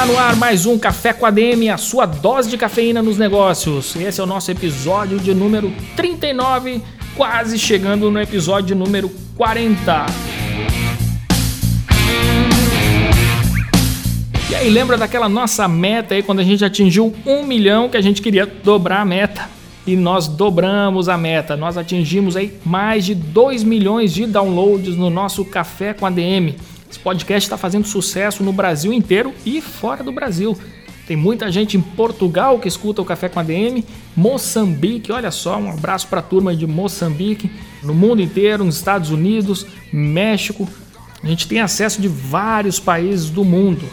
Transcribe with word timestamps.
Está 0.00 0.10
no 0.10 0.18
ar 0.18 0.34
mais 0.34 0.64
um 0.64 0.78
Café 0.78 1.12
com 1.12 1.26
ADM, 1.26 1.68
a 1.70 1.76
sua 1.76 2.06
dose 2.06 2.48
de 2.48 2.56
cafeína 2.56 3.02
nos 3.02 3.18
negócios. 3.18 3.94
Esse 3.96 4.18
é 4.18 4.24
o 4.24 4.26
nosso 4.26 4.50
episódio 4.50 5.18
de 5.18 5.34
número 5.34 5.70
39, 5.94 6.80
quase 7.14 7.58
chegando 7.58 8.10
no 8.10 8.18
episódio 8.18 8.74
número 8.74 9.10
40. 9.36 10.06
E 14.48 14.54
aí, 14.54 14.70
lembra 14.70 14.96
daquela 14.96 15.28
nossa 15.28 15.68
meta 15.68 16.14
aí 16.14 16.22
quando 16.22 16.38
a 16.38 16.44
gente 16.44 16.64
atingiu 16.64 17.14
um 17.26 17.42
milhão 17.42 17.90
que 17.90 17.98
a 17.98 18.00
gente 18.00 18.22
queria 18.22 18.46
dobrar 18.46 19.02
a 19.02 19.04
meta? 19.04 19.50
E 19.86 19.96
nós 19.96 20.26
dobramos 20.26 21.10
a 21.10 21.18
meta, 21.18 21.58
nós 21.58 21.76
atingimos 21.76 22.36
aí 22.36 22.58
mais 22.64 23.04
de 23.04 23.14
2 23.14 23.62
milhões 23.64 24.14
de 24.14 24.24
downloads 24.24 24.96
no 24.96 25.10
nosso 25.10 25.44
Café 25.44 25.92
com 25.92 26.06
ADM. 26.06 26.54
Esse 26.90 26.98
podcast 26.98 27.46
está 27.46 27.56
fazendo 27.56 27.86
sucesso 27.86 28.42
no 28.42 28.52
Brasil 28.52 28.92
inteiro 28.92 29.32
e 29.46 29.60
fora 29.60 30.02
do 30.02 30.10
Brasil. 30.10 30.58
Tem 31.06 31.16
muita 31.16 31.50
gente 31.50 31.76
em 31.76 31.80
Portugal 31.80 32.58
que 32.58 32.66
escuta 32.66 33.00
o 33.00 33.04
Café 33.04 33.28
com 33.28 33.38
ADM, 33.38 33.84
Moçambique, 34.16 35.12
olha 35.12 35.30
só, 35.30 35.56
um 35.56 35.70
abraço 35.70 36.08
para 36.08 36.18
a 36.18 36.22
turma 36.22 36.54
de 36.54 36.66
Moçambique, 36.66 37.48
no 37.82 37.94
mundo 37.94 38.20
inteiro, 38.20 38.64
nos 38.64 38.76
Estados 38.76 39.10
Unidos, 39.10 39.66
México. 39.92 40.68
A 41.22 41.26
gente 41.28 41.46
tem 41.46 41.60
acesso 41.60 42.02
de 42.02 42.08
vários 42.08 42.80
países 42.80 43.30
do 43.30 43.44
mundo. 43.44 43.88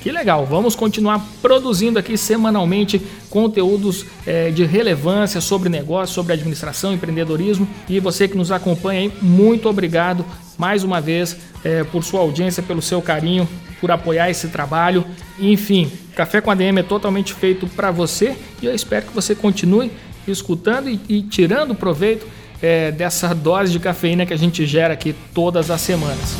Que 0.00 0.12
legal, 0.12 0.46
vamos 0.46 0.76
continuar 0.76 1.26
produzindo 1.42 1.98
aqui 1.98 2.16
semanalmente 2.16 3.00
conteúdos 3.28 4.06
é, 4.26 4.50
de 4.50 4.64
relevância 4.64 5.40
sobre 5.40 5.68
negócio, 5.68 6.14
sobre 6.14 6.32
administração, 6.32 6.92
empreendedorismo. 6.92 7.68
E 7.88 7.98
você 7.98 8.28
que 8.28 8.36
nos 8.36 8.52
acompanha 8.52 9.00
aí, 9.00 9.12
muito 9.20 9.68
obrigado 9.68 10.24
mais 10.56 10.84
uma 10.84 11.00
vez 11.00 11.36
é, 11.64 11.82
por 11.84 12.04
sua 12.04 12.20
audiência, 12.20 12.62
pelo 12.62 12.80
seu 12.80 13.02
carinho, 13.02 13.48
por 13.80 13.90
apoiar 13.90 14.30
esse 14.30 14.48
trabalho. 14.48 15.04
Enfim, 15.38 15.90
Café 16.18 16.40
com 16.40 16.50
a 16.50 16.54
DM 16.56 16.80
é 16.80 16.82
totalmente 16.82 17.32
feito 17.32 17.68
para 17.68 17.92
você 17.92 18.36
e 18.60 18.66
eu 18.66 18.74
espero 18.74 19.06
que 19.06 19.14
você 19.14 19.36
continue 19.36 19.88
escutando 20.26 20.88
e, 20.88 21.00
e 21.08 21.22
tirando 21.22 21.76
proveito 21.76 22.26
é, 22.60 22.90
dessa 22.90 23.32
dose 23.32 23.70
de 23.70 23.78
cafeína 23.78 24.26
que 24.26 24.34
a 24.34 24.36
gente 24.36 24.66
gera 24.66 24.94
aqui 24.94 25.14
todas 25.32 25.70
as 25.70 25.80
semanas. 25.80 26.36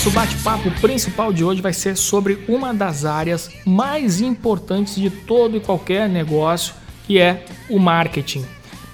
Nosso 0.00 0.12
bate-papo 0.12 0.70
principal 0.80 1.30
de 1.30 1.44
hoje 1.44 1.60
vai 1.60 1.74
ser 1.74 1.94
sobre 1.94 2.42
uma 2.48 2.72
das 2.72 3.04
áreas 3.04 3.50
mais 3.66 4.22
importantes 4.22 4.94
de 4.94 5.10
todo 5.10 5.58
e 5.58 5.60
qualquer 5.60 6.08
negócio, 6.08 6.72
que 7.06 7.18
é 7.18 7.44
o 7.68 7.78
marketing. 7.78 8.42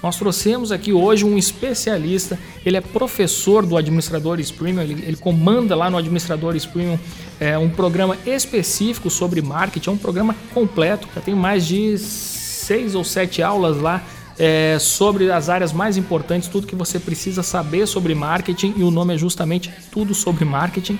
Nós 0.03 0.17
trouxemos 0.17 0.69
aqui 0.69 0.91
hoje 0.91 1.23
um 1.23 1.37
especialista, 1.37 2.37
ele 2.65 2.75
é 2.75 2.81
professor 2.81 3.65
do 3.65 3.77
Administradores 3.77 4.51
Premium, 4.51 4.81
ele, 4.81 5.01
ele 5.07 5.15
comanda 5.15 5.77
lá 5.77 5.89
no 5.89 5.97
Administradores 5.97 6.65
Premium 6.65 6.99
é, 7.39 7.57
um 7.57 7.69
programa 7.69 8.17
específico 8.25 9.09
sobre 9.09 9.41
marketing, 9.41 9.89
é 9.89 9.93
um 9.93 9.97
programa 9.97 10.35
completo, 10.53 11.07
já 11.15 11.21
tem 11.21 11.33
mais 11.33 11.65
de 11.65 11.97
seis 11.97 12.95
ou 12.95 13.05
sete 13.05 13.41
aulas 13.41 13.77
lá 13.77 14.03
é, 14.39 14.77
sobre 14.79 15.31
as 15.31 15.49
áreas 15.49 15.73
mais 15.73 15.97
importantes, 15.97 16.47
tudo 16.47 16.67
que 16.67 16.75
você 16.75 16.99
precisa 16.99 17.41
saber 17.41 17.87
sobre 17.87 18.13
marketing, 18.13 18.73
e 18.77 18.83
o 18.83 18.91
nome 18.91 19.15
é 19.15 19.17
justamente 19.17 19.71
Tudo 19.91 20.13
sobre 20.13 20.45
Marketing. 20.45 20.99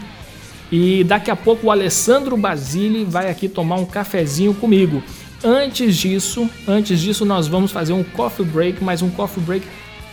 E 0.72 1.04
daqui 1.04 1.32
a 1.32 1.36
pouco 1.36 1.68
o 1.68 1.72
Alessandro 1.72 2.36
Basile 2.36 3.06
vai 3.06 3.30
aqui 3.30 3.48
tomar 3.48 3.76
um 3.76 3.86
cafezinho 3.86 4.54
comigo. 4.54 5.02
Antes 5.44 5.96
disso, 5.96 6.50
antes 6.68 7.00
disso 7.00 7.24
nós 7.24 7.48
vamos 7.48 7.72
fazer 7.72 7.94
um 7.94 8.04
coffee 8.04 8.46
break, 8.46 8.84
mas 8.84 9.02
um 9.02 9.10
coffee 9.10 9.42
break 9.42 9.66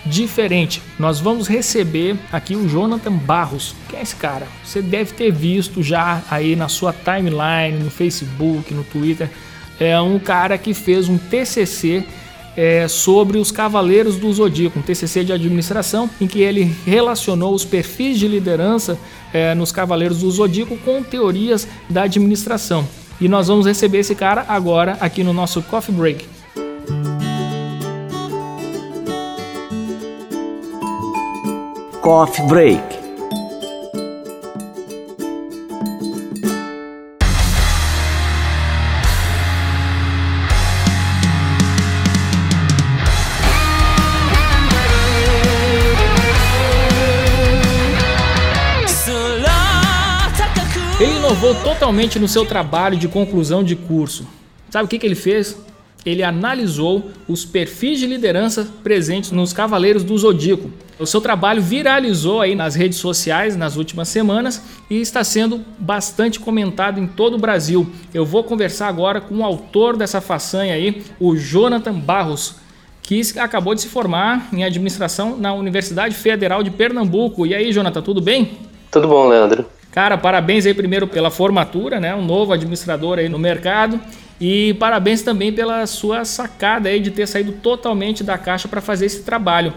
diferente. 0.06 0.82
Nós 0.98 1.18
vamos 1.18 1.48
receber 1.48 2.16
aqui 2.30 2.54
o 2.54 2.68
Jonathan 2.68 3.12
Barros. 3.12 3.74
Quem 3.88 3.98
é 3.98 4.02
esse 4.02 4.14
cara? 4.14 4.46
Você 4.62 4.82
deve 4.82 5.12
ter 5.14 5.32
visto 5.32 5.82
já 5.82 6.22
aí 6.30 6.54
na 6.54 6.68
sua 6.68 6.92
timeline, 6.92 7.82
no 7.82 7.90
Facebook, 7.90 8.72
no 8.72 8.84
Twitter. 8.84 9.30
É 9.80 9.98
um 10.00 10.18
cara 10.18 10.56
que 10.58 10.74
fez 10.74 11.08
um 11.08 11.18
TCC 11.18 12.04
é, 12.56 12.86
sobre 12.88 13.38
os 13.38 13.50
Cavaleiros 13.50 14.16
do 14.16 14.32
Zodíaco, 14.32 14.78
um 14.78 14.82
TCC 14.82 15.24
de 15.24 15.32
administração, 15.32 16.08
em 16.20 16.26
que 16.26 16.40
ele 16.40 16.74
relacionou 16.86 17.54
os 17.54 17.64
perfis 17.64 18.18
de 18.18 18.28
liderança 18.28 18.98
é, 19.32 19.54
nos 19.54 19.72
Cavaleiros 19.72 20.18
do 20.18 20.30
Zodíaco 20.30 20.76
com 20.78 21.02
teorias 21.02 21.66
da 21.88 22.02
administração. 22.02 22.86
E 23.20 23.28
nós 23.28 23.48
vamos 23.48 23.66
receber 23.66 23.98
esse 23.98 24.14
cara 24.14 24.44
agora 24.48 24.96
aqui 25.00 25.22
no 25.22 25.32
nosso 25.32 25.62
Coffee 25.62 25.94
Break. 25.94 26.26
Coffee 32.00 32.46
Break. 32.46 33.03
Totalmente 51.52 52.18
no 52.18 52.28
seu 52.28 52.46
trabalho 52.46 52.96
de 52.96 53.08
conclusão 53.08 53.62
de 53.62 53.76
curso. 53.76 54.26
Sabe 54.70 54.86
o 54.86 54.88
que, 54.88 54.98
que 54.98 55.06
ele 55.06 55.14
fez? 55.14 55.58
Ele 56.06 56.22
analisou 56.22 57.10
os 57.28 57.44
perfis 57.44 57.98
de 57.98 58.06
liderança 58.06 58.68
presentes 58.82 59.30
nos 59.30 59.52
Cavaleiros 59.52 60.04
do 60.04 60.16
Zodíaco. 60.16 60.70
O 60.98 61.06
seu 61.06 61.20
trabalho 61.20 61.60
viralizou 61.60 62.40
aí 62.40 62.54
nas 62.54 62.74
redes 62.74 62.98
sociais 62.98 63.56
nas 63.56 63.76
últimas 63.76 64.08
semanas 64.08 64.62
e 64.88 65.00
está 65.00 65.24
sendo 65.24 65.62
bastante 65.78 66.38
comentado 66.38 67.00
em 67.00 67.06
todo 67.06 67.34
o 67.34 67.38
Brasil. 67.38 67.90
Eu 68.12 68.24
vou 68.24 68.44
conversar 68.44 68.88
agora 68.88 69.20
com 69.20 69.38
o 69.38 69.44
autor 69.44 69.96
dessa 69.96 70.20
façanha 70.20 70.74
aí, 70.74 71.02
o 71.18 71.36
Jonathan 71.36 71.94
Barros, 71.94 72.56
que 73.02 73.20
acabou 73.38 73.74
de 73.74 73.82
se 73.82 73.88
formar 73.88 74.48
em 74.52 74.62
administração 74.62 75.36
na 75.36 75.52
Universidade 75.52 76.14
Federal 76.14 76.62
de 76.62 76.70
Pernambuco. 76.70 77.44
E 77.44 77.54
aí, 77.54 77.72
Jonathan, 77.72 78.02
tudo 78.02 78.20
bem? 78.20 78.58
Tudo 78.90 79.08
bom, 79.08 79.26
Leandro. 79.26 79.66
Cara, 79.94 80.18
parabéns 80.18 80.66
aí 80.66 80.74
primeiro 80.74 81.06
pela 81.06 81.30
formatura, 81.30 82.00
né? 82.00 82.12
Um 82.16 82.24
novo 82.24 82.52
administrador 82.52 83.20
aí 83.20 83.28
no 83.28 83.38
mercado. 83.38 84.00
E 84.40 84.74
parabéns 84.74 85.22
também 85.22 85.52
pela 85.52 85.86
sua 85.86 86.24
sacada 86.24 86.88
aí 86.88 86.98
de 86.98 87.12
ter 87.12 87.28
saído 87.28 87.52
totalmente 87.52 88.24
da 88.24 88.36
caixa 88.36 88.66
para 88.66 88.80
fazer 88.80 89.06
esse 89.06 89.22
trabalho. 89.22 89.72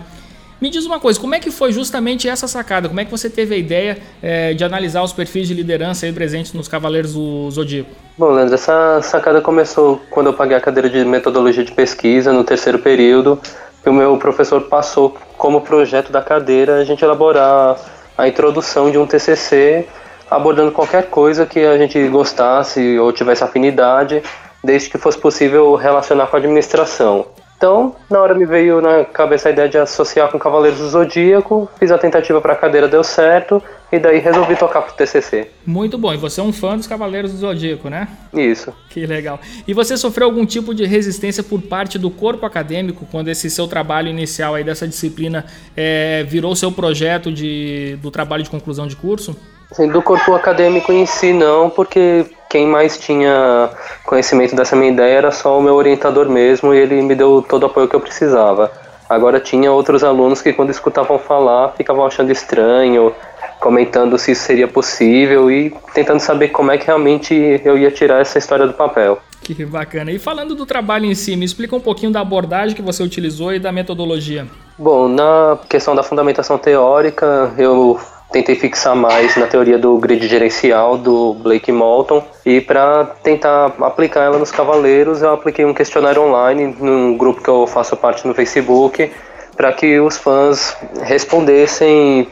Me 0.59 0.71
diz 0.71 0.87
uma 0.87 0.99
coisa, 0.99 1.19
como 1.19 1.35
é 1.35 1.39
que 1.39 1.51
foi 1.51 1.71
justamente 1.71 2.27
essa 2.27 2.47
sacada? 2.47 2.87
Como 2.87 2.99
é 2.99 3.05
que 3.05 3.11
você 3.11 3.29
teve 3.29 3.53
a 3.53 3.57
ideia 3.59 3.99
é, 4.19 4.55
de 4.55 4.63
analisar 4.63 5.03
os 5.03 5.13
perfis 5.13 5.47
de 5.47 5.53
liderança 5.53 6.07
aí 6.07 6.11
presentes 6.11 6.51
nos 6.51 6.67
Cavaleiros 6.67 7.13
do 7.13 7.51
Zodíaco? 7.51 7.91
Bom, 8.17 8.31
Leandro, 8.31 8.55
essa 8.55 8.99
sacada 9.03 9.39
começou 9.39 10.01
quando 10.09 10.27
eu 10.27 10.33
paguei 10.33 10.57
a 10.57 10.59
cadeira 10.59 10.89
de 10.89 11.05
metodologia 11.05 11.63
de 11.63 11.71
pesquisa 11.71 12.33
no 12.33 12.43
terceiro 12.43 12.79
período, 12.79 13.39
que 13.83 13.87
o 13.87 13.93
meu 13.93 14.17
professor 14.17 14.61
passou 14.61 15.15
como 15.37 15.61
projeto 15.61 16.11
da 16.11 16.23
cadeira 16.23 16.77
a 16.77 16.83
gente 16.83 17.03
elaborar 17.03 17.77
a 18.17 18.27
introdução 18.27 18.89
de 18.89 18.97
um 18.97 19.05
TCC 19.05 19.85
abordando 20.29 20.71
qualquer 20.71 21.09
coisa 21.09 21.45
que 21.45 21.59
a 21.59 21.77
gente 21.77 22.07
gostasse 22.07 22.97
ou 22.99 23.11
tivesse 23.11 23.43
afinidade, 23.43 24.21
desde 24.63 24.89
que 24.89 24.97
fosse 24.97 25.17
possível 25.17 25.75
relacionar 25.75 26.27
com 26.27 26.35
a 26.35 26.39
administração. 26.39 27.25
Então, 27.57 27.95
na 28.07 28.19
hora 28.19 28.35
me 28.35 28.45
veio 28.45 28.79
na 28.81 29.03
cabeça 29.03 29.49
a 29.49 29.51
ideia 29.51 29.67
de 29.67 29.79
associar 29.79 30.29
com 30.29 30.37
Cavaleiros 30.37 30.79
do 30.79 30.89
Zodíaco, 30.89 31.67
fiz 31.79 31.91
a 31.91 31.97
tentativa 31.97 32.39
para 32.39 32.53
a 32.53 32.55
cadeira, 32.55 32.87
deu 32.87 33.03
certo, 33.03 33.63
e 33.91 33.97
daí 33.97 34.19
resolvi 34.19 34.55
tocar 34.55 34.83
pro 34.83 34.93
TCC. 34.93 35.49
Muito 35.65 35.97
bom, 35.97 36.13
e 36.13 36.17
você 36.17 36.39
é 36.39 36.43
um 36.43 36.53
fã 36.53 36.77
dos 36.77 36.85
Cavaleiros 36.85 37.31
do 37.31 37.39
Zodíaco, 37.39 37.89
né? 37.89 38.07
Isso. 38.31 38.71
Que 38.91 39.07
legal. 39.07 39.39
E 39.67 39.73
você 39.73 39.97
sofreu 39.97 40.27
algum 40.27 40.45
tipo 40.45 40.71
de 40.71 40.85
resistência 40.85 41.41
por 41.41 41.59
parte 41.59 41.97
do 41.97 42.11
corpo 42.11 42.45
acadêmico 42.45 43.07
quando 43.09 43.29
esse 43.29 43.49
seu 43.49 43.67
trabalho 43.67 44.07
inicial 44.07 44.53
aí 44.53 44.63
dessa 44.63 44.87
disciplina 44.87 45.43
é, 45.75 46.23
virou 46.27 46.55
seu 46.55 46.71
projeto 46.71 47.31
de, 47.31 47.97
do 48.03 48.11
trabalho 48.11 48.43
de 48.43 48.51
conclusão 48.51 48.85
de 48.85 48.95
curso? 48.95 49.35
Assim, 49.71 49.87
do 49.87 50.01
corpo 50.01 50.33
acadêmico 50.33 50.91
em 50.91 51.05
si 51.05 51.33
não, 51.33 51.69
porque 51.69 52.25
quem 52.49 52.65
mais 52.65 52.97
tinha 52.97 53.69
conhecimento 54.05 54.55
dessa 54.55 54.75
minha 54.75 54.91
ideia 54.91 55.17
era 55.17 55.31
só 55.31 55.57
o 55.59 55.61
meu 55.61 55.75
orientador 55.75 56.29
mesmo 56.29 56.73
e 56.73 56.77
ele 56.77 57.01
me 57.01 57.13
deu 57.15 57.41
todo 57.47 57.63
o 57.63 57.65
apoio 57.65 57.87
que 57.87 57.95
eu 57.95 57.99
precisava. 57.99 58.71
Agora 59.09 59.39
tinha 59.39 59.71
outros 59.71 60.03
alunos 60.03 60.41
que 60.41 60.53
quando 60.53 60.69
escutavam 60.69 61.17
falar 61.17 61.73
ficavam 61.75 62.05
achando 62.05 62.31
estranho, 62.31 63.13
comentando 63.59 64.17
se 64.17 64.31
isso 64.31 64.43
seria 64.43 64.67
possível 64.67 65.49
e 65.49 65.73
tentando 65.93 66.19
saber 66.19 66.49
como 66.49 66.71
é 66.71 66.77
que 66.77 66.85
realmente 66.85 67.33
eu 67.63 67.77
ia 67.77 67.91
tirar 67.91 68.21
essa 68.21 68.37
história 68.37 68.67
do 68.67 68.73
papel. 68.73 69.19
Que 69.41 69.65
bacana. 69.65 70.11
E 70.11 70.19
falando 70.19 70.55
do 70.55 70.65
trabalho 70.65 71.05
em 71.05 71.15
si, 71.15 71.35
me 71.35 71.45
explica 71.45 71.75
um 71.75 71.79
pouquinho 71.79 72.11
da 72.11 72.19
abordagem 72.19 72.75
que 72.75 72.81
você 72.81 73.01
utilizou 73.01 73.53
e 73.53 73.59
da 73.59 73.71
metodologia. 73.71 74.45
Bom, 74.77 75.07
na 75.07 75.57
questão 75.69 75.95
da 75.95 76.03
fundamentação 76.03 76.57
teórica, 76.57 77.53
eu 77.57 77.97
tentei 78.31 78.55
fixar 78.55 78.95
mais 78.95 79.35
na 79.37 79.47
teoria 79.47 79.77
do 79.77 79.97
grid 79.97 80.27
gerencial 80.27 80.97
do 80.97 81.33
Blake 81.35 81.71
Moulton 81.71 82.23
e 82.45 82.59
para 82.59 83.05
tentar 83.23 83.73
aplicar 83.81 84.23
ela 84.23 84.37
nos 84.37 84.51
cavaleiros, 84.51 85.21
eu 85.21 85.31
apliquei 85.31 85.65
um 85.65 85.73
questionário 85.73 86.21
online 86.21 86.75
num 86.79 87.17
grupo 87.17 87.41
que 87.41 87.49
eu 87.49 87.65
faço 87.65 87.95
parte 87.95 88.27
no 88.27 88.33
Facebook 88.33 89.11
para 89.55 89.73
que 89.73 89.99
os 89.99 90.17
fãs 90.17 90.77
respondessem 91.01 92.27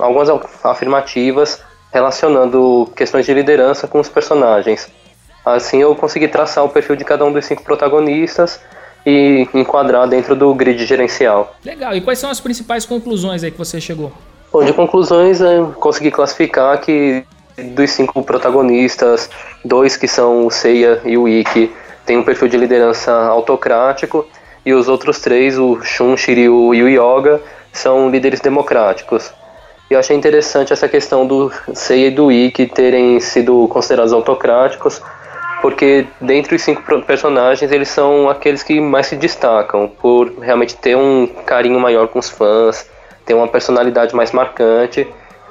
algumas 0.00 0.28
afirmativas 0.64 1.60
relacionando 1.92 2.90
questões 2.96 3.26
de 3.26 3.34
liderança 3.34 3.86
com 3.86 4.00
os 4.00 4.08
personagens. 4.08 4.88
Assim 5.44 5.82
eu 5.82 5.94
consegui 5.94 6.28
traçar 6.28 6.64
o 6.64 6.68
perfil 6.68 6.96
de 6.96 7.04
cada 7.04 7.24
um 7.24 7.32
dos 7.32 7.44
cinco 7.44 7.62
protagonistas 7.62 8.60
e 9.04 9.46
enquadrar 9.52 10.08
dentro 10.08 10.34
do 10.36 10.54
grid 10.54 10.86
gerencial. 10.86 11.54
Legal. 11.64 11.94
E 11.94 12.00
quais 12.00 12.18
são 12.18 12.30
as 12.30 12.40
principais 12.40 12.86
conclusões 12.86 13.42
aí 13.42 13.50
que 13.50 13.58
você 13.58 13.80
chegou? 13.80 14.12
Bom, 14.52 14.62
de 14.62 14.72
conclusões, 14.74 15.40
eu 15.40 15.72
consegui 15.80 16.10
classificar 16.10 16.78
que 16.78 17.24
dos 17.56 17.90
cinco 17.90 18.22
protagonistas, 18.22 19.30
dois 19.64 19.96
que 19.96 20.06
são 20.06 20.46
o 20.46 20.50
Seiya 20.50 21.00
e 21.06 21.16
o 21.16 21.26
Ikki, 21.26 21.72
têm 22.04 22.18
um 22.18 22.22
perfil 22.22 22.48
de 22.48 22.58
liderança 22.58 23.10
autocrático 23.10 24.26
e 24.66 24.74
os 24.74 24.88
outros 24.88 25.20
três, 25.20 25.58
o 25.58 25.80
Shun, 25.80 26.18
Shiryu 26.18 26.74
e 26.74 26.82
o 26.82 26.88
Yoga, 26.88 27.40
são 27.72 28.10
líderes 28.10 28.40
democráticos. 28.40 29.32
E 29.90 29.94
eu 29.94 29.98
achei 29.98 30.14
interessante 30.14 30.70
essa 30.70 30.86
questão 30.86 31.26
do 31.26 31.50
Seiya 31.72 32.08
e 32.08 32.10
do 32.10 32.30
Ikki 32.30 32.66
terem 32.66 33.20
sido 33.20 33.66
considerados 33.68 34.12
autocráticos, 34.12 35.00
porque 35.62 36.06
dentre 36.20 36.56
os 36.56 36.62
cinco 36.62 36.82
personagens 37.06 37.72
eles 37.72 37.88
são 37.88 38.28
aqueles 38.28 38.62
que 38.62 38.78
mais 38.82 39.06
se 39.06 39.16
destacam 39.16 39.88
por 39.88 40.30
realmente 40.40 40.76
ter 40.76 40.94
um 40.94 41.26
carinho 41.46 41.80
maior 41.80 42.08
com 42.08 42.18
os 42.18 42.28
fãs, 42.28 42.91
ter 43.24 43.34
uma 43.34 43.48
personalidade 43.48 44.14
mais 44.14 44.32
marcante. 44.32 45.06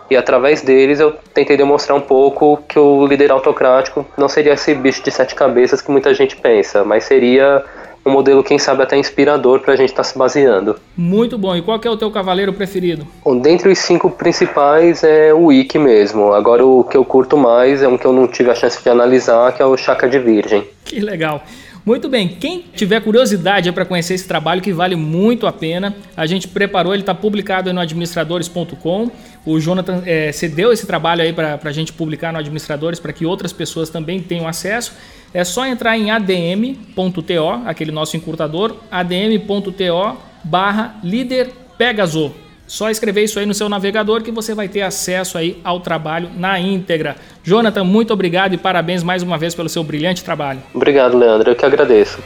E 0.09 0.17
através 0.17 0.61
deles 0.61 0.99
eu 0.99 1.15
tentei 1.33 1.55
demonstrar 1.55 1.97
um 1.97 2.01
pouco 2.01 2.61
que 2.67 2.77
o 2.77 3.07
líder 3.07 3.31
autocrático 3.31 4.05
não 4.17 4.27
seria 4.27 4.53
esse 4.53 4.73
bicho 4.75 5.01
de 5.01 5.09
sete 5.09 5.33
cabeças 5.33 5.81
que 5.81 5.89
muita 5.89 6.13
gente 6.13 6.35
pensa, 6.35 6.83
mas 6.83 7.05
seria 7.05 7.63
um 8.05 8.11
modelo, 8.11 8.43
quem 8.43 8.57
sabe, 8.57 8.81
até 8.83 8.97
inspirador 8.97 9.59
para 9.59 9.73
a 9.73 9.77
gente 9.77 9.89
estar 9.89 10.03
tá 10.03 10.09
se 10.09 10.17
baseando. 10.17 10.75
Muito 10.97 11.37
bom. 11.37 11.55
E 11.55 11.61
qual 11.61 11.79
é 11.83 11.89
o 11.89 11.97
teu 11.97 12.09
cavaleiro 12.11 12.51
preferido? 12.51 13.07
Bom, 13.23 13.37
dentre 13.37 13.69
os 13.69 13.77
cinco 13.79 14.09
principais 14.09 15.03
é 15.03 15.33
o 15.33 15.51
Ikki 15.51 15.77
mesmo. 15.77 16.33
Agora 16.33 16.65
o 16.65 16.83
que 16.83 16.97
eu 16.97 17.05
curto 17.05 17.37
mais 17.37 17.83
é 17.83 17.87
um 17.87 17.97
que 17.97 18.05
eu 18.05 18.13
não 18.13 18.27
tive 18.27 18.49
a 18.49 18.55
chance 18.55 18.81
de 18.81 18.89
analisar, 18.89 19.53
que 19.53 19.61
é 19.61 19.65
o 19.65 19.77
Chaka 19.77 20.09
de 20.09 20.17
Virgem. 20.17 20.67
Que 20.83 20.99
legal. 20.99 21.43
Muito 21.83 22.07
bem, 22.07 22.27
quem 22.27 22.63
tiver 22.75 23.01
curiosidade 23.01 23.71
para 23.71 23.83
conhecer 23.85 24.13
esse 24.13 24.27
trabalho 24.27 24.61
que 24.61 24.71
vale 24.71 24.95
muito 24.95 25.47
a 25.47 25.51
pena, 25.51 25.95
a 26.15 26.27
gente 26.27 26.47
preparou, 26.47 26.93
ele 26.93 27.01
está 27.01 27.15
publicado 27.15 27.73
no 27.73 27.79
administradores.com. 27.79 29.09
O 29.43 29.59
Jonathan 29.59 30.03
é, 30.05 30.31
cedeu 30.31 30.71
esse 30.71 30.85
trabalho 30.85 31.23
aí 31.23 31.33
para 31.33 31.59
a 31.63 31.71
gente 31.71 31.91
publicar 31.91 32.31
no 32.31 32.37
Administradores 32.37 32.99
para 32.99 33.11
que 33.11 33.25
outras 33.25 33.51
pessoas 33.51 33.89
também 33.89 34.21
tenham 34.21 34.47
acesso. 34.47 34.93
É 35.33 35.43
só 35.43 35.65
entrar 35.65 35.97
em 35.97 36.11
adm.to, 36.11 37.49
aquele 37.65 37.91
nosso 37.91 38.15
encurtador, 38.15 38.75
adm.to 38.91 40.17
barra 40.43 40.99
líder 41.03 41.49
Pegaso. 41.79 42.31
Só 42.71 42.89
escrever 42.89 43.25
isso 43.25 43.37
aí 43.37 43.45
no 43.45 43.53
seu 43.53 43.67
navegador 43.67 44.23
que 44.23 44.31
você 44.31 44.55
vai 44.55 44.69
ter 44.69 44.81
acesso 44.81 45.37
aí 45.37 45.59
ao 45.61 45.81
trabalho 45.81 46.29
na 46.37 46.57
íntegra. 46.57 47.17
Jonathan, 47.43 47.83
muito 47.83 48.13
obrigado 48.13 48.53
e 48.53 48.57
parabéns 48.57 49.03
mais 49.03 49.21
uma 49.21 49.37
vez 49.37 49.53
pelo 49.53 49.67
seu 49.67 49.83
brilhante 49.83 50.23
trabalho. 50.23 50.61
Obrigado, 50.73 51.17
Leandro. 51.17 51.51
Eu 51.51 51.55
que 51.57 51.65
agradeço. 51.65 52.19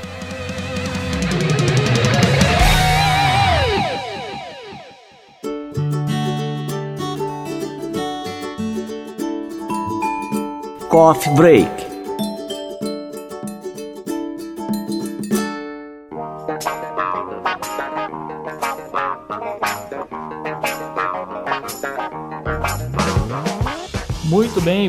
Coffee 10.88 11.34
Break 11.34 11.85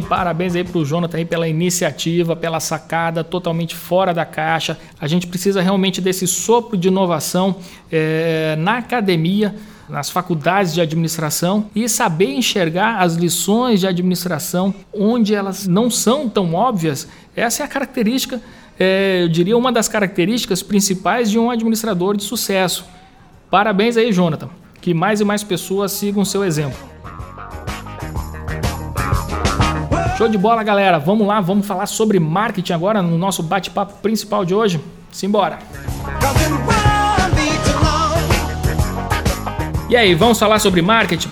parabéns 0.08 0.55
aí 0.55 0.64
pro 0.64 0.85
Jonathan 0.85 1.19
aí 1.19 1.25
pela 1.25 1.49
iniciativa, 1.49 2.35
pela 2.35 2.61
sacada 2.61 3.23
totalmente 3.23 3.75
fora 3.75 4.14
da 4.14 4.25
caixa. 4.25 4.79
A 5.00 5.06
gente 5.06 5.26
precisa 5.26 5.61
realmente 5.61 6.00
desse 6.00 6.26
sopro 6.26 6.76
de 6.76 6.88
inovação 6.88 7.56
é, 7.91 8.56
na 8.56 8.79
academia, 8.79 9.55
nas 9.88 10.11
faculdades 10.11 10.75
de 10.75 10.81
administração 10.81 11.70
e 11.75 11.88
saber 11.88 12.32
enxergar 12.35 13.00
as 13.00 13.14
lições 13.14 13.81
de 13.81 13.87
administração 13.87 14.75
onde 14.93 15.35
elas 15.35 15.67
não 15.67 15.91
são 15.91 16.29
tão 16.29 16.55
óbvias. 16.55 17.09
Essa 17.35 17.62
é 17.62 17.67
a 17.67 17.69
característica, 17.69 18.41
é, 18.79 19.23
eu 19.23 19.29
diria, 19.29 19.56
uma 19.56 19.70
das 19.70 19.88
características 19.88 20.62
principais 20.62 21.31
de 21.31 21.38
um 21.38 21.50
administrador 21.50 22.17
de 22.17 22.25
sucesso. 22.25 22.85
Parabéns 23.50 23.97
aí, 23.97 24.12
Jonathan. 24.12 24.49
Que 24.81 24.93
mais 24.93 25.20
e 25.20 25.25
mais 25.25 25.43
pessoas 25.43 25.93
sigam 25.93 26.23
o 26.23 26.26
seu 26.26 26.44
exemplo. 26.44 26.96
Show 30.17 30.29
de 30.29 30.39
bola, 30.39 30.63
galera. 30.63 30.99
Vamos 30.99 31.27
lá, 31.27 31.43
vamos 31.43 31.67
falar 31.67 31.85
sobre 31.85 32.19
marketing 32.19 32.73
agora 32.73 33.03
no 33.03 33.19
nosso 33.19 33.43
bate-papo 33.43 34.01
principal 34.01 34.47
de 34.47 34.55
hoje. 34.55 34.81
Simbora. 35.13 35.59
E 39.91 39.95
aí, 39.97 40.15
vamos 40.15 40.39
falar 40.39 40.59
sobre 40.59 40.81
marketing? 40.81 41.29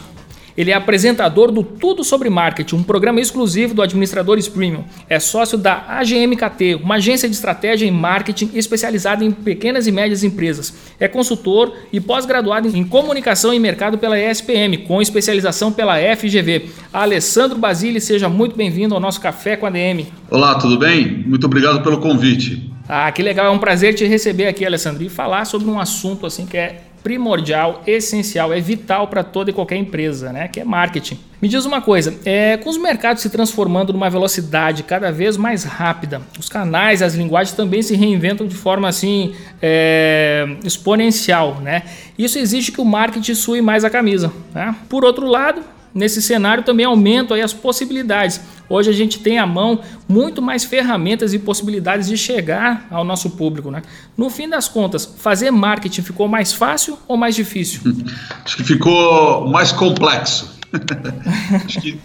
Ele 0.56 0.70
é 0.70 0.74
apresentador 0.74 1.50
do 1.50 1.64
Tudo 1.64 2.04
sobre 2.04 2.30
Marketing, 2.30 2.76
um 2.76 2.82
programa 2.82 3.20
exclusivo 3.20 3.74
do 3.74 3.82
Administradores 3.82 4.48
Premium. 4.48 4.84
É 5.08 5.18
sócio 5.18 5.58
da 5.58 5.84
AGMKT, 5.88 6.76
uma 6.76 6.94
agência 6.94 7.28
de 7.28 7.34
estratégia 7.34 7.86
em 7.86 7.90
marketing 7.90 8.50
especializada 8.54 9.24
em 9.24 9.32
pequenas 9.32 9.86
e 9.86 9.92
médias 9.92 10.22
empresas. 10.22 10.72
É 11.00 11.08
consultor 11.08 11.72
e 11.92 12.00
pós-graduado 12.00 12.68
em 12.68 12.84
comunicação 12.84 13.52
e 13.52 13.58
mercado 13.58 13.98
pela 13.98 14.18
ESPM, 14.18 14.78
com 14.86 15.02
especialização 15.02 15.72
pela 15.72 15.96
FGV. 16.16 16.70
Alessandro 16.92 17.58
Basile, 17.58 18.00
seja 18.00 18.28
muito 18.28 18.56
bem-vindo 18.56 18.94
ao 18.94 19.00
nosso 19.00 19.20
Café 19.20 19.56
com 19.56 19.66
a 19.66 19.70
DM. 19.70 20.06
Olá, 20.30 20.54
tudo 20.54 20.78
bem? 20.78 21.24
Muito 21.26 21.46
obrigado 21.46 21.82
pelo 21.82 21.98
convite. 21.98 22.70
Ah, 22.88 23.10
que 23.10 23.22
legal, 23.22 23.46
é 23.46 23.50
um 23.50 23.58
prazer 23.58 23.94
te 23.94 24.04
receber 24.04 24.46
aqui, 24.46 24.64
Alessandro, 24.64 25.02
e 25.02 25.08
falar 25.08 25.46
sobre 25.46 25.68
um 25.68 25.80
assunto 25.80 26.26
assim 26.26 26.46
que 26.46 26.56
é 26.56 26.82
primordial, 27.04 27.82
essencial, 27.86 28.50
é 28.50 28.58
vital 28.60 29.06
para 29.08 29.22
toda 29.22 29.50
e 29.50 29.52
qualquer 29.52 29.76
empresa, 29.76 30.32
né? 30.32 30.48
Que 30.48 30.60
é 30.60 30.64
marketing. 30.64 31.20
Me 31.40 31.46
diz 31.46 31.66
uma 31.66 31.82
coisa, 31.82 32.18
é, 32.24 32.56
com 32.56 32.70
os 32.70 32.78
mercados 32.78 33.20
se 33.20 33.28
transformando 33.28 33.92
numa 33.92 34.08
velocidade 34.08 34.82
cada 34.82 35.12
vez 35.12 35.36
mais 35.36 35.62
rápida, 35.62 36.22
os 36.38 36.48
canais, 36.48 37.02
as 37.02 37.14
linguagens 37.14 37.54
também 37.54 37.82
se 37.82 37.94
reinventam 37.94 38.46
de 38.46 38.54
forma 38.54 38.88
assim 38.88 39.34
é, 39.60 40.46
exponencial, 40.64 41.60
né? 41.60 41.82
Isso 42.18 42.38
exige 42.38 42.72
que 42.72 42.80
o 42.80 42.84
marketing 42.86 43.34
sue 43.34 43.60
mais 43.60 43.84
a 43.84 43.90
camisa. 43.90 44.32
Né? 44.54 44.74
Por 44.88 45.04
outro 45.04 45.26
lado, 45.26 45.62
nesse 45.94 46.20
cenário 46.20 46.64
também 46.64 46.84
aumentam 46.84 47.40
as 47.40 47.52
possibilidades. 47.52 48.40
Hoje 48.68 48.90
a 48.90 48.92
gente 48.92 49.20
tem 49.20 49.38
à 49.38 49.46
mão 49.46 49.80
muito 50.08 50.42
mais 50.42 50.64
ferramentas 50.64 51.32
e 51.32 51.38
possibilidades 51.38 52.08
de 52.08 52.16
chegar 52.16 52.86
ao 52.90 53.04
nosso 53.04 53.30
público. 53.30 53.70
Né? 53.70 53.82
No 54.16 54.28
fim 54.30 54.48
das 54.48 54.66
contas, 54.66 55.04
fazer 55.18 55.50
marketing 55.50 56.02
ficou 56.02 56.26
mais 56.26 56.52
fácil 56.52 56.98
ou 57.06 57.16
mais 57.16 57.36
difícil? 57.36 57.80
Acho 58.44 58.56
que 58.56 58.64
ficou 58.64 59.48
mais 59.48 59.70
complexo. 59.70 60.52
acho 61.64 61.80
que 61.80 61.96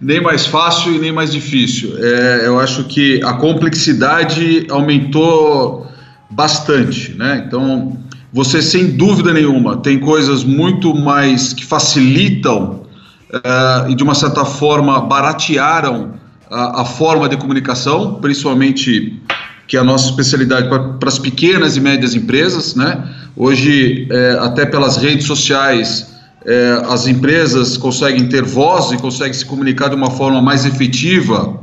nem 0.00 0.22
mais 0.22 0.46
fácil 0.46 0.94
e 0.94 0.98
nem 0.98 1.12
mais 1.12 1.30
difícil. 1.30 1.92
É, 1.98 2.46
eu 2.46 2.58
acho 2.58 2.84
que 2.84 3.22
a 3.22 3.34
complexidade 3.34 4.66
aumentou 4.70 5.86
bastante. 6.30 7.12
Né? 7.12 7.44
Então, 7.46 7.98
você 8.32 8.62
sem 8.62 8.92
dúvida 8.96 9.34
nenhuma 9.34 9.76
tem 9.76 9.98
coisas 9.98 10.44
muito 10.44 10.94
mais 10.94 11.52
que 11.52 11.62
facilitam 11.62 12.86
uh, 13.30 13.90
e 13.90 13.94
de 13.94 14.02
uma 14.02 14.14
certa 14.14 14.44
forma 14.44 15.00
baratearam 15.00 16.14
a, 16.50 16.82
a, 16.82 16.84
forma 16.84 17.28
de 17.28 17.36
comunicação, 17.36 18.14
principalmente 18.14 19.20
que 19.66 19.76
é 19.76 19.80
a 19.80 19.84
nossa 19.84 20.06
especialidade 20.06 20.68
para 20.68 21.08
as 21.08 21.18
pequenas 21.18 21.76
e 21.76 21.80
médias 21.80 22.16
empresas, 22.16 22.74
né? 22.74 23.08
Hoje, 23.36 24.08
é, 24.10 24.38
até 24.40 24.66
pelas 24.66 24.96
redes 24.96 25.26
sociais, 25.26 26.12
é, 26.44 26.82
as 26.88 27.06
empresas 27.06 27.76
conseguem 27.76 28.28
ter 28.28 28.42
voz 28.42 28.90
e 28.90 28.96
conseguem 28.96 29.32
se 29.32 29.46
comunicar 29.46 29.88
de 29.88 29.94
uma 29.94 30.10
forma 30.10 30.42
mais 30.42 30.66
efetiva 30.66 31.60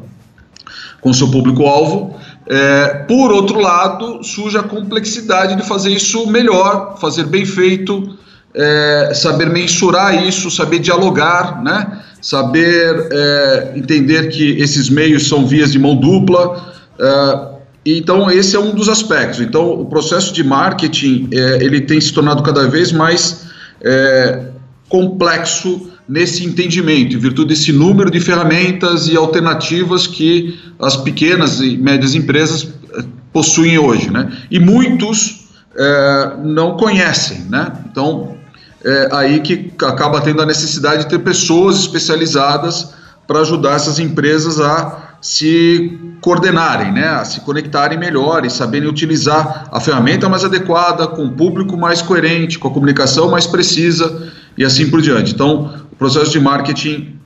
com 1.01 1.11
seu 1.11 1.29
público-alvo. 1.29 2.17
É, 2.47 3.03
por 3.09 3.29
outro 3.31 3.59
lado, 3.59 4.23
surge 4.23 4.57
a 4.57 4.63
complexidade 4.63 5.57
de 5.57 5.67
fazer 5.67 5.89
isso 5.89 6.27
melhor, 6.27 6.97
fazer 6.97 7.25
bem 7.25 7.45
feito, 7.45 8.17
é, 8.57 9.11
saber 9.13 9.49
mensurar 9.49 10.25
isso, 10.27 10.49
saber 10.49 10.79
dialogar, 10.79 11.63
né? 11.63 12.01
saber 12.19 13.07
é, 13.11 13.73
entender 13.75 14.29
que 14.29 14.59
esses 14.59 14.89
meios 14.89 15.29
são 15.29 15.45
vias 15.45 15.71
de 15.71 15.79
mão 15.79 15.95
dupla. 15.95 16.73
É, 16.99 17.57
então, 17.85 18.29
esse 18.29 18.55
é 18.55 18.59
um 18.59 18.73
dos 18.73 18.89
aspectos. 18.89 19.39
Então, 19.39 19.79
o 19.79 19.85
processo 19.85 20.33
de 20.33 20.43
marketing 20.43 21.29
é, 21.31 21.63
ele 21.63 21.81
tem 21.81 22.01
se 22.01 22.11
tornado 22.11 22.41
cada 22.43 22.67
vez 22.67 22.91
mais 22.91 23.45
é, 23.81 24.47
complexo 24.89 25.91
nesse 26.09 26.45
entendimento, 26.45 27.15
em 27.15 27.19
virtude 27.19 27.49
desse 27.49 27.71
número 27.71 28.09
de 28.09 28.19
ferramentas 28.19 29.07
e 29.07 29.15
alternativas 29.15 30.07
que 30.07 30.57
as 30.79 30.95
pequenas 30.95 31.59
e 31.59 31.77
médias 31.77 32.15
empresas 32.15 32.67
é, 32.93 33.03
possuem 33.31 33.77
hoje. 33.77 34.09
Né? 34.09 34.31
E 34.49 34.59
muitos 34.59 35.47
é, 35.77 36.31
não 36.43 36.75
conhecem. 36.75 37.41
Né? 37.49 37.71
Então, 37.89 38.36
é 38.83 39.09
aí 39.11 39.39
que 39.39 39.71
acaba 39.83 40.21
tendo 40.21 40.41
a 40.41 40.45
necessidade 40.45 41.03
de 41.03 41.09
ter 41.09 41.19
pessoas 41.19 41.79
especializadas 41.79 42.93
para 43.25 43.39
ajudar 43.41 43.75
essas 43.75 43.99
empresas 43.99 44.59
a 44.59 45.17
se 45.21 45.99
coordenarem, 46.21 46.91
né, 46.91 47.07
a 47.07 47.25
se 47.25 47.41
conectarem 47.41 47.97
melhor 47.97 48.45
e 48.45 48.49
saberem 48.49 48.87
utilizar 48.87 49.67
a 49.71 49.79
ferramenta 49.79 50.29
mais 50.29 50.43
adequada, 50.43 51.07
com 51.07 51.25
o 51.25 51.31
público 51.31 51.75
mais 51.75 52.01
coerente, 52.01 52.57
com 52.57 52.67
a 52.67 52.71
comunicação 52.71 53.29
mais 53.29 53.45
precisa 53.45 54.31
e 54.57 54.63
assim 54.63 54.89
por 54.89 55.01
diante. 55.01 55.33
Então, 55.33 55.73
o 55.91 55.95
processo 55.95 56.31
de 56.31 56.39
marketing 56.39 57.17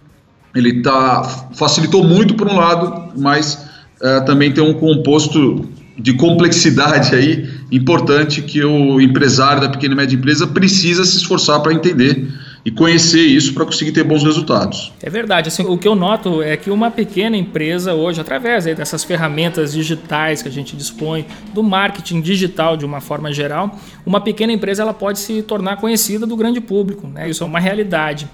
ele 0.56 0.82
tá, 0.82 1.24
facilitou 1.54 2.04
muito 2.04 2.34
por 2.36 2.48
um 2.48 2.56
lado, 2.56 3.14
mas 3.18 3.68
uh, 4.02 4.26
também 4.26 4.52
tem 4.52 4.64
um 4.64 4.74
composto 4.74 5.70
de 6.02 6.14
complexidade 6.14 7.16
aí 7.16 7.50
importante 7.72 8.42
que 8.42 8.64
o 8.64 9.00
empresário 9.00 9.62
da 9.62 9.70
pequena 9.70 9.94
e 9.94 9.98
média 9.98 10.16
empresa 10.16 10.48
precisa 10.48 11.06
se 11.06 11.18
esforçar 11.18 11.62
para 11.62 11.74
entender 11.74 12.28
e 12.64 12.70
conhecer 12.70 13.22
isso 13.22 13.54
para 13.54 13.66
conseguir 13.66 13.92
ter 13.92 14.04
bons 14.04 14.24
resultados. 14.24 14.92
É 15.02 15.10
verdade. 15.10 15.48
Assim, 15.48 15.64
o 15.64 15.78
que 15.78 15.88
eu 15.88 15.96
noto 15.96 16.44
é 16.44 16.56
que 16.56 16.70
uma 16.70 16.92
pequena 16.92 17.36
empresa 17.36 17.94
hoje, 17.94 18.22
através 18.22 18.66
dessas 18.66 19.04
ferramentas 19.04 19.74
digitais 19.74 20.42
que 20.42 20.48
a 20.48 20.52
gente 20.52 20.76
dispõe, 20.76 21.26
do 21.54 21.64
marketing 21.64 22.22
digital 22.22 22.78
de 22.78 22.86
uma 22.86 23.02
forma 23.02 23.34
geral, 23.34 23.80
uma 24.06 24.22
pequena 24.22 24.54
empresa 24.54 24.84
ela 24.84 24.94
pode 24.94 25.20
se 25.20 25.42
tornar 25.42 25.78
conhecida 25.78 26.26
do 26.28 26.36
grande 26.36 26.62
público. 26.62 27.08
Né? 27.08 27.30
Isso 27.30 27.44
é 27.44 27.48
uma 27.48 27.60
realidade. 27.60 28.28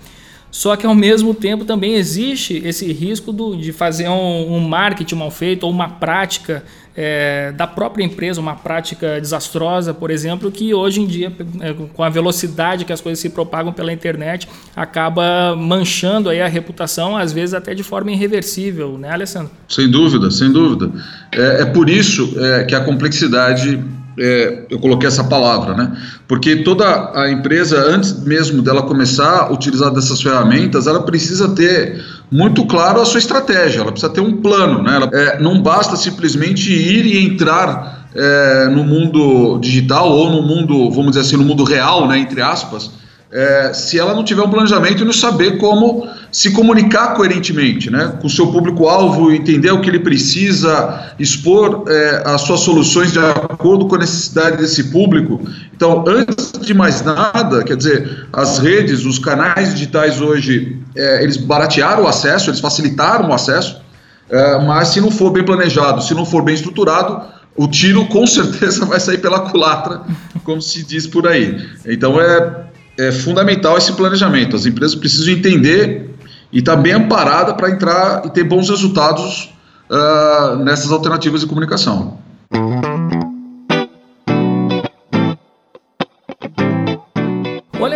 Só 0.50 0.76
que 0.76 0.86
ao 0.86 0.96
mesmo 0.96 1.34
tempo 1.34 1.66
também 1.66 1.96
existe 1.96 2.62
esse 2.66 2.92
risco 2.92 3.32
do, 3.32 3.56
de 3.56 3.72
fazer 3.72 4.08
um, 4.08 4.56
um 4.56 4.60
marketing 4.60 5.16
mal 5.16 5.32
feito 5.32 5.64
ou 5.64 5.72
uma 5.72 5.90
prática 5.90 6.64
é, 6.98 7.52
da 7.52 7.68
própria 7.68 8.04
empresa, 8.04 8.42
uma 8.42 8.56
prática 8.56 9.22
desastrosa, 9.22 9.94
por 9.94 10.10
exemplo, 10.10 10.52
que 10.52 10.74
hoje 10.74 11.00
em 11.00 11.06
dia, 11.06 11.32
é, 11.62 11.74
com 11.94 12.04
a 12.04 12.10
velocidade 12.10 12.86
que 12.86 12.92
as 12.92 13.00
coisas 13.00 13.20
se 13.20 13.30
propagam 13.30 13.72
pela 13.72 13.94
internet, 13.94 14.48
acaba 14.76 15.56
manchando 15.56 16.28
aí 16.28 16.42
a 16.42 16.48
reputação, 16.48 17.16
às 17.16 17.32
vezes 17.32 17.54
até 17.54 17.76
de 17.76 17.84
forma 17.84 18.12
irreversível, 18.12 18.98
né, 18.98 19.12
Alessandro? 19.12 19.52
Sem 19.68 19.88
dúvida, 19.90 20.32
sem 20.32 20.52
dúvida. 20.52 20.92
É, 21.32 21.62
é 21.62 21.66
por 21.66 21.88
isso 21.88 22.34
é, 22.40 22.64
que 22.64 22.74
a 22.74 22.80
complexidade 22.84 23.80
é, 24.20 24.66
eu 24.70 24.80
coloquei 24.80 25.08
essa 25.08 25.24
palavra, 25.24 25.76
né? 25.76 25.98
Porque 26.28 26.58
toda 26.58 27.12
a 27.14 27.30
empresa, 27.30 27.78
antes 27.78 28.24
mesmo 28.24 28.62
dela 28.62 28.82
começar 28.84 29.44
a 29.44 29.52
utilizar 29.52 29.92
dessas 29.92 30.22
ferramentas, 30.22 30.88
ela 30.88 31.04
precisa 31.04 31.50
ter 31.50 32.04
muito 32.32 32.66
claro 32.66 33.00
a 33.00 33.06
sua 33.06 33.20
estratégia, 33.20 33.82
ela 33.82 33.92
precisa 33.92 34.12
ter 34.12 34.22
um 34.22 34.42
plano, 34.42 34.82
né? 34.82 34.96
Ela, 34.96 35.10
é, 35.14 35.40
não 35.40 35.62
basta 35.62 35.96
simplesmente 35.96 36.72
ir 36.72 37.06
e 37.06 37.26
entrar 37.26 38.10
é, 38.16 38.68
no 38.70 38.84
mundo 38.84 39.60
digital 39.60 40.10
ou 40.10 40.30
no 40.32 40.42
mundo, 40.42 40.90
vamos 40.90 41.12
dizer 41.12 41.22
assim, 41.22 41.38
no 41.38 41.44
mundo 41.44 41.64
real, 41.64 42.08
né? 42.08 42.18
Entre 42.18 42.42
aspas 42.42 42.92
é, 43.32 43.74
se 43.74 44.00
ela 44.00 44.14
não 44.14 44.24
tiver 44.24 44.42
um 44.42 44.50
planejamento 44.50 45.02
e 45.02 45.06
não 45.06 45.12
saber 45.12 45.58
como 45.58 46.08
se 46.32 46.52
comunicar 46.52 47.14
coerentemente, 47.14 47.90
né, 47.90 48.18
com 48.22 48.28
o 48.28 48.30
seu 48.30 48.48
público-alvo, 48.48 49.32
entender 49.32 49.72
o 49.72 49.82
que 49.82 49.90
ele 49.90 50.00
precisa, 50.00 51.12
expor 51.20 51.84
é, 51.88 52.24
as 52.26 52.42
suas 52.42 52.62
soluções 52.62 53.12
de 53.12 53.20
acordo 53.20 53.88
com 53.88 53.96
a 53.96 54.00
necessidade 54.00 54.58
desse 54.58 54.86
público. 54.86 55.42
Então, 55.76 56.06
antes 56.08 56.54
de 56.54 56.74
mais 56.74 57.04
nada, 57.04 57.64
quer 57.64 57.76
dizer, 57.76 58.28
as 58.32 58.60
redes, 58.60 59.04
os 59.06 59.20
canais 59.20 59.74
digitais 59.74 60.22
hoje, 60.22 60.78
é, 60.96 61.24
eles 61.24 61.36
baratearam 61.36 62.04
o 62.04 62.08
acesso, 62.08 62.50
eles 62.50 62.62
facilitaram 62.62 63.30
o 63.30 63.34
acesso, 63.34 63.82
é, 64.30 64.66
mas 64.66 64.90
se 64.90 65.02
não 65.02 65.12
for 65.12 65.32
bem 65.32 65.44
planejado, 65.44 66.02
se 66.02 66.14
não 66.14 66.26
for 66.26 66.44
bem 66.44 66.56
estruturado, 66.56 67.22
o 67.58 67.68
tiro 67.68 68.06
com 68.06 68.26
certeza 68.28 68.86
vai 68.86 69.02
sair 69.02 69.18
pela 69.18 69.50
culatra, 69.50 70.02
como 70.46 70.62
se 70.62 70.84
diz 70.84 71.06
por 71.06 71.28
aí. 71.28 71.68
Então, 71.86 72.22
é 72.22 72.68
é 72.98 73.12
fundamental 73.12 73.78
esse 73.78 73.94
planejamento. 73.94 74.56
As 74.56 74.66
empresas 74.66 74.96
precisam 74.96 75.34
entender 75.34 76.10
e 76.52 76.60
estar 76.60 76.76
tá 76.76 76.82
bem 76.82 76.94
amparada 76.94 77.54
para 77.54 77.70
entrar 77.70 78.26
e 78.26 78.30
ter 78.30 78.44
bons 78.44 78.70
resultados 78.70 79.54
uh, 79.90 80.56
nessas 80.64 80.92
alternativas 80.92 81.42
de 81.42 81.48
comunicação. 81.48 82.18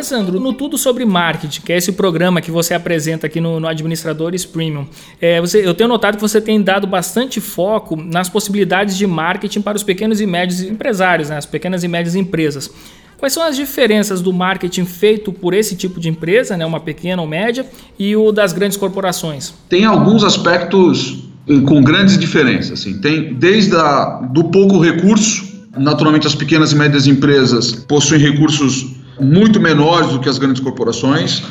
Alessandro, 0.01 0.39
no 0.39 0.51
Tudo 0.51 0.79
Sobre 0.79 1.05
Marketing, 1.05 1.61
que 1.61 1.71
é 1.71 1.77
esse 1.77 1.91
programa 1.91 2.41
que 2.41 2.49
você 2.49 2.73
apresenta 2.73 3.27
aqui 3.27 3.39
no, 3.39 3.59
no 3.59 3.67
Administradores 3.67 4.43
Premium, 4.43 4.87
é, 5.21 5.39
você, 5.39 5.65
eu 5.65 5.75
tenho 5.75 5.87
notado 5.87 6.15
que 6.15 6.21
você 6.21 6.41
tem 6.41 6.59
dado 6.59 6.87
bastante 6.87 7.39
foco 7.39 7.95
nas 7.95 8.27
possibilidades 8.27 8.97
de 8.97 9.05
marketing 9.05 9.61
para 9.61 9.77
os 9.77 9.83
pequenos 9.83 10.19
e 10.19 10.25
médios 10.25 10.61
empresários, 10.63 11.29
né, 11.29 11.37
as 11.37 11.45
pequenas 11.45 11.83
e 11.83 11.87
médias 11.87 12.15
empresas. 12.15 12.73
Quais 13.21 13.33
são 13.33 13.43
as 13.43 13.55
diferenças 13.55 14.19
do 14.19 14.33
marketing 14.33 14.83
feito 14.83 15.31
por 15.31 15.53
esse 15.53 15.75
tipo 15.75 15.99
de 15.99 16.09
empresa, 16.09 16.57
né, 16.57 16.65
uma 16.65 16.79
pequena 16.79 17.21
ou 17.21 17.27
média, 17.27 17.63
e 17.99 18.15
o 18.15 18.31
das 18.31 18.51
grandes 18.51 18.75
corporações? 18.75 19.53
Tem 19.69 19.85
alguns 19.85 20.23
aspectos 20.23 21.19
eh, 21.47 21.59
com 21.59 21.83
grandes 21.83 22.17
diferenças. 22.17 22.79
Assim. 22.79 22.99
Tem 22.99 23.35
desde 23.35 23.75
a, 23.75 24.27
do 24.33 24.45
pouco 24.45 24.79
recurso, 24.79 25.67
naturalmente 25.77 26.25
as 26.25 26.33
pequenas 26.33 26.71
e 26.71 26.75
médias 26.75 27.05
empresas 27.05 27.71
possuem 27.71 28.19
recursos 28.19 28.87
muito 29.19 29.59
menores 29.59 30.09
do 30.09 30.19
que 30.19 30.27
as 30.27 30.39
grandes 30.39 30.59
corporações. 30.59 31.43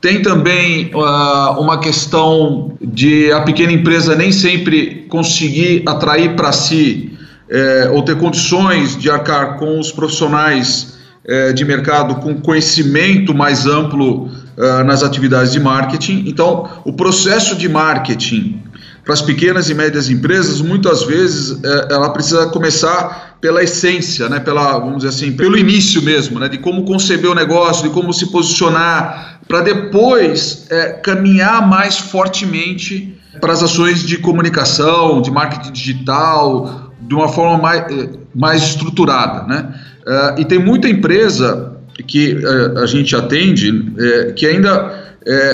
Tem 0.00 0.22
também 0.22 0.92
uh, 0.94 1.60
uma 1.60 1.80
questão 1.80 2.76
de 2.80 3.32
a 3.32 3.40
pequena 3.40 3.72
empresa 3.72 4.14
nem 4.14 4.30
sempre 4.30 5.04
conseguir 5.08 5.82
atrair 5.84 6.36
para 6.36 6.52
si 6.52 7.12
eh, 7.50 7.90
ou 7.92 8.02
ter 8.02 8.16
condições 8.16 8.96
de 8.96 9.10
arcar 9.10 9.58
com 9.58 9.80
os 9.80 9.90
profissionais 9.90 10.96
é, 11.28 11.52
de 11.52 11.64
mercado 11.64 12.16
com 12.16 12.40
conhecimento 12.40 13.34
mais 13.34 13.66
amplo 13.66 14.24
uh, 14.24 14.84
nas 14.84 15.02
atividades 15.02 15.52
de 15.52 15.60
marketing. 15.60 16.24
Então, 16.26 16.68
o 16.86 16.92
processo 16.94 17.54
de 17.54 17.68
marketing 17.68 18.62
para 19.04 19.14
as 19.14 19.22
pequenas 19.22 19.70
e 19.70 19.74
médias 19.74 20.10
empresas, 20.10 20.60
muitas 20.60 21.02
vezes 21.02 21.58
é, 21.64 21.94
ela 21.94 22.10
precisa 22.10 22.46
começar 22.48 23.38
pela 23.40 23.62
essência, 23.62 24.28
né, 24.28 24.38
pela, 24.38 24.78
vamos 24.78 24.98
dizer 24.98 25.08
assim, 25.08 25.32
pelo 25.32 25.56
início 25.56 26.02
mesmo, 26.02 26.38
né, 26.38 26.46
de 26.46 26.58
como 26.58 26.84
conceber 26.84 27.30
o 27.30 27.34
negócio, 27.34 27.88
de 27.88 27.94
como 27.94 28.12
se 28.12 28.30
posicionar, 28.30 29.40
para 29.48 29.62
depois 29.62 30.66
é, 30.68 30.92
caminhar 30.92 31.66
mais 31.66 31.96
fortemente 31.96 33.18
para 33.40 33.54
as 33.54 33.62
ações 33.62 34.02
de 34.02 34.18
comunicação, 34.18 35.22
de 35.22 35.30
marketing 35.30 35.72
digital, 35.72 36.92
de 37.00 37.14
uma 37.14 37.28
forma 37.28 37.56
mais, 37.56 37.90
é, 37.90 38.10
mais 38.34 38.62
estruturada, 38.62 39.46
né? 39.46 39.74
Uh, 40.08 40.40
e 40.40 40.44
tem 40.46 40.58
muita 40.58 40.88
empresa 40.88 41.76
que 42.06 42.32
uh, 42.32 42.78
a 42.78 42.86
gente 42.86 43.14
atende 43.14 43.70
uh, 43.70 44.32
que 44.34 44.46
ainda 44.46 45.06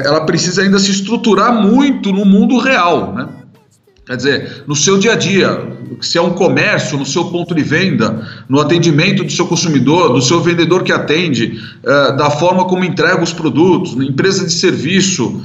ela 0.04 0.20
precisa 0.20 0.62
ainda 0.62 0.78
se 0.78 0.92
estruturar 0.92 1.52
muito 1.52 2.12
no 2.12 2.24
mundo 2.24 2.58
real, 2.58 3.12
né? 3.12 3.28
Quer 4.06 4.16
dizer, 4.16 4.62
no 4.68 4.76
seu 4.76 4.98
dia 4.98 5.14
a 5.14 5.16
dia, 5.16 5.66
se 6.00 6.16
é 6.16 6.22
um 6.22 6.30
comércio, 6.30 6.96
no 6.96 7.04
seu 7.04 7.24
ponto 7.24 7.52
de 7.52 7.62
venda, 7.62 8.24
no 8.48 8.60
atendimento 8.60 9.24
do 9.24 9.32
seu 9.32 9.48
consumidor, 9.48 10.12
do 10.12 10.22
seu 10.22 10.40
vendedor 10.40 10.84
que 10.84 10.92
atende, 10.92 11.60
da 11.82 12.30
forma 12.30 12.66
como 12.66 12.84
entrega 12.84 13.20
os 13.20 13.32
produtos, 13.32 13.96
na 13.96 14.04
empresa 14.04 14.44
de 14.44 14.52
serviço, 14.52 15.42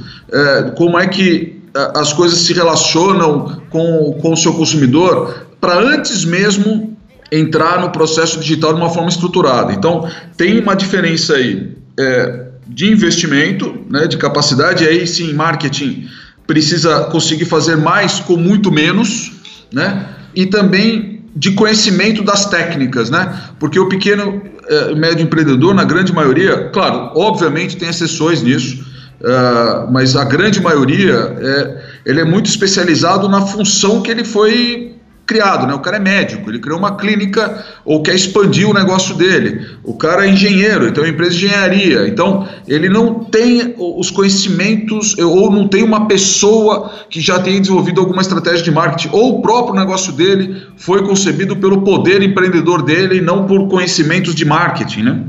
como 0.76 0.96
é 0.96 1.08
que 1.08 1.60
as 1.94 2.12
coisas 2.12 2.38
se 2.40 2.52
relacionam 2.52 3.62
com, 3.70 4.16
com 4.20 4.32
o 4.32 4.36
seu 4.36 4.52
consumidor, 4.52 5.46
para 5.58 5.76
antes 5.76 6.24
mesmo 6.24 6.96
entrar 7.30 7.80
no 7.80 7.90
processo 7.90 8.40
digital 8.40 8.74
de 8.74 8.80
uma 8.80 8.90
forma 8.90 9.08
estruturada. 9.08 9.72
Então, 9.72 10.08
tem 10.36 10.58
uma 10.60 10.74
diferença 10.74 11.34
aí 11.34 11.76
é, 11.98 12.46
de 12.66 12.90
investimento, 12.90 13.84
né, 13.88 14.06
de 14.06 14.16
capacidade, 14.16 14.84
e 14.84 14.88
aí 14.88 15.06
sim, 15.06 15.32
marketing 15.32 16.08
precisa 16.46 17.04
conseguir 17.04 17.44
fazer 17.44 17.76
mais 17.76 18.20
com 18.20 18.36
muito 18.36 18.72
menos, 18.72 19.32
né, 19.72 20.06
e 20.34 20.46
também 20.46 21.22
de 21.34 21.52
conhecimento 21.52 22.24
das 22.24 22.46
técnicas, 22.46 23.10
né, 23.10 23.40
porque 23.58 23.78
o 23.78 23.88
pequeno 23.88 24.42
e 24.68 24.92
é, 24.92 24.94
médio 24.94 25.24
empreendedor, 25.24 25.74
na 25.74 25.84
grande 25.84 26.12
maioria, 26.12 26.70
claro, 26.72 27.10
obviamente 27.14 27.76
tem 27.76 27.88
exceções 27.88 28.40
nisso, 28.40 28.84
uh, 29.20 29.90
mas 29.90 30.14
a 30.14 30.24
grande 30.24 30.60
maioria, 30.60 31.36
é, 31.40 31.82
ele 32.06 32.20
é 32.20 32.24
muito 32.24 32.46
especializado 32.46 33.28
na 33.28 33.42
função 33.42 34.00
que 34.00 34.10
ele 34.10 34.22
foi 34.22 34.94
criado, 35.30 35.64
né? 35.64 35.72
O 35.72 35.78
cara 35.78 35.96
é 35.96 36.00
médico, 36.00 36.50
ele 36.50 36.58
criou 36.58 36.76
uma 36.76 36.96
clínica 36.96 37.64
ou 37.84 38.02
quer 38.02 38.16
expandir 38.16 38.68
o 38.68 38.74
negócio 38.74 39.14
dele. 39.14 39.64
O 39.84 39.94
cara 39.94 40.26
é 40.26 40.28
engenheiro, 40.28 40.88
então 40.88 41.04
é 41.04 41.08
empresa 41.08 41.36
de 41.36 41.46
engenharia. 41.46 42.08
Então, 42.08 42.48
ele 42.66 42.88
não 42.88 43.22
tem 43.22 43.76
os 43.78 44.10
conhecimentos 44.10 45.16
ou 45.16 45.48
não 45.52 45.68
tem 45.68 45.84
uma 45.84 46.08
pessoa 46.08 46.90
que 47.08 47.20
já 47.20 47.38
tenha 47.38 47.60
desenvolvido 47.60 48.00
alguma 48.00 48.20
estratégia 48.20 48.64
de 48.64 48.72
marketing, 48.72 49.10
ou 49.12 49.38
o 49.38 49.42
próprio 49.42 49.76
negócio 49.76 50.12
dele 50.12 50.60
foi 50.76 51.06
concebido 51.06 51.54
pelo 51.54 51.82
poder 51.82 52.20
empreendedor 52.22 52.82
dele 52.82 53.18
e 53.18 53.20
não 53.20 53.46
por 53.46 53.68
conhecimentos 53.68 54.34
de 54.34 54.44
marketing, 54.44 55.02
né? 55.02 55.24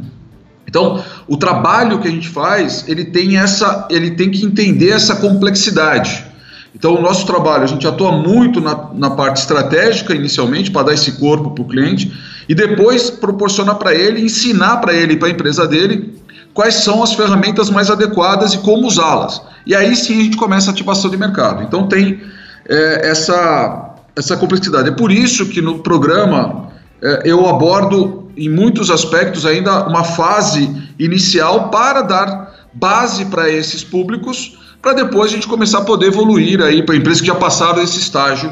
Então, 0.67 1.03
o 1.27 1.38
trabalho 1.38 2.00
que 2.00 2.08
a 2.08 2.12
gente 2.12 2.27
faz, 2.27 2.86
ele 2.88 3.05
tem 3.05 3.38
essa, 3.38 3.88
ele 3.91 4.12
tem 4.12 4.31
que 4.31 4.43
entender 4.43 4.89
essa 4.89 5.17
complexidade. 5.17 6.30
Então, 6.73 6.95
o 6.95 7.01
nosso 7.01 7.25
trabalho, 7.25 7.63
a 7.63 7.67
gente 7.67 7.85
atua 7.85 8.11
muito 8.11 8.61
na, 8.61 8.89
na 8.93 9.09
parte 9.09 9.37
estratégica, 9.37 10.15
inicialmente, 10.15 10.71
para 10.71 10.83
dar 10.83 10.93
esse 10.93 11.13
corpo 11.13 11.51
para 11.51 11.63
o 11.63 11.67
cliente, 11.67 12.11
e 12.47 12.55
depois 12.55 13.09
proporcionar 13.09 13.75
para 13.75 13.93
ele, 13.93 14.21
ensinar 14.21 14.77
para 14.77 14.93
ele 14.93 15.13
e 15.13 15.17
para 15.17 15.27
a 15.27 15.31
empresa 15.31 15.67
dele 15.67 16.15
quais 16.53 16.75
são 16.75 17.03
as 17.03 17.13
ferramentas 17.13 17.69
mais 17.69 17.89
adequadas 17.89 18.53
e 18.53 18.57
como 18.59 18.87
usá-las. 18.87 19.41
E 19.65 19.75
aí 19.75 19.95
sim 19.95 20.19
a 20.19 20.23
gente 20.23 20.37
começa 20.37 20.69
a 20.69 20.73
ativação 20.73 21.09
de 21.09 21.17
mercado. 21.17 21.63
Então, 21.63 21.87
tem 21.87 22.21
é, 22.67 23.09
essa, 23.09 23.95
essa 24.15 24.37
complexidade. 24.37 24.89
É 24.89 24.91
por 24.91 25.11
isso 25.11 25.47
que 25.47 25.61
no 25.61 25.79
programa 25.79 26.69
é, 27.01 27.23
eu 27.25 27.47
abordo, 27.47 28.31
em 28.37 28.49
muitos 28.49 28.89
aspectos, 28.89 29.45
ainda 29.45 29.87
uma 29.87 30.03
fase 30.03 30.73
inicial 30.97 31.69
para 31.69 32.01
dar 32.01 32.67
base 32.73 33.25
para 33.25 33.49
esses 33.49 33.83
públicos 33.83 34.57
para 34.81 34.93
depois 34.93 35.31
a 35.31 35.35
gente 35.35 35.47
começar 35.47 35.79
a 35.79 35.83
poder 35.83 36.07
evoluir 36.07 36.61
aí 36.61 36.83
para 36.83 36.95
empresas 36.95 37.21
que 37.21 37.27
já 37.27 37.35
passaram 37.35 37.81
esse 37.81 38.00
estágio 38.00 38.51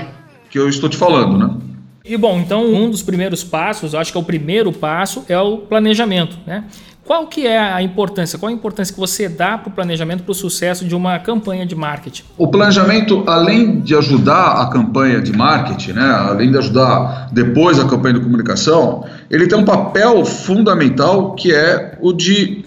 que 0.49 0.59
eu 0.59 0.69
estou 0.69 0.89
te 0.89 0.97
falando, 0.97 1.37
né? 1.37 1.49
E 2.05 2.17
bom, 2.17 2.39
então 2.39 2.65
um 2.65 2.89
dos 2.89 3.03
primeiros 3.03 3.43
passos, 3.43 3.93
eu 3.93 3.99
acho 3.99 4.11
que 4.11 4.17
é 4.17 4.21
o 4.21 4.23
primeiro 4.23 4.71
passo, 4.71 5.23
é 5.27 5.37
o 5.37 5.57
planejamento, 5.57 6.37
né? 6.45 6.63
Qual 7.09 7.25
que 7.25 7.47
é 7.47 7.57
a 7.57 7.81
importância? 7.81 8.37
Qual 8.37 8.51
a 8.51 8.53
importância 8.53 8.93
que 8.93 8.99
você 8.99 9.27
dá 9.27 9.57
para 9.57 9.69
o 9.69 9.71
planejamento 9.71 10.21
para 10.21 10.31
o 10.31 10.35
sucesso 10.35 10.85
de 10.85 10.95
uma 10.95 11.17
campanha 11.17 11.65
de 11.65 11.75
marketing? 11.75 12.23
O 12.37 12.47
planejamento, 12.47 13.23
além 13.25 13.79
de 13.79 13.95
ajudar 13.95 14.61
a 14.61 14.67
campanha 14.67 15.19
de 15.19 15.35
marketing, 15.35 15.93
né, 15.93 16.07
além 16.07 16.51
de 16.51 16.57
ajudar 16.59 17.29
depois 17.31 17.79
a 17.79 17.87
campanha 17.87 18.13
de 18.13 18.21
comunicação, 18.21 19.03
ele 19.27 19.47
tem 19.47 19.57
um 19.57 19.65
papel 19.65 20.23
fundamental 20.23 21.33
que 21.33 21.51
é 21.51 21.97
o 21.99 22.13
de 22.13 22.63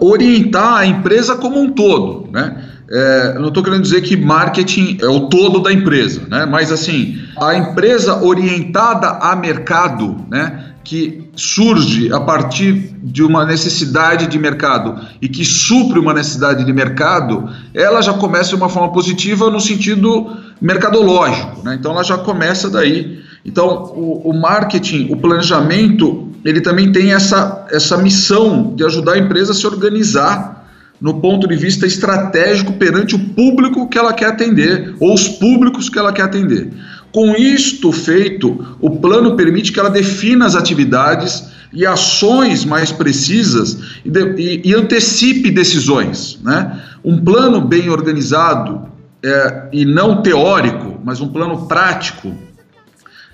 orientar 0.00 0.78
a 0.78 0.86
empresa 0.86 1.36
como 1.36 1.60
um 1.60 1.70
todo, 1.70 2.28
né? 2.30 2.70
É, 2.90 3.32
eu 3.34 3.40
não 3.40 3.48
estou 3.48 3.62
querendo 3.62 3.82
dizer 3.82 4.02
que 4.02 4.16
marketing 4.16 4.98
é 5.00 5.06
o 5.06 5.28
todo 5.28 5.60
da 5.60 5.72
empresa, 5.72 6.22
né? 6.28 6.44
mas 6.44 6.70
assim, 6.70 7.18
a 7.40 7.54
empresa 7.54 8.22
orientada 8.22 9.08
a 9.08 9.34
mercado, 9.34 10.16
né? 10.30 10.74
que 10.84 11.30
surge 11.34 12.12
a 12.12 12.20
partir 12.20 12.94
de 13.02 13.22
uma 13.22 13.46
necessidade 13.46 14.26
de 14.26 14.38
mercado 14.38 15.00
e 15.20 15.28
que 15.28 15.42
supre 15.44 15.98
uma 15.98 16.12
necessidade 16.12 16.62
de 16.62 16.72
mercado, 16.74 17.48
ela 17.72 18.02
já 18.02 18.12
começa 18.12 18.50
de 18.50 18.56
uma 18.56 18.68
forma 18.68 18.92
positiva 18.92 19.50
no 19.50 19.58
sentido 19.58 20.36
mercadológico. 20.60 21.64
Né? 21.64 21.76
Então 21.80 21.92
ela 21.92 22.04
já 22.04 22.18
começa 22.18 22.68
daí. 22.68 23.23
Então 23.44 23.92
o, 23.94 24.30
o 24.30 24.32
marketing, 24.32 25.12
o 25.12 25.16
planejamento, 25.16 26.28
ele 26.44 26.60
também 26.60 26.92
tem 26.92 27.12
essa, 27.12 27.66
essa 27.70 27.96
missão 27.98 28.74
de 28.74 28.84
ajudar 28.84 29.12
a 29.12 29.18
empresa 29.18 29.52
a 29.52 29.54
se 29.54 29.66
organizar 29.66 30.64
no 31.00 31.20
ponto 31.20 31.46
de 31.46 31.56
vista 31.56 31.86
estratégico 31.86 32.74
perante 32.74 33.14
o 33.14 33.18
público 33.18 33.88
que 33.88 33.98
ela 33.98 34.12
quer 34.12 34.26
atender, 34.26 34.94
ou 35.00 35.12
os 35.12 35.28
públicos 35.28 35.88
que 35.88 35.98
ela 35.98 36.12
quer 36.12 36.22
atender. 36.22 36.70
Com 37.12 37.32
isto 37.36 37.92
feito, 37.92 38.76
o 38.80 38.90
plano 38.90 39.36
permite 39.36 39.70
que 39.70 39.78
ela 39.78 39.90
defina 39.90 40.46
as 40.46 40.56
atividades 40.56 41.48
e 41.72 41.84
ações 41.84 42.64
mais 42.64 42.90
precisas 42.90 43.78
e, 44.04 44.10
de, 44.10 44.34
e, 44.36 44.70
e 44.70 44.74
antecipe 44.74 45.50
decisões. 45.50 46.38
Né? 46.42 46.80
Um 47.04 47.18
plano 47.18 47.60
bem 47.60 47.90
organizado 47.90 48.88
é, 49.22 49.68
e 49.72 49.84
não 49.84 50.22
teórico, 50.22 51.00
mas 51.04 51.20
um 51.20 51.28
plano 51.28 51.66
prático, 51.66 52.32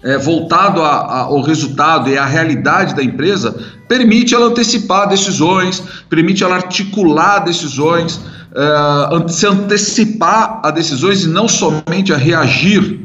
é, 0.02 0.16
voltado 0.16 0.83
a, 0.83 0.88
a, 0.88 1.19
ao 1.23 1.40
resultado 1.42 2.09
e 2.09 2.16
à 2.16 2.25
realidade 2.25 2.94
da 2.94 3.03
empresa, 3.03 3.55
permite 3.88 4.35
ela 4.35 4.46
antecipar 4.46 5.09
decisões, 5.09 5.83
permite 6.09 6.42
ela 6.42 6.57
articular 6.57 7.40
decisões, 7.40 8.20
é, 8.55 9.29
se 9.29 9.46
antecipar 9.46 10.61
a 10.62 10.70
decisões 10.70 11.24
e 11.24 11.29
não 11.29 11.46
somente 11.46 12.12
a 12.12 12.16
reagir 12.16 13.01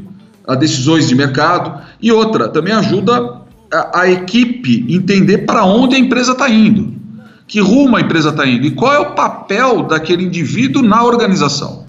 a 0.46 0.54
decisões 0.54 1.08
de 1.08 1.14
mercado. 1.14 1.80
E 2.00 2.10
outra, 2.10 2.48
também 2.48 2.72
ajuda 2.72 3.42
a, 3.72 4.00
a 4.00 4.10
equipe 4.10 4.86
entender 4.88 5.38
para 5.38 5.64
onde 5.64 5.96
a 5.96 5.98
empresa 5.98 6.32
está 6.32 6.48
indo, 6.48 6.94
que 7.46 7.60
rumo 7.60 7.96
a 7.96 8.00
empresa 8.00 8.30
está 8.30 8.46
indo 8.46 8.66
e 8.66 8.70
qual 8.70 8.92
é 8.92 8.98
o 8.98 9.12
papel 9.12 9.82
daquele 9.82 10.24
indivíduo 10.24 10.82
na 10.82 11.04
organização. 11.04 11.85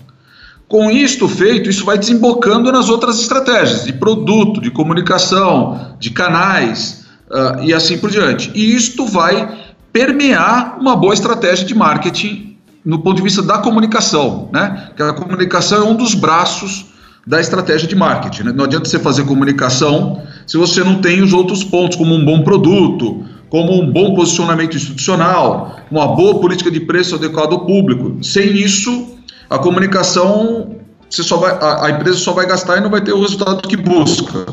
Com 0.68 0.92
isto 0.92 1.28
feito, 1.30 1.70
isso 1.70 1.86
vai 1.86 1.98
desembocando 1.98 2.72
nas 2.72 2.90
outras 2.90 3.20
estratégias 3.20 3.86
de 3.86 3.94
produto, 3.94 4.60
de 4.60 4.70
comunicação, 4.70 5.96
de 5.98 6.10
canais 6.10 7.06
uh, 7.32 7.64
e 7.64 7.74
assim 7.74 7.98
por 7.98 8.10
diante. 8.10 8.52
E 8.54 8.76
isto 8.76 9.06
vai 9.06 9.50
permear 9.94 10.78
uma 10.80 10.96
boa 10.96 11.14
estratégia 11.14 11.66
de 11.66 11.74
marketing 11.74 12.58
no 12.84 13.00
ponto 13.00 13.18
de 13.18 13.22
vista 13.22 13.42
da 13.42 13.60
comunicação, 13.60 14.50
né? 14.52 14.92
Que 14.96 15.04
a 15.04 15.14
comunicação 15.14 15.88
é 15.88 15.90
um 15.90 15.96
dos 15.96 16.14
braços 16.14 16.86
da 17.26 17.42
estratégia 17.42 17.88
de 17.88 17.96
marketing. 17.96 18.44
Né? 18.44 18.54
Não 18.54 18.64
adianta 18.64 18.88
você 18.88 18.98
fazer 18.98 19.26
comunicação 19.26 20.22
se 20.46 20.58
você 20.58 20.82
não 20.82 21.02
tem 21.02 21.22
os 21.22 21.34
outros 21.34 21.64
pontos, 21.64 21.98
como 21.98 22.16
um 22.16 22.24
bom 22.24 22.42
produto, 22.42 23.26
como 23.50 23.74
um 23.74 23.92
bom 23.92 24.16
posicionamento 24.16 24.78
institucional, 24.78 25.78
uma 25.92 26.08
boa 26.08 26.40
política 26.40 26.72
de 26.72 26.80
preço 26.80 27.16
adequada 27.16 27.54
ao 27.54 27.66
público. 27.66 28.24
Sem 28.24 28.56
isso, 28.56 29.17
a 29.50 29.58
comunicação 29.58 30.78
você 31.10 31.24
só 31.24 31.38
vai, 31.38 31.52
a, 31.52 31.86
a, 31.86 31.92
empresa 31.92 32.18
só 32.18 32.34
vai 32.34 32.46
gastar 32.46 32.78
e 32.78 32.82
não 32.82 32.90
vai 32.90 33.02
ter 33.02 33.14
o 33.14 33.22
resultado 33.22 33.68
que 33.68 33.78
busca. 33.78 34.46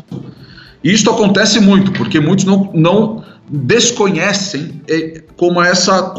E 0.83 0.91
isso 0.91 1.09
acontece 1.09 1.59
muito, 1.59 1.91
porque 1.91 2.19
muitos 2.19 2.45
não, 2.45 2.71
não 2.73 3.23
desconhecem 3.49 4.81
é, 4.87 5.21
como, 5.35 5.61
essa, 5.61 6.13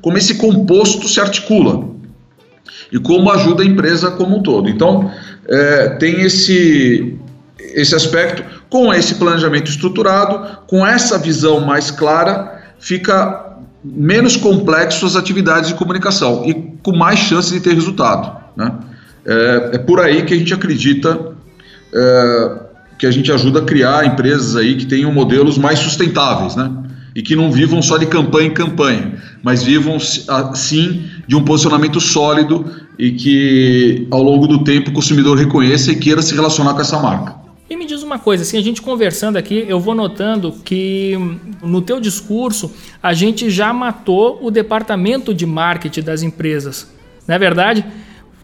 como 0.00 0.16
esse 0.16 0.36
composto 0.36 1.08
se 1.08 1.20
articula 1.20 1.88
e 2.92 2.98
como 2.98 3.30
ajuda 3.30 3.62
a 3.62 3.66
empresa 3.66 4.10
como 4.12 4.36
um 4.36 4.42
todo. 4.42 4.68
Então, 4.68 5.10
é, 5.48 5.88
tem 5.90 6.20
esse, 6.20 7.16
esse 7.58 7.94
aspecto, 7.94 8.44
com 8.68 8.92
esse 8.94 9.16
planejamento 9.16 9.70
estruturado, 9.70 10.58
com 10.66 10.86
essa 10.86 11.18
visão 11.18 11.60
mais 11.60 11.90
clara, 11.90 12.62
fica 12.78 13.56
menos 13.82 14.36
complexo 14.36 15.06
as 15.06 15.16
atividades 15.16 15.70
de 15.70 15.74
comunicação 15.74 16.44
e 16.44 16.69
com 16.82 16.96
mais 16.96 17.18
chance 17.18 17.52
de 17.52 17.60
ter 17.60 17.74
resultado. 17.74 18.36
Né? 18.56 18.72
É, 19.24 19.70
é 19.74 19.78
por 19.78 20.00
aí 20.00 20.22
que 20.22 20.34
a 20.34 20.36
gente 20.36 20.52
acredita 20.54 21.32
é, 21.92 22.60
que 22.98 23.06
a 23.06 23.10
gente 23.10 23.32
ajuda 23.32 23.60
a 23.60 23.62
criar 23.62 24.06
empresas 24.06 24.56
aí 24.56 24.76
que 24.76 24.86
tenham 24.86 25.12
modelos 25.12 25.56
mais 25.56 25.78
sustentáveis, 25.78 26.54
né? 26.54 26.70
E 27.14 27.22
que 27.22 27.34
não 27.34 27.50
vivam 27.50 27.82
só 27.82 27.96
de 27.96 28.06
campanha 28.06 28.48
em 28.48 28.54
campanha, 28.54 29.14
mas 29.42 29.64
vivam 29.64 29.98
sim 29.98 31.06
de 31.26 31.34
um 31.34 31.42
posicionamento 31.42 32.00
sólido 32.00 32.64
e 32.98 33.12
que 33.12 34.06
ao 34.10 34.22
longo 34.22 34.46
do 34.46 34.62
tempo 34.62 34.90
o 34.90 34.92
consumidor 34.92 35.36
reconheça 35.36 35.90
e 35.90 35.96
queira 35.96 36.22
se 36.22 36.34
relacionar 36.34 36.74
com 36.74 36.80
essa 36.82 37.00
marca. 37.00 37.34
E 37.68 37.76
me 37.76 37.86
diz 37.86 37.99
uma 38.10 38.18
coisa, 38.18 38.42
assim, 38.42 38.58
a 38.58 38.62
gente 38.62 38.82
conversando 38.82 39.36
aqui, 39.36 39.64
eu 39.68 39.78
vou 39.78 39.94
notando 39.94 40.52
que 40.64 41.16
no 41.62 41.80
teu 41.80 42.00
discurso 42.00 42.72
a 43.00 43.12
gente 43.14 43.48
já 43.48 43.72
matou 43.72 44.38
o 44.42 44.50
departamento 44.50 45.32
de 45.32 45.46
marketing 45.46 46.02
das 46.02 46.22
empresas. 46.22 46.90
Não 47.26 47.36
é 47.36 47.38
verdade? 47.38 47.84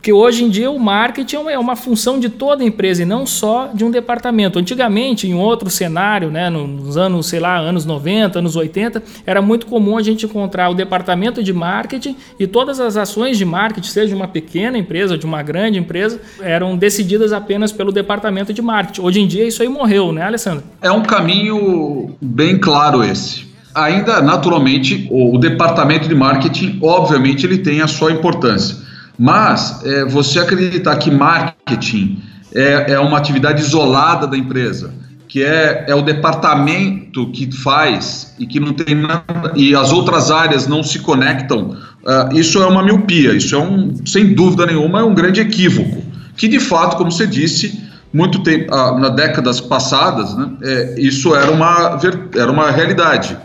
Porque 0.07 0.13
hoje 0.13 0.45
em 0.45 0.49
dia 0.49 0.71
o 0.71 0.79
marketing 0.79 1.49
é 1.49 1.59
uma 1.59 1.75
função 1.75 2.21
de 2.21 2.29
toda 2.29 2.63
a 2.63 2.67
empresa 2.67 3.03
e 3.03 3.05
não 3.05 3.27
só 3.27 3.71
de 3.75 3.85
um 3.85 3.91
departamento. 3.91 4.57
Antigamente, 4.57 5.27
em 5.27 5.35
outro 5.35 5.69
cenário, 5.69 6.31
né, 6.31 6.49
nos 6.49 6.97
anos, 6.97 7.27
sei 7.27 7.41
lá, 7.41 7.59
anos 7.59 7.85
90, 7.85 8.39
anos 8.39 8.55
80, 8.55 9.03
era 9.27 9.43
muito 9.43 9.67
comum 9.67 9.99
a 9.99 10.03
gente 10.05 10.25
encontrar 10.25 10.71
o 10.71 10.75
departamento 10.75 11.43
de 11.43 11.53
marketing 11.53 12.15
e 12.39 12.47
todas 12.47 12.79
as 12.79 12.97
ações 12.97 13.37
de 13.37 13.45
marketing, 13.45 13.89
seja 13.89 14.07
de 14.07 14.15
uma 14.15 14.29
pequena 14.29 14.79
empresa, 14.79 15.19
de 15.19 15.27
uma 15.27 15.43
grande 15.43 15.77
empresa, 15.77 16.21
eram 16.41 16.77
decididas 16.77 17.33
apenas 17.33 17.73
pelo 17.73 17.91
departamento 17.91 18.53
de 18.53 18.63
marketing. 18.63 19.01
Hoje 19.01 19.21
em 19.21 19.27
dia 19.27 19.45
isso 19.45 19.61
aí 19.61 19.69
morreu, 19.69 20.13
né, 20.13 20.23
Alessandro? 20.23 20.63
É 20.81 20.93
um 20.93 21.03
caminho 21.03 22.15
bem 22.21 22.61
claro 22.61 23.03
esse. 23.03 23.45
Ainda, 23.75 24.23
naturalmente, 24.23 25.09
o 25.11 25.37
departamento 25.37 26.07
de 26.07 26.15
marketing, 26.15 26.79
obviamente, 26.81 27.45
ele 27.45 27.59
tem 27.59 27.81
a 27.81 27.89
sua 27.89 28.13
importância 28.13 28.86
mas 29.19 29.81
é, 29.85 30.05
você 30.05 30.39
acreditar 30.39 30.97
que 30.97 31.11
marketing 31.11 32.23
é, 32.55 32.93
é, 32.93 33.01
uma 33.01 33.19
atividade 33.19 33.63
isolada 33.63 34.27
da 34.27 34.37
empresa, 34.37 34.93
que 35.29 35.43
é, 35.43 35.85
é 35.89 35.95
o 35.95 36.03
departamento 36.03 37.31
que 37.31 37.51
faz 37.51 38.35
e 38.39 38.47
que 38.47 38.61
não 38.61 38.73
tem 38.73 38.95
nada, 38.95 39.53
e 39.55 39.75
as 39.75 39.93
outras 39.93 40.31
áreas 40.31 40.67
não 40.67 40.83
se 40.83 41.01
conectam, 41.01 41.77
uh, 42.05 42.35
isso 42.35 42.63
é 42.63 42.67
uma 42.67 42.83
miopia, 42.83 43.35
isso 43.35 43.55
é 43.55 43.59
um, 43.59 43.95
sem 44.07 44.35
dúvida 44.35 44.67
nenhuma, 44.67 45.01
é 45.01 45.03
um 45.03 45.15
grande 45.15 45.41
equívoco, 45.41 46.03
que 46.37 46.49
de 46.49 46.61
fato, 46.61 46.97
como 46.97 47.11
você 47.11 47.27
disse, 47.27 47.83
muito 48.13 48.43
tempo, 48.43 48.73
ah, 48.73 48.99
nas 48.99 49.15
décadas 49.15 49.61
passadas, 49.61 50.35
né, 50.37 50.49
é, 50.63 50.95
isso 50.99 51.35
era 51.35 51.51
uma, 51.51 51.99
era 52.35 52.51
uma 52.51 52.71
realidade. 52.71 53.37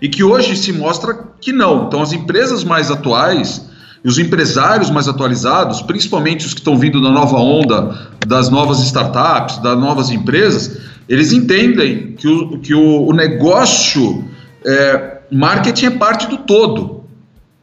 E 0.00 0.08
que 0.08 0.24
hoje 0.24 0.56
se 0.56 0.72
mostra 0.72 1.16
que 1.40 1.52
não. 1.52 1.86
Então, 1.86 2.02
as 2.02 2.12
empresas 2.12 2.64
mais 2.64 2.90
atuais 2.90 3.66
e 4.04 4.08
os 4.08 4.18
empresários 4.18 4.90
mais 4.90 5.08
atualizados, 5.08 5.82
principalmente 5.82 6.46
os 6.46 6.54
que 6.54 6.60
estão 6.60 6.76
vindo 6.78 7.02
da 7.02 7.10
nova 7.10 7.36
onda, 7.36 8.12
das 8.26 8.48
novas 8.48 8.80
startups, 8.80 9.58
das 9.58 9.78
novas 9.78 10.10
empresas, 10.10 10.78
eles 11.08 11.32
entendem 11.32 12.14
que 12.16 12.28
o, 12.28 12.58
que 12.58 12.74
o, 12.74 13.06
o 13.06 13.12
negócio 13.12 14.24
é, 14.64 15.18
marketing 15.30 15.86
é 15.86 15.90
parte 15.90 16.26
do 16.26 16.38
todo 16.38 17.04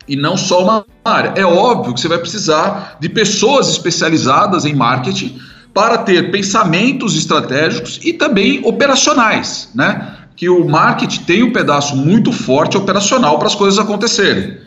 e 0.08 0.15
não 0.15 0.38
só 0.38 0.63
uma 0.63 0.86
área. 1.04 1.34
É 1.36 1.46
óbvio 1.46 1.93
que 1.93 2.00
você 2.00 2.08
vai 2.08 2.17
precisar 2.17 2.98
de 3.00 3.10
pessoas 3.10 3.69
especializadas 3.69 4.65
em 4.65 4.74
marketing 4.74 5.39
para 5.74 5.98
ter 5.98 6.32
pensamentos 6.32 7.17
estratégicos 7.17 8.00
e 8.04 8.13
também 8.13 8.62
operacionais, 8.63 9.69
né? 9.74 10.17
Que 10.36 10.50
o 10.50 10.67
marketing 10.67 11.24
tem 11.24 11.43
um 11.43 11.52
pedaço 11.52 11.96
muito 11.96 12.32
forte 12.32 12.78
operacional 12.78 13.38
para 13.38 13.48
as 13.48 13.56
coisas 13.56 13.80
acontecerem. 13.80 14.58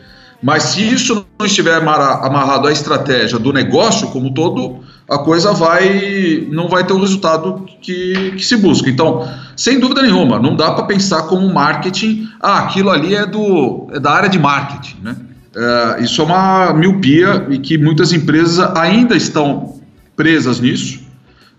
Mas 0.41 0.63
se 0.63 0.87
isso 0.87 1.25
não 1.39 1.45
estiver 1.45 1.75
amarrado 1.75 2.67
à 2.67 2.71
estratégia 2.71 3.39
do 3.39 3.51
negócio 3.51 4.09
como 4.09 4.33
todo, 4.33 4.81
a 5.09 5.17
coisa 5.17 5.51
vai 5.53 6.47
não 6.51 6.67
vai 6.67 6.85
ter 6.85 6.93
o 6.93 6.99
resultado 6.99 7.65
que, 7.81 8.33
que 8.37 8.45
se 8.45 8.55
busca. 8.57 8.89
Então, 8.89 9.27
sem 9.55 9.79
dúvida 9.79 10.01
nenhuma, 10.01 10.37
não 10.37 10.55
dá 10.55 10.71
para 10.71 10.85
pensar 10.85 11.23
como 11.23 11.51
marketing, 11.51 12.29
ah, 12.39 12.59
aquilo 12.59 12.89
ali 12.89 13.15
é, 13.15 13.25
do, 13.25 13.87
é 13.91 13.99
da 13.99 14.11
área 14.11 14.29
de 14.29 14.37
marketing. 14.37 14.97
Né? 15.01 15.15
É, 15.55 16.03
isso 16.03 16.21
é 16.21 16.25
uma 16.25 16.73
miopia 16.73 17.47
e 17.49 17.57
que 17.57 17.77
muitas 17.77 18.13
empresas 18.13 18.59
ainda 18.75 19.15
estão 19.15 19.79
presas 20.15 20.59
nisso, 20.59 20.99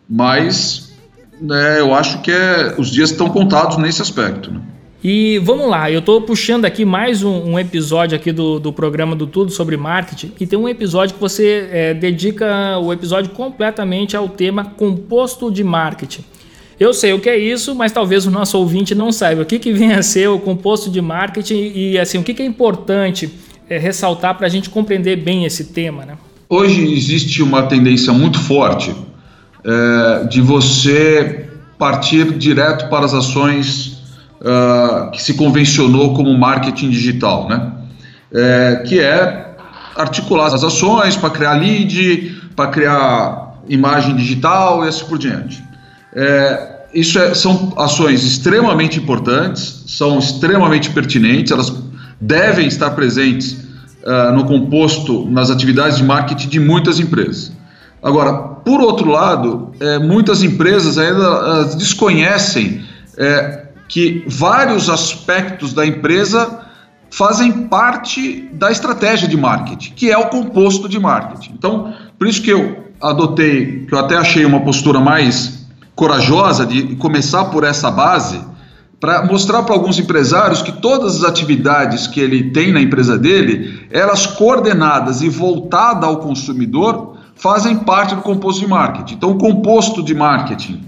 mas 0.08 0.92
né, 1.40 1.80
eu 1.80 1.94
acho 1.94 2.20
que 2.20 2.30
é, 2.30 2.74
os 2.78 2.90
dias 2.90 3.10
estão 3.10 3.28
contados 3.28 3.76
nesse 3.76 4.02
aspecto. 4.02 4.52
Né? 4.52 4.60
E 5.02 5.38
vamos 5.38 5.68
lá, 5.68 5.88
eu 5.88 6.00
estou 6.00 6.20
puxando 6.20 6.64
aqui 6.64 6.84
mais 6.84 7.22
um, 7.22 7.52
um, 7.52 7.58
episódio 7.58 8.16
aqui 8.16 8.32
do, 8.32 8.58
do 8.58 8.72
programa 8.72 9.14
do 9.14 9.28
Tudo 9.28 9.52
sobre 9.52 9.76
Marketing 9.76 10.32
e 10.40 10.44
tem 10.44 10.58
um 10.58 10.68
episódio 10.68 11.14
que 11.14 11.20
você 11.20 11.68
é, 11.70 11.94
dedica 11.94 12.78
o 12.78 12.92
episódio 12.92 13.30
completamente 13.30 14.16
ao 14.16 14.28
tema 14.28 14.64
composto 14.64 15.52
de 15.52 15.62
marketing. 15.62 16.24
Eu 16.80 16.92
sei 16.92 17.12
o 17.12 17.20
que 17.20 17.28
é 17.28 17.38
isso, 17.38 17.76
mas 17.76 17.92
talvez 17.92 18.26
o 18.26 18.30
nosso 18.30 18.58
ouvinte 18.58 18.92
não 18.92 19.12
saiba 19.12 19.42
o 19.42 19.44
que, 19.44 19.60
que 19.60 19.72
vem 19.72 19.92
a 19.92 20.02
ser 20.02 20.28
o 20.30 20.38
composto 20.40 20.90
de 20.90 21.00
marketing 21.00 21.72
e 21.76 21.96
assim 21.96 22.18
o 22.18 22.24
que, 22.24 22.34
que 22.34 22.42
é 22.42 22.46
importante 22.46 23.30
é, 23.70 23.78
ressaltar 23.78 24.36
para 24.36 24.48
a 24.48 24.50
gente 24.50 24.68
compreender 24.68 25.14
bem 25.14 25.44
esse 25.44 25.66
tema. 25.66 26.04
Né? 26.04 26.18
Hoje 26.48 26.92
existe 26.92 27.40
uma 27.40 27.62
tendência 27.62 28.12
muito 28.12 28.40
forte 28.40 28.92
é, 29.64 30.24
de 30.24 30.40
você 30.40 31.50
partir 31.78 32.32
direto 32.32 32.90
para 32.90 33.06
as 33.06 33.14
ações 33.14 33.97
uh, 34.40 35.10
que 35.10 35.22
se 35.22 35.34
convencionou 35.34 36.14
como 36.14 36.36
marketing 36.36 36.90
digital, 36.90 37.48
né? 37.48 37.72
É, 38.30 38.84
que 38.86 39.00
é 39.00 39.56
articular 39.96 40.52
as 40.52 40.62
ações 40.62 41.16
para 41.16 41.30
criar 41.30 41.54
lead, 41.54 42.36
para 42.54 42.66
criar 42.66 43.54
imagem 43.68 44.14
digital 44.16 44.84
e 44.84 44.88
assim 44.88 45.04
por 45.06 45.18
diante. 45.18 45.64
É, 46.14 46.78
isso 46.92 47.18
é, 47.18 47.34
são 47.34 47.72
ações 47.76 48.24
extremamente 48.24 48.98
importantes, 48.98 49.84
são 49.86 50.18
extremamente 50.18 50.90
pertinentes, 50.90 51.52
elas 51.52 51.72
devem 52.20 52.66
estar 52.66 52.90
presentes 52.90 53.52
uh, 54.02 54.32
no 54.34 54.44
composto, 54.44 55.26
nas 55.30 55.50
atividades 55.50 55.98
de 55.98 56.04
marketing 56.04 56.48
de 56.48 56.60
muitas 56.60 56.98
empresas. 56.98 57.52
Agora, 58.02 58.32
por 58.32 58.80
outro 58.80 59.10
lado, 59.10 59.72
é, 59.80 59.98
muitas 59.98 60.42
empresas 60.42 60.98
ainda 60.98 61.62
uh, 61.62 61.76
desconhecem 61.76 62.84
é, 63.16 63.57
que 63.88 64.22
vários 64.28 64.90
aspectos 64.90 65.72
da 65.72 65.86
empresa 65.86 66.66
fazem 67.10 67.66
parte 67.68 68.48
da 68.52 68.70
estratégia 68.70 69.26
de 69.26 69.36
marketing, 69.36 69.92
que 69.94 70.10
é 70.10 70.18
o 70.18 70.28
composto 70.28 70.88
de 70.88 71.00
marketing. 71.00 71.52
Então, 71.54 71.94
por 72.18 72.28
isso 72.28 72.42
que 72.42 72.50
eu 72.50 72.84
adotei, 73.00 73.86
que 73.86 73.94
eu 73.94 73.98
até 73.98 74.16
achei 74.16 74.44
uma 74.44 74.60
postura 74.60 75.00
mais 75.00 75.66
corajosa 75.96 76.66
de 76.66 76.96
começar 76.96 77.46
por 77.46 77.64
essa 77.64 77.90
base, 77.90 78.40
para 79.00 79.24
mostrar 79.24 79.62
para 79.62 79.74
alguns 79.74 79.98
empresários 79.98 80.60
que 80.60 80.72
todas 80.72 81.16
as 81.16 81.24
atividades 81.24 82.06
que 82.06 82.20
ele 82.20 82.50
tem 82.50 82.72
na 82.72 82.80
empresa 82.80 83.16
dele, 83.16 83.86
elas 83.90 84.26
coordenadas 84.26 85.22
e 85.22 85.28
voltadas 85.28 86.04
ao 86.04 86.18
consumidor, 86.18 87.16
fazem 87.36 87.78
parte 87.78 88.14
do 88.14 88.22
composto 88.22 88.60
de 88.60 88.66
marketing. 88.66 89.14
Então, 89.14 89.30
o 89.30 89.38
composto 89.38 90.02
de 90.02 90.14
marketing 90.14 90.82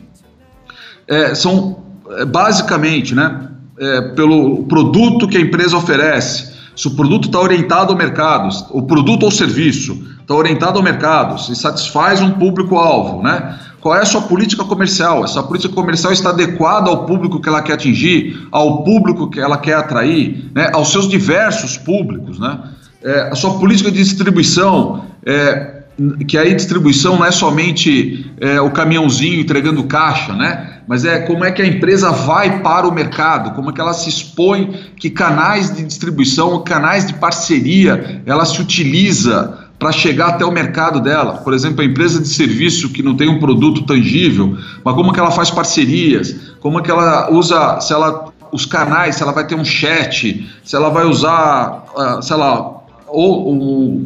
é, 1.07 1.35
são 1.35 1.81
basicamente, 2.27 3.15
né, 3.15 3.49
é, 3.79 4.01
pelo 4.13 4.65
produto 4.65 5.27
que 5.27 5.37
a 5.37 5.41
empresa 5.41 5.77
oferece, 5.77 6.51
se 6.77 6.87
o 6.89 6.93
produto 6.93 7.27
está 7.27 7.41
orientado 7.41 7.93
ao 7.93 7.99
mercado, 7.99 8.49
o 8.71 8.83
produto 8.83 9.25
ou 9.25 9.31
serviço 9.31 10.03
está 10.21 10.35
orientado 10.35 10.79
ao 10.79 10.85
mercado, 10.85 11.41
se 11.41 11.55
satisfaz 11.55 12.23
um 12.23 12.31
público-alvo, 12.31 13.23
né? 13.23 13.59
Qual 13.81 13.95
é 13.95 14.01
a 14.01 14.05
sua 14.05 14.23
política 14.23 14.63
comercial? 14.65 15.25
Essa 15.25 15.43
política 15.43 15.75
comercial 15.75 16.13
está 16.13 16.31
adequada 16.31 16.91
ao 16.91 17.07
público 17.07 17.41
que 17.41 17.49
ela 17.49 17.63
quer 17.63 17.73
atingir, 17.73 18.47
ao 18.53 18.85
público 18.85 19.29
que 19.31 19.41
ela 19.41 19.57
quer 19.57 19.75
atrair, 19.75 20.51
né? 20.55 20.71
aos 20.73 20.93
seus 20.93 21.09
diversos 21.09 21.77
públicos, 21.79 22.39
né? 22.39 22.59
É, 23.03 23.31
a 23.33 23.35
sua 23.35 23.59
política 23.59 23.91
de 23.91 23.97
distribuição, 23.97 25.07
é, 25.25 25.83
que 26.29 26.37
aí 26.37 26.55
distribuição 26.55 27.17
não 27.17 27.25
é 27.25 27.31
somente 27.31 28.31
é, 28.39 28.61
o 28.61 28.71
caminhãozinho 28.71 29.41
entregando 29.41 29.83
caixa, 29.85 30.35
né? 30.35 30.80
Mas 30.91 31.05
é 31.05 31.21
como 31.21 31.45
é 31.45 31.53
que 31.53 31.63
a 31.63 31.65
empresa 31.65 32.11
vai 32.11 32.59
para 32.63 32.85
o 32.85 32.91
mercado, 32.91 33.55
como 33.55 33.71
é 33.71 33.73
que 33.73 33.81
ela 33.81 33.93
se 33.93 34.09
expõe, 34.09 34.73
que 34.97 35.09
canais 35.09 35.73
de 35.73 35.85
distribuição, 35.85 36.65
canais 36.65 37.07
de 37.07 37.15
parceria 37.15 38.21
ela 38.27 38.45
se 38.45 38.61
utiliza 38.61 39.69
para 39.79 39.93
chegar 39.93 40.31
até 40.31 40.45
o 40.45 40.51
mercado 40.51 41.01
dela. 41.01 41.35
Por 41.45 41.55
exemplo, 41.55 41.81
a 41.81 41.85
empresa 41.85 42.21
de 42.21 42.27
serviço 42.27 42.89
que 42.89 43.05
não 43.05 43.15
tem 43.17 43.29
um 43.29 43.39
produto 43.39 43.83
tangível, 43.83 44.59
mas 44.85 44.95
como 44.97 45.13
que 45.13 45.21
ela 45.21 45.31
faz 45.31 45.49
parcerias, 45.49 46.35
como 46.59 46.81
é 46.81 46.83
que 46.83 46.91
ela 46.91 47.31
usa, 47.31 47.79
se 47.79 47.93
ela 47.93 48.25
os 48.51 48.67
canais, 48.67 49.15
se 49.15 49.23
ela 49.23 49.31
vai 49.31 49.47
ter 49.47 49.55
um 49.55 49.65
chat, 49.65 50.45
se 50.65 50.75
ela 50.75 50.89
vai 50.89 51.05
usar, 51.05 51.85
uh, 51.95 52.21
sei 52.21 52.37
lá, 52.37 52.59
ou, 53.07 53.47
ou 53.47 54.05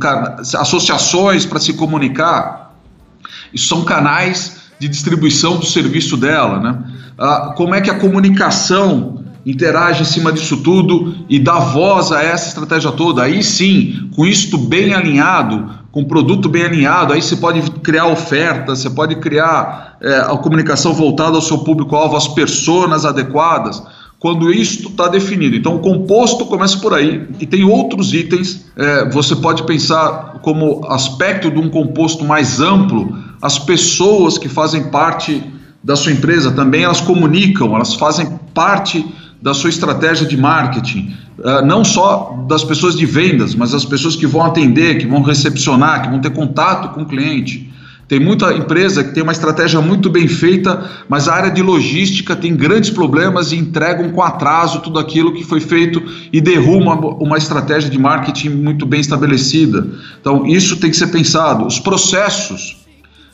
associações 0.59 1.47
para 1.47 1.59
se 1.59 1.73
comunicar. 1.73 2.75
Isso 3.55 3.69
são 3.69 3.85
canais 3.85 4.64
de 4.79 4.89
distribuição 4.89 5.57
do 5.57 5.67
serviço 5.67 6.17
dela, 6.17 6.61
né? 6.61 6.79
Ah, 7.19 7.55
como 7.57 7.75
é 7.75 7.81
que 7.81 7.91
a 7.91 7.99
comunicação 7.99 9.25
interage 9.47 10.03
em 10.03 10.07
cima 10.07 10.33
disso 10.33 10.59
tudo 10.59 11.15
e 11.29 11.39
dá 11.39 11.59
voz 11.59 12.11
a 12.11 12.23
essa 12.23 12.49
estratégia 12.49 12.91
toda. 12.93 13.23
Aí 13.23 13.43
sim, 13.43 14.09
com 14.17 14.25
isto 14.25 14.57
bem 14.57 14.95
alinhado, 14.95 15.71
com 15.93 16.01
o 16.01 16.09
produto 16.09 16.49
bem 16.49 16.65
alinhado, 16.65 17.13
aí 17.13 17.23
você 17.23 17.37
pode 17.37 17.61
criar 17.83 18.07
ofertas, 18.07 18.81
você 18.81 18.91
pode 18.91 19.17
criar 19.17 19.97
é, 20.01 20.21
a 20.21 20.37
comunicação 20.37 20.93
voltada 20.93 21.37
ao 21.37 21.43
seu 21.43 21.59
público-alvo, 21.59 22.17
às 22.17 22.27
pessoas 22.27 23.05
adequadas 23.05 23.83
quando 24.25 24.51
isto 24.51 24.89
está 24.89 25.07
definido. 25.07 25.55
Então, 25.55 25.77
o 25.77 25.81
composto 25.81 26.47
começa 26.47 26.79
por 26.79 26.95
aí 26.95 27.29
e 27.39 27.45
tem 27.45 27.63
outros 27.63 28.15
itens. 28.15 28.65
É, 28.75 29.07
você 29.11 29.37
pode 29.37 29.65
pensar 29.65 30.39
como 30.41 30.83
aspecto 30.87 31.51
de 31.51 31.59
um 31.59 31.69
composto 31.69 32.25
mais 32.25 32.59
amplo, 32.59 33.19
as 33.43 33.59
pessoas 33.59 34.39
que 34.39 34.49
fazem 34.49 34.85
parte 34.85 35.45
da 35.83 35.95
sua 35.95 36.11
empresa 36.11 36.51
também 36.51 36.85
elas 36.85 37.03
comunicam, 37.03 37.75
elas 37.75 37.93
fazem 37.93 38.27
parte 38.55 39.05
da 39.43 39.53
sua 39.53 39.69
estratégia 39.69 40.27
de 40.27 40.39
marketing, 40.39 41.15
uh, 41.41 41.63
não 41.67 41.85
só 41.85 42.47
das 42.49 42.65
pessoas 42.65 42.97
de 42.97 43.05
vendas, 43.05 43.55
mas 43.55 43.75
as 43.75 43.85
pessoas 43.85 44.17
que 44.17 44.27
vão 44.27 44.43
atender, 44.43 44.97
que 44.97 45.07
vão 45.07 45.21
recepcionar, 45.21 46.01
que 46.01 46.09
vão 46.09 46.19
ter 46.19 46.31
contato 46.31 46.95
com 46.95 47.03
o 47.03 47.07
cliente. 47.07 47.64
Tem 48.07 48.21
muita 48.21 48.53
empresa 48.53 49.03
que 49.03 49.15
tem 49.15 49.23
uma 49.23 49.33
estratégia 49.33 49.81
muito 49.81 50.11
bem 50.11 50.29
feita, 50.29 50.91
mas 51.09 51.27
a 51.27 51.35
área 51.35 51.51
de 51.51 51.63
logística 51.63 52.37
tem 52.37 52.55
grandes 52.55 52.91
problemas 52.91 53.53
e 53.53 53.57
entregam 53.57 54.11
com 54.11 54.23
atraso 54.23 54.81
tudo 54.81 54.99
aquilo 54.99 55.33
que 55.33 55.43
foi 55.43 55.61
feito 55.61 56.03
e 56.33 56.41
derruma 56.41 56.95
uma 56.95 57.39
estratégia 57.39 57.89
de 57.89 57.99
marketing 57.99 58.51
muito 58.51 58.85
bem 58.85 59.01
estabelecida. 59.01 59.87
Então, 60.21 60.47
isso 60.47 60.77
tem 60.77 60.91
que 60.91 60.97
ser 60.97 61.07
pensado. 61.07 61.67
Os 61.67 61.79
processos 61.79 62.85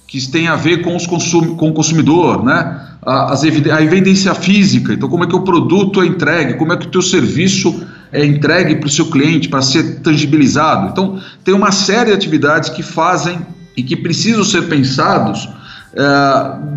que 0.07 0.21
têm 0.29 0.49
a 0.49 0.57
ver 0.57 0.83
com, 0.83 0.95
os 0.97 1.07
consum 1.07 1.57
com 1.57 1.71
o 1.71 1.73
consumidor, 1.73 2.45
né? 2.45 2.89
a, 3.03 3.33
a 3.33 3.83
evidência 3.83 4.35
física, 4.35 4.93
então 4.93 5.09
como 5.09 5.25
é 5.25 5.27
que 5.27 5.37
o 5.37 5.43
produto 5.43 6.03
é 6.03 6.07
entregue, 6.07 6.55
como 6.55 6.73
é 6.73 6.77
que 6.77 6.87
o 6.87 6.91
teu 6.91 7.03
serviço 7.03 7.87
é 8.13 8.25
entregue 8.25 8.77
para 8.77 8.87
o 8.87 8.91
seu 8.91 9.07
cliente 9.07 9.49
para 9.49 9.63
ser 9.63 10.01
tangibilizado. 10.01 10.89
Então, 10.91 11.21
tem 11.45 11.55
uma 11.55 11.71
série 11.71 12.11
de 12.11 12.17
atividades 12.17 12.71
que 12.71 12.83
fazem 12.83 13.39
e 13.81 13.83
que 13.83 13.97
precisam 13.97 14.45
ser 14.45 14.69
pensados 14.69 15.49
é, 15.95 16.03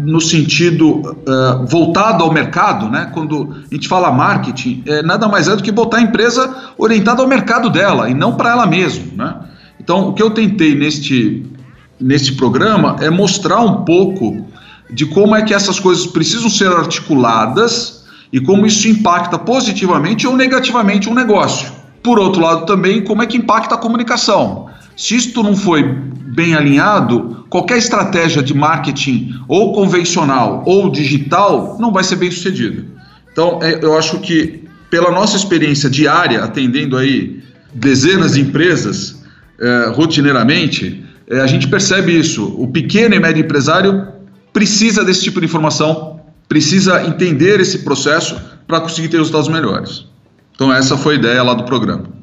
no 0.06 0.22
sentido 0.22 1.18
é, 1.28 1.66
voltado 1.70 2.24
ao 2.24 2.32
mercado, 2.32 2.90
né? 2.90 3.12
quando 3.14 3.56
a 3.70 3.76
gente 3.76 3.90
fala 3.90 4.10
marketing, 4.10 4.84
é, 4.88 5.04
nada 5.04 5.28
mais 5.28 5.50
é 5.50 5.56
do 5.56 5.62
que 5.62 5.72
botar 5.72 5.98
a 5.98 6.02
empresa 6.02 6.72
orientada 6.78 7.22
ao 7.22 7.28
mercado 7.28 7.70
dela 7.70 8.10
e 8.10 8.14
não 8.14 8.36
para 8.36 8.52
ela 8.52 8.66
mesma. 8.66 9.04
Né? 9.16 9.36
Então, 9.80 10.08
o 10.08 10.14
que 10.14 10.24
eu 10.24 10.30
tentei 10.32 10.76
neste, 10.76 11.46
neste 12.00 12.32
programa 12.36 12.96
é 13.02 13.10
mostrar 13.10 13.60
um 13.60 13.84
pouco 13.84 14.48
de 14.90 15.06
como 15.06 15.36
é 15.36 15.42
que 15.42 15.54
essas 15.54 15.78
coisas 15.78 16.08
precisam 16.08 16.50
ser 16.50 16.72
articuladas 16.72 18.06
e 18.32 18.40
como 18.40 18.66
isso 18.66 18.88
impacta 18.88 19.38
positivamente 19.38 20.26
ou 20.26 20.38
negativamente 20.38 21.10
um 21.10 21.14
negócio. 21.14 21.70
Por 22.02 22.18
outro 22.18 22.42
lado, 22.42 22.66
também, 22.66 23.04
como 23.04 23.22
é 23.22 23.26
que 23.26 23.38
impacta 23.38 23.76
a 23.76 23.78
comunicação. 23.78 24.70
Se 24.96 25.16
isto 25.16 25.42
não 25.42 25.56
foi 25.56 26.13
bem 26.34 26.56
alinhado, 26.56 27.46
qualquer 27.50 27.78
estratégia 27.78 28.42
de 28.42 28.54
marketing, 28.54 29.36
ou 29.48 29.74
convencional 29.74 30.64
ou 30.66 30.90
digital, 30.90 31.78
não 31.80 31.92
vai 31.92 32.04
ser 32.04 32.16
bem 32.16 32.32
sucedida. 32.32 32.84
Então, 33.32 33.60
é, 33.62 33.80
eu 33.84 33.98
acho 33.98 34.20
que, 34.20 34.64
pela 34.90 35.12
nossa 35.12 35.38
experiência 35.38 35.90
diária, 35.90 36.44
atendendo 36.44 36.98
aí 36.98 37.44
dezenas 37.74 38.34
de 38.34 38.42
empresas 38.42 39.24
é, 39.60 39.92
rotineiramente, 39.94 41.04
é, 41.28 41.40
a 41.40 41.48
gente 41.48 41.68
percebe 41.68 42.18
isso. 42.18 42.56
O 42.58 42.68
pequeno 42.68 43.14
e 43.16 43.20
médio 43.20 43.44
empresário 43.44 44.08
precisa 44.52 45.04
desse 45.04 45.24
tipo 45.24 45.40
de 45.40 45.46
informação, 45.46 46.20
precisa 46.48 47.06
entender 47.06 47.60
esse 47.60 47.80
processo 47.80 48.40
para 48.68 48.82
conseguir 48.82 49.08
ter 49.08 49.18
resultados 49.18 49.48
melhores. 49.48 50.06
Então, 50.56 50.74
essa 50.74 50.98
foi 50.98 51.16
a 51.16 51.18
ideia 51.18 51.44
lá 51.44 51.54
do 51.54 51.64
programa. 51.64 52.23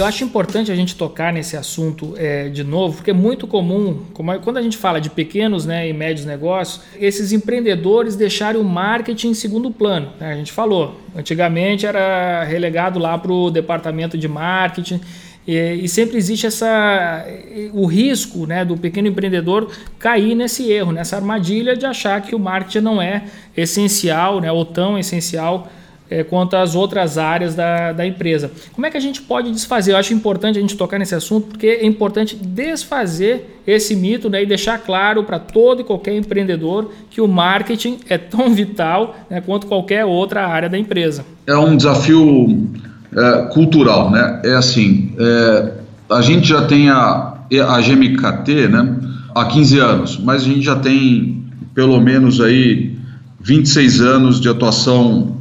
Eu 0.00 0.06
acho 0.06 0.24
importante 0.24 0.72
a 0.72 0.74
gente 0.74 0.96
tocar 0.96 1.30
nesse 1.30 1.58
assunto 1.58 2.14
é, 2.16 2.48
de 2.48 2.64
novo, 2.64 2.96
porque 2.96 3.10
é 3.10 3.14
muito 3.14 3.46
comum, 3.46 3.98
como, 4.14 4.40
quando 4.40 4.56
a 4.56 4.62
gente 4.62 4.78
fala 4.78 4.98
de 4.98 5.10
pequenos 5.10 5.66
né, 5.66 5.86
e 5.86 5.92
médios 5.92 6.24
negócios, 6.24 6.80
esses 6.98 7.32
empreendedores 7.32 8.16
deixarem 8.16 8.58
o 8.58 8.64
marketing 8.64 9.28
em 9.28 9.34
segundo 9.34 9.70
plano. 9.70 10.10
Né? 10.18 10.32
A 10.32 10.36
gente 10.36 10.52
falou, 10.52 10.98
antigamente 11.14 11.84
era 11.84 12.42
relegado 12.44 12.98
lá 12.98 13.18
para 13.18 13.30
o 13.30 13.50
departamento 13.50 14.16
de 14.16 14.26
marketing. 14.26 15.02
E, 15.46 15.54
e, 15.84 15.86
sempre 15.86 16.16
existe 16.16 16.46
essa, 16.46 17.26
o 17.74 17.84
risco 17.84 18.46
né, 18.46 18.64
do 18.64 18.78
pequeno 18.78 19.06
empreendedor 19.06 19.70
cair 19.98 20.34
nesse 20.34 20.72
erro, 20.72 20.92
nessa 20.92 21.16
armadilha 21.16 21.76
de 21.76 21.84
achar 21.84 22.22
que 22.22 22.34
o 22.34 22.38
marketing 22.38 22.80
não 22.80 23.02
é 23.02 23.24
essencial 23.54 24.40
né, 24.40 24.50
ou 24.50 24.64
tão 24.64 24.98
essencial 24.98 25.68
é, 26.10 26.24
quanto 26.24 26.56
às 26.56 26.74
outras 26.74 27.16
áreas 27.16 27.54
da, 27.54 27.92
da 27.92 28.04
empresa. 28.04 28.50
Como 28.72 28.84
é 28.84 28.90
que 28.90 28.96
a 28.96 29.00
gente 29.00 29.22
pode 29.22 29.50
desfazer? 29.52 29.92
Eu 29.92 29.96
acho 29.96 30.12
importante 30.12 30.58
a 30.58 30.60
gente 30.60 30.76
tocar 30.76 30.98
nesse 30.98 31.14
assunto 31.14 31.48
porque 31.48 31.66
é 31.66 31.86
importante 31.86 32.34
desfazer 32.36 33.60
esse 33.66 33.94
mito 33.94 34.28
né, 34.28 34.42
e 34.42 34.46
deixar 34.46 34.78
claro 34.78 35.22
para 35.22 35.38
todo 35.38 35.82
e 35.82 35.84
qualquer 35.84 36.16
empreendedor 36.16 36.90
que 37.08 37.20
o 37.20 37.28
marketing 37.28 37.98
é 38.08 38.18
tão 38.18 38.52
vital 38.52 39.16
né, 39.30 39.40
quanto 39.40 39.68
qualquer 39.68 40.04
outra 40.04 40.46
área 40.46 40.68
da 40.68 40.76
empresa. 40.76 41.24
É 41.46 41.56
um 41.56 41.76
desafio 41.76 42.68
é, 43.16 43.42
cultural, 43.52 44.10
né? 44.10 44.42
É 44.44 44.54
assim, 44.54 45.14
é, 45.18 45.72
a 46.10 46.20
gente 46.20 46.48
já 46.48 46.66
tem 46.66 46.90
a, 46.90 47.34
a 47.68 47.80
GMKT 47.80 48.68
né, 48.68 48.96
há 49.34 49.44
15 49.44 49.78
anos, 49.78 50.18
mas 50.18 50.42
a 50.42 50.44
gente 50.44 50.62
já 50.62 50.76
tem 50.76 51.44
pelo 51.72 52.00
menos 52.00 52.40
aí 52.40 52.98
26 53.40 54.00
anos 54.00 54.40
de 54.40 54.48
atuação 54.48 55.39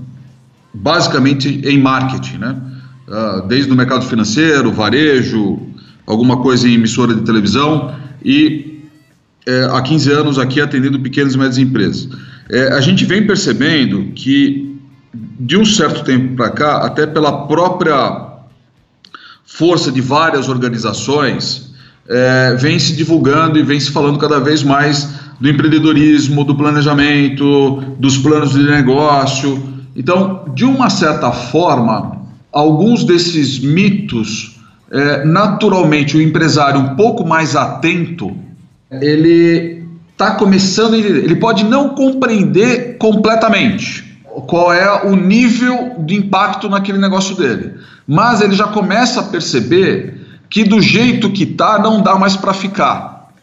basicamente 0.73 1.62
em 1.63 1.79
marketing, 1.79 2.38
né? 2.38 2.55
Uh, 3.08 3.47
desde 3.47 3.71
o 3.71 3.75
mercado 3.75 4.05
financeiro, 4.05 4.71
varejo, 4.71 5.60
alguma 6.05 6.38
coisa 6.38 6.67
em 6.67 6.73
emissora 6.73 7.13
de 7.13 7.21
televisão 7.21 7.95
e 8.23 8.69
é, 9.47 9.69
há 9.71 9.82
15 9.82 10.12
anos 10.12 10.39
aqui 10.39 10.62
atendendo 10.62 10.99
pequenas 10.99 11.34
e 11.34 11.38
médias 11.38 11.58
empresas. 11.58 12.10
É, 12.49 12.73
a 12.73 12.82
gente 12.82 13.05
vem 13.05 13.25
percebendo 13.25 14.12
que 14.13 14.77
de 15.39 15.58
um 15.58 15.65
certo 15.65 16.03
tempo 16.03 16.36
para 16.36 16.49
cá, 16.49 16.86
até 16.86 17.08
pela 17.08 17.47
própria 17.47 18.27
força 19.45 19.91
de 19.91 20.01
várias 20.01 20.49
organizações, 20.49 21.73
é, 22.08 22.55
vem 22.60 22.77
se 22.77 22.95
divulgando 22.95 23.58
e 23.58 23.63
vem 23.63 23.79
se 23.79 23.91
falando 23.91 24.19
cada 24.19 24.39
vez 24.39 24.63
mais 24.63 25.10
do 25.39 25.49
empreendedorismo, 25.49 26.43
do 26.43 26.55
planejamento, 26.55 27.82
dos 27.97 28.17
planos 28.17 28.51
de 28.51 28.63
negócio, 28.63 29.62
então, 29.99 30.45
de 30.55 30.63
uma 30.63 30.89
certa 30.89 31.29
forma, 31.29 32.21
alguns 32.53 33.03
desses 33.03 33.59
mitos, 33.59 34.57
é, 34.89 35.25
naturalmente, 35.25 36.15
o 36.15 36.21
empresário 36.21 36.79
um 36.79 36.95
pouco 36.95 37.27
mais 37.27 37.53
atento, 37.53 38.33
ele 38.89 39.85
está 40.13 40.31
começando. 40.35 40.95
Ele 40.95 41.35
pode 41.35 41.65
não 41.65 41.89
compreender 41.89 42.95
completamente 42.97 44.17
qual 44.47 44.71
é 44.71 45.05
o 45.05 45.17
nível 45.17 45.95
de 45.99 46.15
impacto 46.15 46.69
naquele 46.69 46.97
negócio 46.97 47.35
dele, 47.35 47.73
mas 48.07 48.39
ele 48.39 48.55
já 48.55 48.67
começa 48.67 49.19
a 49.19 49.23
perceber 49.23 50.17
que 50.49 50.63
do 50.63 50.81
jeito 50.81 51.29
que 51.29 51.43
está, 51.43 51.77
não 51.77 52.01
dá 52.01 52.15
mais 52.15 52.38
para 52.38 52.53
ficar. 52.53 53.33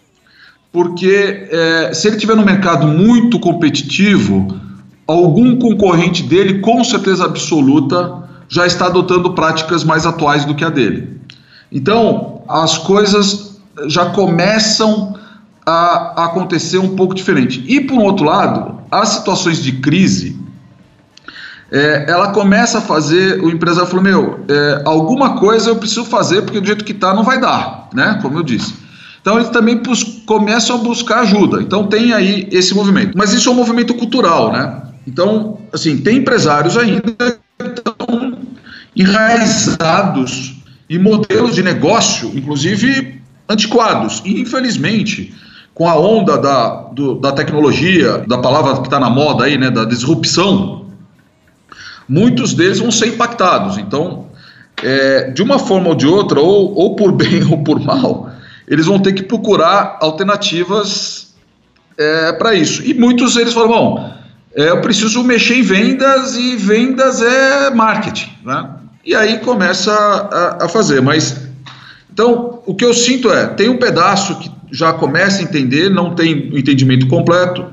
Porque 0.73 1.49
é, 1.51 1.91
se 1.93 2.09
ele 2.09 2.17
estiver 2.17 2.35
no 2.35 2.47
mercado 2.47 2.87
muito 2.87 3.39
competitivo, 3.39 4.66
algum 5.07 5.57
concorrente 5.59 6.23
dele, 6.23 6.61
com 6.61 6.83
certeza 6.83 7.25
absoluta, 7.25 8.25
já 8.49 8.67
está 8.67 8.87
adotando 8.87 9.35
práticas 9.35 9.85
mais 9.85 10.07
atuais 10.07 10.45
do 10.45 10.55
que 10.55 10.65
a 10.65 10.71
dele. 10.71 11.21
Então, 11.71 12.43
as 12.49 12.79
coisas 12.79 13.61
já 13.87 14.07
começam 14.07 15.15
a 15.65 16.25
acontecer 16.25 16.79
um 16.79 16.95
pouco 16.95 17.15
diferente. 17.15 17.65
E, 17.67 17.81
por 17.81 17.99
outro 17.99 18.25
lado, 18.25 18.81
as 18.91 19.09
situações 19.11 19.63
de 19.63 19.73
crise, 19.73 20.39
é, 21.71 22.07
ela 22.09 22.29
começa 22.29 22.79
a 22.79 22.81
fazer, 22.81 23.43
o 23.43 23.51
empresário 23.51 23.89
falou, 23.89 24.05
meu, 24.05 24.41
é, 24.49 24.83
alguma 24.85 25.37
coisa 25.39 25.71
eu 25.71 25.77
preciso 25.77 26.05
fazer, 26.05 26.43
porque 26.43 26.61
do 26.61 26.67
jeito 26.67 26.85
que 26.85 26.93
está 26.93 27.13
não 27.13 27.25
vai 27.25 27.41
dar, 27.41 27.89
né? 27.93 28.19
Como 28.23 28.39
eu 28.39 28.45
disse. 28.45 28.75
Então 29.21 29.35
eles 29.37 29.49
também 29.49 29.83
começam 30.25 30.77
a 30.77 30.79
buscar 30.79 31.21
ajuda. 31.21 31.61
Então 31.61 31.89
tem 31.89 32.13
aí 32.13 32.49
esse 32.53 32.73
movimento. 32.73 33.19
Mas 33.19 33.33
isso 33.33 33.49
é 33.49 33.53
um 33.53 33.57
movimento 33.57 33.93
cultural, 33.95 34.53
né? 34.53 34.83
Então, 35.07 35.59
assim, 35.73 35.99
tem 35.99 36.19
empresários 36.19 36.77
ainda 36.77 37.39
que 37.59 37.67
estão 37.67 38.39
enraizados 38.95 40.57
em 40.89 40.99
modelos 40.99 41.55
de 41.55 41.63
negócio, 41.63 42.33
inclusive 42.35 43.21
antiquados. 43.49 44.23
E, 44.25 44.41
infelizmente, 44.41 45.35
com 45.75 45.89
a 45.89 45.97
onda 45.97 46.39
da, 46.39 46.69
do, 46.93 47.15
da 47.17 47.33
tecnologia, 47.33 48.19
da 48.27 48.39
palavra 48.39 48.77
que 48.81 48.87
está 48.87 48.99
na 48.99 49.11
moda 49.11 49.45
aí, 49.45 49.59
né, 49.59 49.71
da 49.71 49.85
disrupção, 49.85 50.87
muitos 52.09 52.55
deles 52.55 52.79
vão 52.79 52.91
ser 52.91 53.09
impactados. 53.09 53.79
Então, 53.79 54.27
é, 54.83 55.31
de 55.31 55.43
uma 55.43 55.59
forma 55.59 55.89
ou 55.89 55.95
de 55.95 56.07
outra, 56.07 56.41
ou, 56.41 56.75
ou 56.75 56.97
por 56.97 57.13
bem 57.13 57.45
ou 57.51 57.63
por 57.63 57.79
mal, 57.79 58.31
eles 58.67 58.87
vão 58.87 58.99
ter 58.99 59.13
que 59.13 59.23
procurar 59.23 59.99
alternativas 60.01 61.35
é, 61.97 62.33
para 62.33 62.55
isso. 62.55 62.83
E 62.83 62.95
muitos 62.95 63.35
deles 63.35 63.53
falam, 63.53 63.69
bom, 63.69 64.15
é, 64.57 64.71
eu 64.71 64.81
preciso 64.81 65.23
mexer 65.23 65.57
em 65.59 65.63
vendas 65.63 66.35
e 66.35 66.57
vendas 66.57 67.21
é 67.21 67.71
marketing. 67.71 68.31
Né? 68.43 68.71
E 69.05 69.15
aí 69.15 69.39
começa 69.41 69.93
a, 69.93 70.65
a, 70.65 70.69
fazer. 70.69 71.03
Mas 71.03 71.47
então 72.11 72.63
o 72.65 72.75
que 72.75 72.85
eu 72.85 72.95
sinto 72.95 73.31
é 73.31 73.47
tem 73.47 73.69
um 73.69 73.77
pedaço 73.77 74.39
que 74.39 74.51
já 74.73 74.95
começa 74.95 75.41
a 75.41 75.43
entender, 75.43 75.91
não 75.91 76.15
tem 76.15 76.57
entendimento 76.57 77.07
completo, 77.07 77.67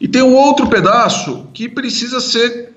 e 0.00 0.06
tem 0.06 0.22
um 0.22 0.34
outro 0.34 0.68
pedaço 0.68 1.48
que 1.52 1.68
precisa 1.68 2.20
ser 2.20 2.72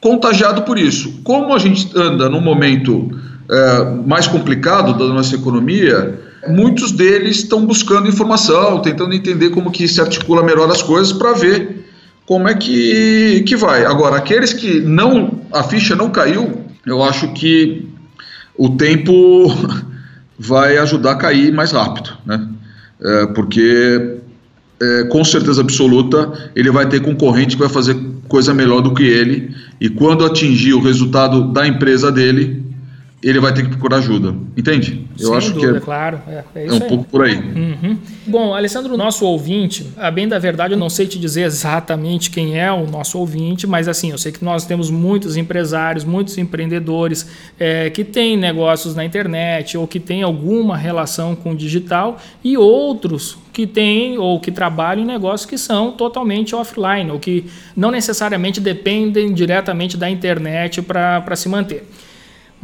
contagiado 0.00 0.62
por 0.62 0.76
isso. 0.76 1.20
Como 1.22 1.54
a 1.54 1.58
gente 1.58 1.90
anda 1.96 2.28
num 2.28 2.40
momento 2.40 3.08
é, 3.48 3.84
mais 4.04 4.26
complicado 4.26 4.98
da 4.98 5.14
nossa 5.14 5.34
economia, 5.36 6.20
muitos 6.48 6.90
deles 6.90 7.36
estão 7.36 7.64
buscando 7.64 8.08
informação, 8.08 8.80
tentando 8.80 9.14
entender 9.14 9.50
como 9.50 9.70
que 9.70 9.86
se 9.86 10.00
articula 10.00 10.42
melhor 10.42 10.68
as 10.70 10.82
coisas 10.82 11.12
para 11.12 11.32
ver 11.32 11.84
como 12.26 12.48
é 12.48 12.54
que, 12.54 13.42
que 13.46 13.56
vai. 13.56 13.84
Agora, 13.84 14.16
aqueles 14.16 14.52
que 14.52 14.80
não 14.80 15.40
a 15.52 15.62
ficha 15.62 15.94
não 15.94 16.10
caiu, 16.10 16.64
eu 16.86 17.02
acho 17.02 17.32
que 17.32 17.88
o 18.56 18.70
tempo 18.70 19.12
vai 20.38 20.78
ajudar 20.78 21.12
a 21.12 21.16
cair 21.16 21.52
mais 21.52 21.72
rápido, 21.72 22.10
né? 22.24 22.48
É, 23.00 23.26
porque 23.26 24.18
é, 24.80 25.04
com 25.04 25.24
certeza 25.24 25.60
absoluta 25.60 26.50
ele 26.54 26.70
vai 26.70 26.88
ter 26.88 27.00
concorrente 27.00 27.56
que 27.56 27.62
vai 27.62 27.68
fazer 27.68 27.96
coisa 28.28 28.54
melhor 28.54 28.80
do 28.80 28.94
que 28.94 29.02
ele 29.02 29.54
e 29.80 29.88
quando 29.88 30.24
atingir 30.24 30.74
o 30.74 30.80
resultado 30.80 31.52
da 31.52 31.66
empresa 31.66 32.10
dele 32.10 32.62
ele 33.24 33.40
vai 33.40 33.54
ter 33.54 33.62
que 33.62 33.70
procurar 33.70 33.96
ajuda. 33.96 34.34
Entende? 34.54 35.06
Eu 35.18 35.28
Sem 35.28 35.36
acho 35.36 35.52
dúvida, 35.54 35.72
que 35.72 35.78
é, 35.78 35.80
claro. 35.80 36.20
É, 36.28 36.44
é, 36.54 36.66
é 36.66 36.70
um 36.70 36.74
aí. 36.74 36.80
pouco 36.80 37.04
por 37.04 37.24
aí. 37.24 37.36
Uhum. 37.36 37.96
Bom, 38.26 38.54
Alessandro, 38.54 38.98
nosso 38.98 39.24
ouvinte, 39.24 39.86
a 39.96 40.10
bem 40.10 40.28
da 40.28 40.38
verdade, 40.38 40.74
eu 40.74 40.78
não 40.78 40.90
sei 40.90 41.06
te 41.06 41.18
dizer 41.18 41.42
exatamente 41.42 42.30
quem 42.30 42.60
é 42.60 42.70
o 42.70 42.86
nosso 42.86 43.18
ouvinte, 43.18 43.66
mas 43.66 43.88
assim, 43.88 44.10
eu 44.10 44.18
sei 44.18 44.30
que 44.30 44.44
nós 44.44 44.66
temos 44.66 44.90
muitos 44.90 45.38
empresários, 45.38 46.04
muitos 46.04 46.36
empreendedores 46.36 47.26
é, 47.58 47.88
que 47.88 48.04
têm 48.04 48.36
negócios 48.36 48.94
na 48.94 49.02
internet 49.02 49.78
ou 49.78 49.88
que 49.88 49.98
têm 49.98 50.22
alguma 50.22 50.76
relação 50.76 51.34
com 51.34 51.52
o 51.52 51.56
digital 51.56 52.20
e 52.42 52.58
outros 52.58 53.38
que 53.54 53.66
têm 53.66 54.18
ou 54.18 54.38
que 54.38 54.50
trabalham 54.50 55.02
em 55.02 55.06
negócios 55.06 55.48
que 55.48 55.56
são 55.56 55.92
totalmente 55.92 56.54
offline 56.54 57.10
ou 57.10 57.18
que 57.18 57.46
não 57.74 57.90
necessariamente 57.90 58.60
dependem 58.60 59.32
diretamente 59.32 59.96
da 59.96 60.10
internet 60.10 60.82
para 60.82 61.36
se 61.36 61.48
manter. 61.48 61.88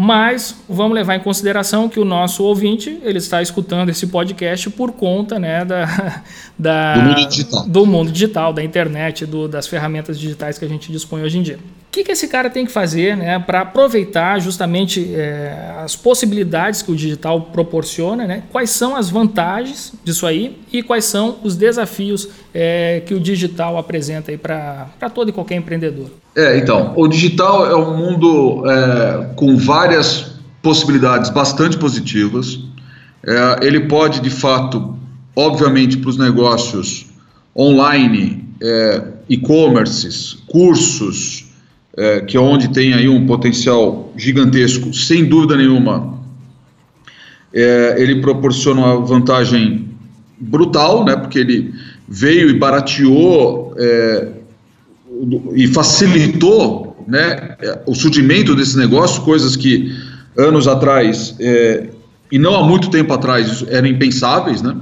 Mas 0.02 0.56
vamos 0.66 0.94
levar 0.94 1.16
em 1.16 1.20
consideração 1.20 1.86
que 1.86 2.00
o 2.00 2.06
nosso 2.06 2.42
ouvinte 2.42 2.98
ele 3.02 3.18
está 3.18 3.42
escutando 3.42 3.90
esse 3.90 4.06
podcast 4.06 4.70
por 4.70 4.92
conta 4.92 5.38
né, 5.38 5.62
da, 5.62 6.22
da 6.58 6.94
do 6.94 7.02
mundo 7.02 7.28
digital, 7.28 7.68
do 7.68 7.86
mundo 7.86 8.10
digital 8.10 8.52
da 8.54 8.64
internet, 8.64 9.26
do, 9.26 9.46
das 9.46 9.66
ferramentas 9.66 10.18
digitais 10.18 10.58
que 10.58 10.64
a 10.64 10.68
gente 10.68 10.90
dispõe 10.90 11.22
hoje 11.22 11.36
em 11.36 11.42
dia. 11.42 11.58
O 11.90 11.92
que, 11.92 12.05
que 12.05 12.12
esse 12.12 12.29
cara 12.29 12.48
tem 12.48 12.64
que 12.64 12.70
fazer 12.70 13.16
né, 13.16 13.37
para 13.40 13.62
aproveitar 13.62 14.38
justamente 14.38 15.12
é, 15.12 15.74
as 15.83 15.96
possibilidades 15.96 16.83
que 16.83 16.92
o 16.92 16.94
digital 16.94 17.40
proporciona? 17.53 18.29
Né? 18.29 18.44
Quais 18.53 18.70
são 18.70 18.94
as 18.94 19.11
vantagens 19.11 19.92
disso 20.05 20.24
aí 20.24 20.57
e 20.72 20.85
quais 20.85 21.05
são 21.05 21.38
os 21.42 21.57
desafios 21.57 22.29
é, 22.55 23.03
que 23.05 23.12
o 23.12 23.18
digital 23.18 23.76
apresenta 23.76 24.31
para 24.38 25.11
todo 25.12 25.31
e 25.31 25.33
qualquer 25.33 25.57
empreendedor? 25.57 26.12
É, 26.37 26.59
então, 26.59 26.92
o 26.94 27.09
digital 27.09 27.66
é 27.66 27.74
um 27.74 27.96
mundo 27.96 28.62
é, 28.70 29.35
com 29.35 29.57
várias 29.57 30.31
possibilidades 30.62 31.29
bastante 31.31 31.76
positivas. 31.76 32.61
É, 33.26 33.66
ele 33.66 33.81
pode, 33.81 34.20
de 34.20 34.31
fato, 34.31 34.96
obviamente, 35.35 35.96
para 35.96 36.11
os 36.11 36.16
negócios 36.16 37.07
online, 37.57 38.48
é, 38.62 39.03
e-commerces, 39.29 40.38
cursos, 40.46 41.49
é, 41.96 42.20
que 42.20 42.37
é 42.37 42.40
onde 42.40 42.68
tem 42.68 42.94
aí 42.94 43.09
um 43.09 43.26
potencial 43.26 44.12
gigantesco, 44.16 44.92
sem 44.94 45.24
dúvida 45.24 45.57
nenhuma, 45.57 46.18
é, 47.53 47.96
ele 47.98 48.20
proporciona 48.20 48.81
uma 48.81 49.05
vantagem 49.05 49.88
brutal, 50.38 51.05
né, 51.05 51.16
porque 51.16 51.38
ele 51.38 51.74
veio 52.09 52.48
e 52.48 52.59
barateou 52.59 53.74
é, 53.76 54.29
e 55.55 55.66
facilitou 55.68 57.05
né, 57.07 57.57
o 57.87 57.94
surgimento 57.94 58.55
desse 58.55 58.76
negócio, 58.76 59.22
coisas 59.22 59.57
que 59.57 59.92
anos 60.37 60.68
atrás, 60.68 61.35
é, 61.40 61.88
e 62.31 62.38
não 62.38 62.55
há 62.55 62.64
muito 62.64 62.90
tempo 62.90 63.12
atrás, 63.12 63.64
eram 63.68 63.88
impensáveis, 63.88 64.62
né? 64.62 64.76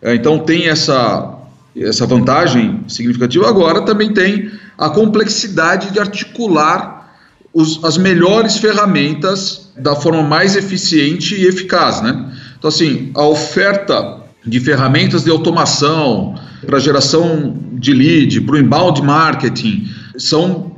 É, 0.00 0.14
então 0.14 0.38
tem 0.38 0.68
essa, 0.68 1.38
essa 1.76 2.06
vantagem 2.06 2.80
significativa. 2.88 3.48
Agora 3.48 3.82
também 3.82 4.12
tem 4.14 4.50
a 4.80 4.88
complexidade 4.88 5.90
de 5.90 6.00
articular 6.00 7.12
os, 7.52 7.84
as 7.84 7.98
melhores 7.98 8.56
ferramentas 8.56 9.70
da 9.76 9.94
forma 9.94 10.22
mais 10.22 10.56
eficiente 10.56 11.34
e 11.34 11.46
eficaz, 11.46 12.00
né? 12.00 12.32
Então, 12.58 12.68
assim, 12.68 13.10
a 13.14 13.22
oferta 13.24 14.22
de 14.46 14.58
ferramentas 14.58 15.24
de 15.24 15.30
automação 15.30 16.34
para 16.64 16.78
geração 16.78 17.58
de 17.74 17.92
lead, 17.92 18.40
para 18.40 18.54
o 18.54 18.58
inbound 18.58 19.02
marketing, 19.02 19.86
são 20.16 20.72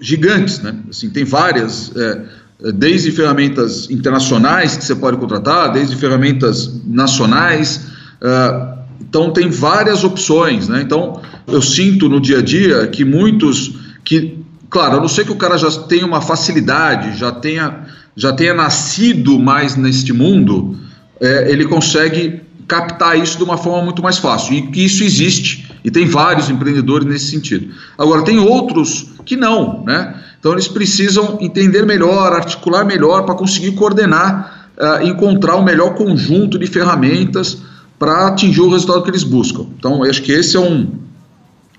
gigantes, 0.00 0.60
né? 0.60 0.76
Assim, 0.88 1.10
tem 1.10 1.24
várias, 1.24 1.92
é, 1.96 2.72
desde 2.72 3.10
ferramentas 3.10 3.90
internacionais 3.90 4.76
que 4.76 4.84
você 4.84 4.94
pode 4.94 5.16
contratar, 5.16 5.72
desde 5.72 5.96
ferramentas 5.96 6.80
nacionais, 6.84 7.88
uh, 8.20 8.82
então 9.00 9.32
tem 9.32 9.50
várias 9.50 10.04
opções, 10.04 10.68
né? 10.68 10.80
Então 10.80 11.20
eu 11.46 11.62
sinto 11.62 12.08
no 12.08 12.20
dia 12.20 12.38
a 12.38 12.42
dia 12.42 12.86
que 12.86 13.04
muitos 13.04 13.74
que, 14.04 14.38
claro, 14.68 14.96
a 14.96 15.00
não 15.00 15.08
sei 15.08 15.24
que 15.24 15.32
o 15.32 15.36
cara 15.36 15.56
já 15.56 15.70
tenha 15.70 16.06
uma 16.06 16.20
facilidade, 16.20 17.18
já 17.18 17.30
tenha, 17.32 17.86
já 18.16 18.32
tenha 18.32 18.54
nascido 18.54 19.38
mais 19.38 19.76
neste 19.76 20.12
mundo, 20.12 20.76
é, 21.20 21.50
ele 21.50 21.64
consegue 21.64 22.40
captar 22.66 23.18
isso 23.18 23.36
de 23.36 23.44
uma 23.44 23.56
forma 23.56 23.84
muito 23.84 24.02
mais 24.02 24.18
fácil 24.18 24.54
e 24.54 24.62
que 24.62 24.84
isso 24.84 25.04
existe 25.04 25.70
e 25.84 25.90
tem 25.90 26.06
vários 26.06 26.48
empreendedores 26.48 27.06
nesse 27.06 27.26
sentido. 27.26 27.72
Agora 27.98 28.22
tem 28.22 28.38
outros 28.38 29.08
que 29.24 29.36
não, 29.36 29.84
né? 29.84 30.14
Então 30.38 30.52
eles 30.52 30.68
precisam 30.68 31.38
entender 31.40 31.84
melhor, 31.84 32.32
articular 32.32 32.84
melhor 32.84 33.24
para 33.24 33.34
conseguir 33.34 33.72
coordenar, 33.72 34.70
uh, 34.76 35.06
encontrar 35.06 35.56
o 35.56 35.62
melhor 35.62 35.94
conjunto 35.94 36.58
de 36.58 36.66
ferramentas 36.66 37.58
para 37.98 38.26
atingir 38.26 38.60
o 38.60 38.70
resultado 38.70 39.02
que 39.04 39.10
eles 39.10 39.22
buscam. 39.22 39.66
Então, 39.78 40.02
acho 40.02 40.22
que 40.22 40.32
esse 40.32 40.56
é 40.56 40.60
um, 40.60 40.90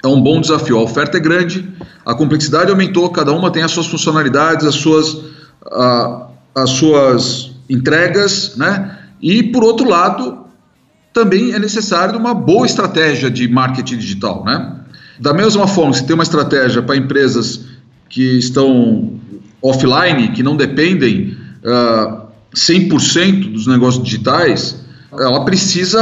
é 0.03 0.07
um 0.07 0.21
bom 0.21 0.41
desafio. 0.41 0.77
A 0.77 0.81
oferta 0.81 1.17
é 1.17 1.19
grande, 1.19 1.67
a 2.05 2.13
complexidade 2.13 2.69
aumentou, 2.69 3.09
cada 3.09 3.31
uma 3.31 3.49
tem 3.49 3.63
as 3.63 3.71
suas 3.71 3.87
funcionalidades, 3.87 4.65
as 4.65 4.75
suas, 4.75 5.17
as 6.53 6.69
suas 6.71 7.51
entregas, 7.69 8.55
né? 8.57 8.99
E, 9.21 9.41
por 9.43 9.63
outro 9.63 9.87
lado, 9.87 10.45
também 11.13 11.53
é 11.53 11.59
necessário 11.59 12.19
uma 12.19 12.33
boa 12.33 12.65
estratégia 12.65 13.31
de 13.31 13.47
marketing 13.47 13.97
digital, 13.97 14.43
né? 14.43 14.75
Da 15.17 15.33
mesma 15.33 15.67
forma, 15.67 15.93
se 15.93 16.05
tem 16.05 16.13
uma 16.13 16.23
estratégia 16.23 16.81
para 16.81 16.97
empresas 16.97 17.61
que 18.09 18.37
estão 18.37 19.13
offline, 19.61 20.29
que 20.29 20.43
não 20.43 20.57
dependem 20.57 21.37
uh, 21.63 21.69
ah, 21.69 22.25
100% 22.53 23.53
dos 23.53 23.65
negócios 23.65 24.03
digitais, 24.03 24.83
ela 25.13 25.45
precisa 25.45 26.01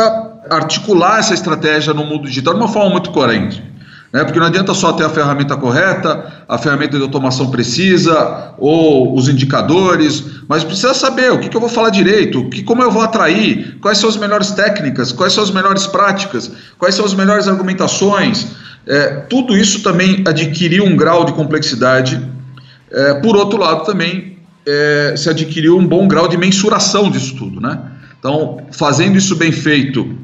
articular 0.49 1.19
essa 1.19 1.33
estratégia 1.33 1.93
no 1.93 2.03
mundo 2.03 2.27
digital 2.27 2.55
de 2.55 2.59
uma 2.59 2.67
forma 2.67 2.89
muito 2.89 3.11
coerente. 3.11 3.70
Né? 4.11 4.23
Porque 4.23 4.39
não 4.39 4.47
adianta 4.47 4.73
só 4.73 4.91
ter 4.93 5.05
a 5.05 5.09
ferramenta 5.09 5.55
correta, 5.55 6.43
a 6.47 6.57
ferramenta 6.57 6.97
de 6.97 7.03
automação 7.03 7.49
precisa, 7.49 8.53
ou 8.57 9.15
os 9.15 9.29
indicadores, 9.29 10.23
mas 10.47 10.63
precisa 10.63 10.93
saber 10.93 11.31
o 11.31 11.39
que, 11.39 11.47
que 11.47 11.55
eu 11.55 11.61
vou 11.61 11.69
falar 11.69 11.89
direito, 11.89 12.49
que, 12.49 12.61
como 12.61 12.83
eu 12.83 12.91
vou 12.91 13.01
atrair, 13.01 13.77
quais 13.79 13.97
são 13.97 14.09
as 14.09 14.17
melhores 14.17 14.51
técnicas, 14.51 15.11
quais 15.11 15.33
são 15.33 15.43
as 15.43 15.51
melhores 15.51 15.87
práticas, 15.87 16.51
quais 16.77 16.95
são 16.95 17.05
as 17.05 17.13
melhores 17.13 17.47
argumentações. 17.47 18.47
É, 18.85 19.07
tudo 19.29 19.55
isso 19.55 19.81
também 19.81 20.23
adquiriu 20.27 20.83
um 20.83 20.95
grau 20.95 21.23
de 21.23 21.33
complexidade. 21.33 22.21
É, 22.91 23.13
por 23.15 23.37
outro 23.37 23.57
lado, 23.57 23.85
também 23.85 24.37
é, 24.67 25.13
se 25.15 25.29
adquiriu 25.29 25.77
um 25.77 25.87
bom 25.87 26.07
grau 26.07 26.27
de 26.27 26.35
mensuração 26.35 27.09
disso 27.09 27.35
tudo. 27.37 27.61
Né? 27.61 27.79
Então, 28.19 28.61
fazendo 28.71 29.17
isso 29.17 29.37
bem 29.37 29.53
feito, 29.53 30.17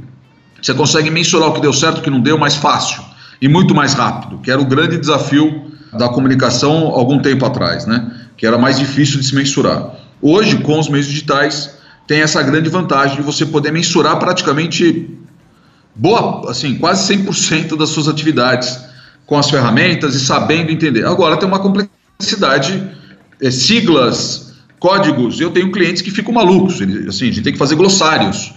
você 0.61 0.73
consegue 0.73 1.09
mensurar 1.09 1.49
o 1.49 1.53
que 1.53 1.61
deu 1.61 1.71
certo, 1.71 1.99
o 1.99 2.01
que 2.01 2.09
não 2.09 2.19
deu 2.19 2.37
mais 2.37 2.55
fácil 2.55 3.01
e 3.41 3.47
muito 3.47 3.73
mais 3.73 3.93
rápido, 3.93 4.39
que 4.39 4.51
era 4.51 4.59
o 4.59 4.65
grande 4.65 4.97
desafio 4.97 5.71
da 5.93 6.09
comunicação 6.09 6.87
algum 6.87 7.19
tempo 7.19 7.45
atrás, 7.45 7.85
né? 7.85 8.11
Que 8.35 8.45
era 8.45 8.57
mais 8.57 8.77
difícil 8.77 9.19
de 9.19 9.25
se 9.25 9.35
mensurar. 9.35 9.95
Hoje, 10.21 10.57
com 10.57 10.79
os 10.79 10.89
meios 10.89 11.07
digitais, 11.07 11.77
tem 12.07 12.21
essa 12.21 12.41
grande 12.41 12.69
vantagem 12.69 13.17
de 13.17 13.21
você 13.21 13.45
poder 13.45 13.71
mensurar 13.71 14.17
praticamente 14.17 15.09
boa, 15.95 16.49
assim, 16.49 16.75
quase 16.75 17.13
100% 17.15 17.77
das 17.77 17.89
suas 17.89 18.07
atividades 18.07 18.79
com 19.25 19.37
as 19.37 19.49
ferramentas 19.49 20.15
e 20.15 20.19
sabendo 20.19 20.71
entender. 20.71 21.05
Agora 21.05 21.37
tem 21.37 21.47
uma 21.47 21.59
complexidade, 21.59 22.81
é, 23.41 23.51
siglas, 23.51 24.53
códigos. 24.79 25.39
Eu 25.39 25.51
tenho 25.51 25.71
clientes 25.71 26.01
que 26.01 26.09
ficam 26.09 26.33
malucos. 26.33 26.75
Assim, 27.07 27.25
a 27.25 27.31
gente 27.31 27.41
tem 27.41 27.53
que 27.53 27.59
fazer 27.59 27.75
glossários, 27.75 28.53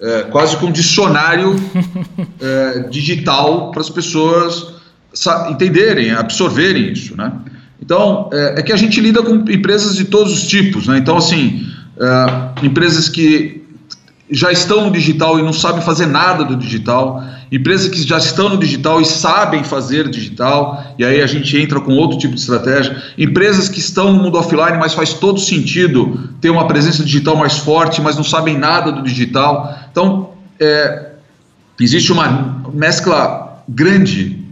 é, 0.00 0.22
quase 0.22 0.56
que 0.56 0.64
um 0.64 0.72
dicionário 0.72 1.54
é, 2.40 2.80
digital 2.88 3.70
para 3.70 3.80
as 3.80 3.90
pessoas 3.90 4.80
entenderem, 5.50 6.12
absorverem 6.12 6.92
isso, 6.92 7.16
né? 7.16 7.32
Então, 7.82 8.30
é, 8.32 8.60
é, 8.60 8.62
que 8.62 8.72
a 8.72 8.76
gente 8.76 9.00
lida 9.00 9.22
com 9.22 9.34
empresas 9.50 9.96
de 9.96 10.04
todos 10.04 10.32
os 10.32 10.46
tipos, 10.46 10.86
né? 10.86 10.98
Então, 10.98 11.16
assim, 11.16 11.66
é, 11.98 12.66
empresas 12.66 13.08
que 13.08 13.59
já 14.30 14.52
estão 14.52 14.84
no 14.84 14.90
digital 14.90 15.38
e 15.38 15.42
não 15.42 15.52
sabem 15.52 15.82
fazer 15.82 16.06
nada 16.06 16.44
do 16.44 16.56
digital, 16.56 17.22
empresas 17.50 17.88
que 17.88 18.02
já 18.02 18.18
estão 18.18 18.48
no 18.48 18.56
digital 18.56 19.00
e 19.00 19.04
sabem 19.04 19.64
fazer 19.64 20.08
digital, 20.08 20.94
e 20.98 21.04
aí 21.04 21.20
a 21.20 21.26
gente 21.26 21.56
entra 21.58 21.80
com 21.80 21.92
outro 21.92 22.16
tipo 22.16 22.34
de 22.34 22.40
estratégia, 22.40 22.96
empresas 23.18 23.68
que 23.68 23.80
estão 23.80 24.12
no 24.12 24.22
mundo 24.22 24.38
offline, 24.38 24.78
mas 24.78 24.94
faz 24.94 25.14
todo 25.14 25.40
sentido 25.40 26.30
ter 26.40 26.50
uma 26.50 26.68
presença 26.68 27.02
digital 27.02 27.36
mais 27.36 27.58
forte, 27.58 28.00
mas 28.00 28.16
não 28.16 28.24
sabem 28.24 28.56
nada 28.56 28.92
do 28.92 29.02
digital. 29.02 29.76
Então, 29.90 30.30
é, 30.60 31.10
existe 31.80 32.12
uma 32.12 32.62
mescla 32.72 33.62
grande 33.68 34.44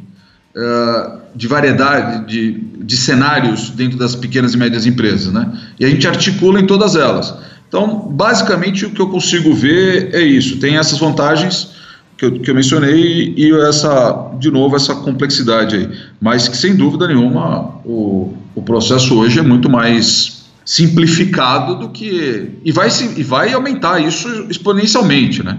uh, 0.57 1.19
de 1.35 1.47
variedade 1.47 2.27
de, 2.27 2.53
de 2.85 2.97
cenários 2.97 3.71
dentro 3.71 3.99
das 3.99 4.17
pequenas 4.17 4.55
e 4.55 4.57
médias 4.57 4.87
empresas, 4.87 5.33
né? 5.33 5.53
E 5.79 5.85
a 5.85 5.89
gente 5.89 6.07
articula 6.09 6.61
em 6.61 6.67
todas 6.67 6.97
elas. 6.97 7.35
Então, 7.69 8.09
basicamente, 8.11 8.87
o 8.87 8.91
que 8.91 9.01
eu 9.01 9.09
consigo 9.09 9.53
ver 9.55 10.15
é 10.15 10.23
isso. 10.23 10.59
Tem 10.59 10.77
essas 10.77 10.99
vantagens 10.99 11.71
que 12.17 12.25
eu, 12.25 12.33
que 12.41 12.51
eu 12.51 12.55
mencionei 12.55 13.35
e 13.37 13.53
essa, 13.69 14.33
de 14.39 14.51
novo, 14.51 14.75
essa 14.75 14.95
complexidade 14.95 15.77
aí. 15.77 15.89
Mas 16.21 16.49
que, 16.49 16.57
sem 16.57 16.75
dúvida 16.75 17.07
nenhuma, 17.07 17.79
o, 17.85 18.35
o 18.55 18.63
processo 18.63 19.19
hoje 19.19 19.39
é 19.39 19.43
muito 19.43 19.69
mais 19.69 20.47
simplificado 20.65 21.77
do 21.77 21.91
que... 21.91 22.51
E 22.65 22.73
vai, 22.73 22.89
e 23.17 23.23
vai 23.23 23.53
aumentar 23.53 24.01
isso 24.01 24.29
exponencialmente, 24.49 25.43
né? 25.43 25.59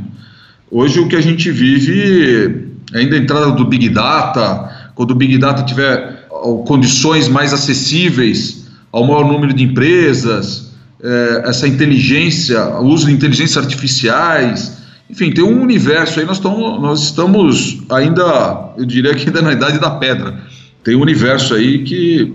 Hoje 0.72 1.00
o 1.00 1.08
que 1.08 1.16
a 1.16 1.22
gente 1.22 1.52
vive, 1.52 2.70
ainda 2.94 3.16
a 3.16 3.20
entrada 3.20 3.52
do 3.52 3.66
Big 3.66 3.90
Data, 3.90 4.92
quando 4.96 5.12
o 5.12 5.16
Big 5.16 5.38
Data 5.38 5.64
tiver 5.64 6.28
condições 6.66 7.28
mais 7.28 7.54
acessíveis 7.54 8.68
ao 8.92 9.06
maior 9.06 9.28
número 9.28 9.54
de 9.54 9.64
empresas 9.64 10.69
é, 11.02 11.44
essa 11.46 11.68
inteligência, 11.68 12.64
o 12.80 12.86
uso 12.86 13.08
de 13.08 13.14
inteligências 13.14 13.58
artificiais, 13.58 14.80
enfim, 15.10 15.32
tem 15.32 15.44
um 15.44 15.62
universo 15.62 16.20
aí, 16.20 16.26
nós, 16.26 16.40
tamo, 16.40 16.80
nós 16.80 17.04
estamos 17.04 17.82
ainda, 17.90 18.74
eu 18.78 18.86
diria 18.86 19.16
que 19.16 19.28
ainda 19.28 19.42
na 19.42 19.54
idade 19.54 19.80
da 19.80 19.92
pedra, 19.92 20.44
tem 20.84 20.96
um 20.96 21.02
universo 21.02 21.56
aí 21.56 21.84
que 21.84 22.34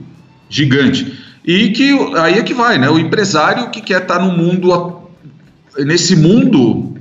gigante. 0.48 1.20
E 1.44 1.70
que 1.70 1.90
aí 2.16 2.34
é 2.34 2.42
que 2.42 2.54
vai, 2.54 2.78
né? 2.78 2.88
O 2.88 2.98
empresário 2.98 3.70
que 3.70 3.80
quer 3.80 4.02
estar 4.02 4.18
no 4.18 4.32
mundo, 4.32 5.02
nesse 5.78 6.16
mundo, 6.16 6.94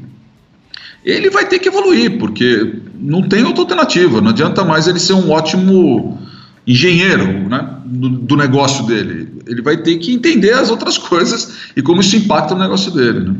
ele 1.03 1.30
vai 1.30 1.47
ter 1.47 1.59
que 1.59 1.70
evoluir, 1.70 2.18
porque 2.18 2.82
não 2.99 3.22
tem 3.22 3.43
outra 3.43 3.61
alternativa. 3.61 4.20
Não 4.20 4.30
adianta 4.30 4.64
mais 4.64 4.88
ele 4.88 4.99
ser 4.99 5.14
um 5.14 5.32
ótimo 5.32 6.20
engenheiro 6.66 7.26
né, 7.49 7.78
do, 7.86 8.09
do 8.09 8.36
negócio 8.36 8.86
dele. 8.86 9.34
Ele 9.45 9.61
vai 9.61 9.78
ter 9.78 9.97
que 9.97 10.14
entender 10.14 10.53
as 10.53 10.70
outras 10.70 10.97
coisas 10.97 11.72
e 11.76 11.82
como 11.82 12.01
isso 12.01 12.16
impacta 12.16 12.55
no 12.55 12.61
negócio 12.61 12.91
dele. 12.91 13.20
Né? 13.20 13.36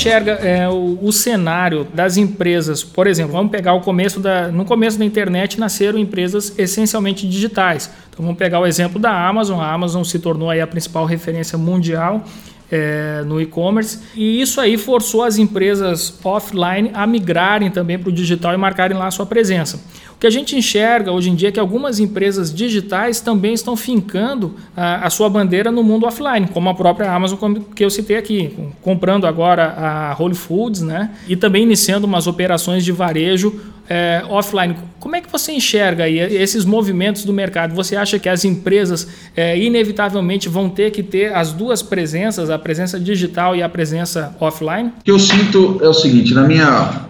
enxerga 0.00 0.32
é, 0.32 0.66
o, 0.66 0.98
o, 1.02 1.12
cenário 1.12 1.86
das 1.92 2.16
empresas? 2.16 2.82
Por 2.82 3.06
exemplo, 3.06 3.32
vamos 3.32 3.52
pegar 3.52 3.74
o 3.74 3.80
começo 3.80 4.18
da. 4.18 4.48
No 4.48 4.64
começo 4.64 4.98
da 4.98 5.04
internet 5.04 5.60
nasceram 5.60 5.98
empresas 5.98 6.58
essencialmente 6.58 7.28
digitais. 7.28 7.90
Então 8.08 8.24
vamos 8.24 8.38
pegar 8.38 8.60
o 8.60 8.66
exemplo 8.66 8.98
da 8.98 9.28
Amazon. 9.28 9.60
A 9.60 9.70
Amazon 9.70 10.02
se 10.02 10.18
tornou 10.18 10.48
aí 10.48 10.60
a 10.60 10.66
principal 10.66 11.04
referência 11.04 11.58
mundial 11.58 12.24
é, 12.70 13.22
no 13.26 13.40
e-commerce. 13.40 13.98
E 14.14 14.40
isso 14.40 14.60
aí 14.60 14.76
forçou 14.76 15.22
as 15.22 15.38
empresas 15.38 16.18
offline 16.22 16.90
a 16.94 17.06
migrarem 17.06 17.70
também 17.70 17.98
para 17.98 18.08
o 18.08 18.12
digital 18.12 18.54
e 18.54 18.56
marcarem 18.56 18.96
lá 18.96 19.06
a 19.06 19.10
sua 19.10 19.26
presença. 19.26 19.80
O 20.14 20.20
que 20.20 20.26
a 20.26 20.30
gente 20.30 20.54
enxerga 20.54 21.10
hoje 21.10 21.30
em 21.30 21.34
dia 21.34 21.48
é 21.48 21.52
que 21.52 21.58
algumas 21.58 21.98
empresas 21.98 22.52
digitais 22.54 23.20
também 23.20 23.54
estão 23.54 23.74
fincando 23.74 24.54
a, 24.76 25.06
a 25.06 25.10
sua 25.10 25.30
bandeira 25.30 25.72
no 25.72 25.82
mundo 25.82 26.06
offline, 26.06 26.46
como 26.48 26.68
a 26.68 26.74
própria 26.74 27.10
Amazon 27.10 27.54
que 27.74 27.82
eu 27.82 27.88
citei 27.88 28.18
aqui, 28.18 28.54
comprando 28.82 29.26
agora 29.26 29.74
a 29.74 30.16
Whole 30.20 30.34
Foods, 30.34 30.82
né? 30.82 31.10
E 31.26 31.36
também 31.36 31.62
iniciando 31.62 32.06
umas 32.06 32.26
operações 32.26 32.84
de 32.84 32.92
varejo 32.92 33.58
é, 33.90 34.22
offline. 34.28 34.76
Como 35.00 35.16
é 35.16 35.20
que 35.20 35.30
você 35.30 35.50
enxerga 35.50 36.04
aí 36.04 36.16
esses 36.18 36.64
movimentos 36.64 37.24
do 37.24 37.32
mercado? 37.32 37.74
Você 37.74 37.96
acha 37.96 38.20
que 38.20 38.28
as 38.28 38.44
empresas 38.44 39.08
é, 39.36 39.58
inevitavelmente 39.58 40.48
vão 40.48 40.70
ter 40.70 40.92
que 40.92 41.02
ter 41.02 41.34
as 41.34 41.52
duas 41.52 41.82
presenças, 41.82 42.50
a 42.50 42.58
presença 42.58 43.00
digital 43.00 43.56
e 43.56 43.62
a 43.64 43.68
presença 43.68 44.36
offline? 44.38 44.92
O 45.00 45.04
que 45.04 45.10
eu 45.10 45.18
sinto 45.18 45.80
é 45.82 45.88
o 45.88 45.94
seguinte, 45.94 46.32
na 46.32 46.44
minha 46.44 47.06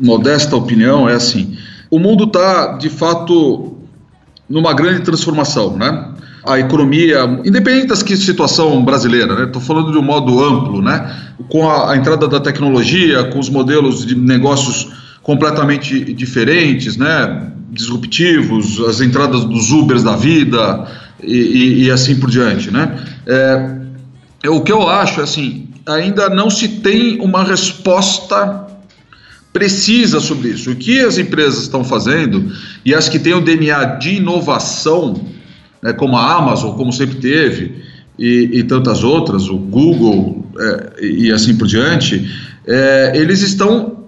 modesta 0.00 0.56
opinião, 0.56 1.08
é 1.08 1.14
assim: 1.14 1.56
o 1.88 2.00
mundo 2.00 2.24
está 2.24 2.76
de 2.78 2.90
fato 2.90 3.76
numa 4.48 4.74
grande 4.74 5.02
transformação, 5.02 5.76
né? 5.76 6.14
a 6.44 6.58
economia, 6.58 7.24
independente 7.44 7.88
da 7.88 7.96
situação 7.96 8.82
brasileira, 8.82 9.34
né? 9.34 9.44
Estou 9.44 9.60
falando 9.60 9.92
de 9.92 9.98
um 9.98 10.02
modo 10.02 10.42
amplo, 10.42 10.80
né? 10.80 11.14
Com 11.48 11.68
a, 11.68 11.92
a, 11.92 11.96
entrada 11.96 12.26
da 12.26 12.40
tecnologia, 12.40 13.24
com 13.24 13.38
os 13.38 13.50
modelos 13.50 14.06
de 14.06 14.14
negócios 14.14 14.88
completamente 15.28 16.14
diferentes, 16.14 16.96
né? 16.96 17.52
disruptivos, 17.70 18.80
as 18.88 19.02
entradas 19.02 19.44
dos 19.44 19.70
Ubers 19.70 20.02
da 20.02 20.16
vida 20.16 20.90
e, 21.22 21.36
e, 21.36 21.84
e 21.84 21.90
assim 21.90 22.18
por 22.18 22.30
diante. 22.30 22.70
Né? 22.70 22.98
É, 23.26 24.48
o 24.48 24.62
que 24.62 24.72
eu 24.72 24.88
acho, 24.88 25.20
assim, 25.20 25.68
ainda 25.84 26.30
não 26.30 26.48
se 26.48 26.66
tem 26.80 27.20
uma 27.20 27.44
resposta 27.44 28.68
precisa 29.52 30.18
sobre 30.18 30.48
isso. 30.48 30.70
O 30.70 30.76
que 30.76 31.00
as 31.00 31.18
empresas 31.18 31.64
estão 31.64 31.84
fazendo 31.84 32.50
e 32.82 32.94
as 32.94 33.06
que 33.06 33.18
têm 33.18 33.34
o 33.34 33.42
DNA 33.42 33.84
de 33.96 34.14
inovação, 34.14 35.26
né, 35.82 35.92
como 35.92 36.16
a 36.16 36.36
Amazon, 36.38 36.74
como 36.74 36.90
sempre 36.90 37.16
teve, 37.16 37.82
e, 38.18 38.48
e 38.54 38.62
tantas 38.62 39.04
outras, 39.04 39.50
o 39.50 39.58
Google 39.58 40.46
é, 40.58 41.04
e 41.04 41.30
assim 41.30 41.54
por 41.54 41.66
diante, 41.66 42.34
é, 42.66 43.12
eles 43.14 43.42
estão 43.42 43.98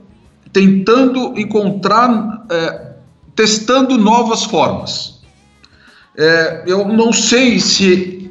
tentando 0.52 1.38
encontrar, 1.38 2.44
é, 2.50 2.92
testando 3.34 3.96
novas 3.96 4.44
formas. 4.44 5.20
É, 6.16 6.64
eu 6.66 6.86
não 6.88 7.12
sei 7.12 7.58
se 7.60 8.30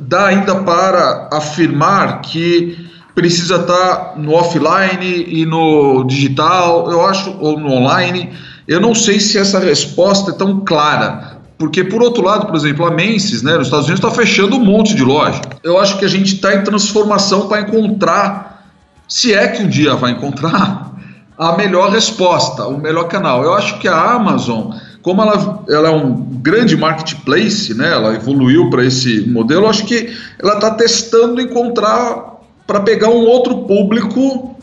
dá 0.00 0.26
ainda 0.26 0.56
para 0.56 1.28
afirmar 1.32 2.20
que 2.22 2.88
precisa 3.14 3.56
estar 3.56 4.14
no 4.16 4.32
offline 4.32 5.24
e 5.26 5.44
no 5.44 6.04
digital, 6.04 6.90
eu 6.90 7.04
acho, 7.04 7.36
ou 7.40 7.58
no 7.58 7.72
online. 7.72 8.32
Eu 8.66 8.80
não 8.80 8.94
sei 8.94 9.18
se 9.18 9.38
essa 9.38 9.58
resposta 9.58 10.30
é 10.30 10.34
tão 10.34 10.60
clara, 10.60 11.38
porque, 11.58 11.82
por 11.82 12.00
outro 12.00 12.22
lado, 12.22 12.46
por 12.46 12.54
exemplo, 12.54 12.86
a 12.86 12.90
Menses, 12.92 13.42
né, 13.42 13.56
nos 13.56 13.66
Estados 13.66 13.86
Unidos, 13.86 14.04
está 14.04 14.16
fechando 14.16 14.56
um 14.56 14.64
monte 14.64 14.94
de 14.94 15.02
loja. 15.02 15.40
Eu 15.64 15.80
acho 15.80 15.98
que 15.98 16.04
a 16.04 16.08
gente 16.08 16.36
está 16.36 16.54
em 16.54 16.62
transformação 16.62 17.48
para 17.48 17.62
encontrar, 17.62 18.68
se 19.08 19.34
é 19.34 19.48
que 19.48 19.64
um 19.64 19.68
dia 19.68 19.96
vai 19.96 20.12
encontrar, 20.12 20.92
a 21.38 21.56
melhor 21.56 21.90
resposta, 21.90 22.66
o 22.66 22.78
melhor 22.78 23.04
canal. 23.04 23.44
Eu 23.44 23.54
acho 23.54 23.78
que 23.78 23.86
a 23.86 24.12
Amazon, 24.12 24.72
como 25.00 25.22
ela, 25.22 25.64
ela 25.68 25.88
é 25.88 25.92
um 25.92 26.14
grande 26.42 26.76
marketplace, 26.76 27.72
né, 27.74 27.92
ela 27.92 28.14
evoluiu 28.14 28.68
para 28.68 28.84
esse 28.84 29.20
modelo, 29.28 29.66
eu 29.66 29.70
acho 29.70 29.84
que 29.84 30.12
ela 30.38 30.54
está 30.54 30.72
testando 30.72 31.40
encontrar 31.40 32.40
para 32.66 32.80
pegar 32.80 33.08
um 33.08 33.24
outro 33.24 33.58
público 33.58 34.56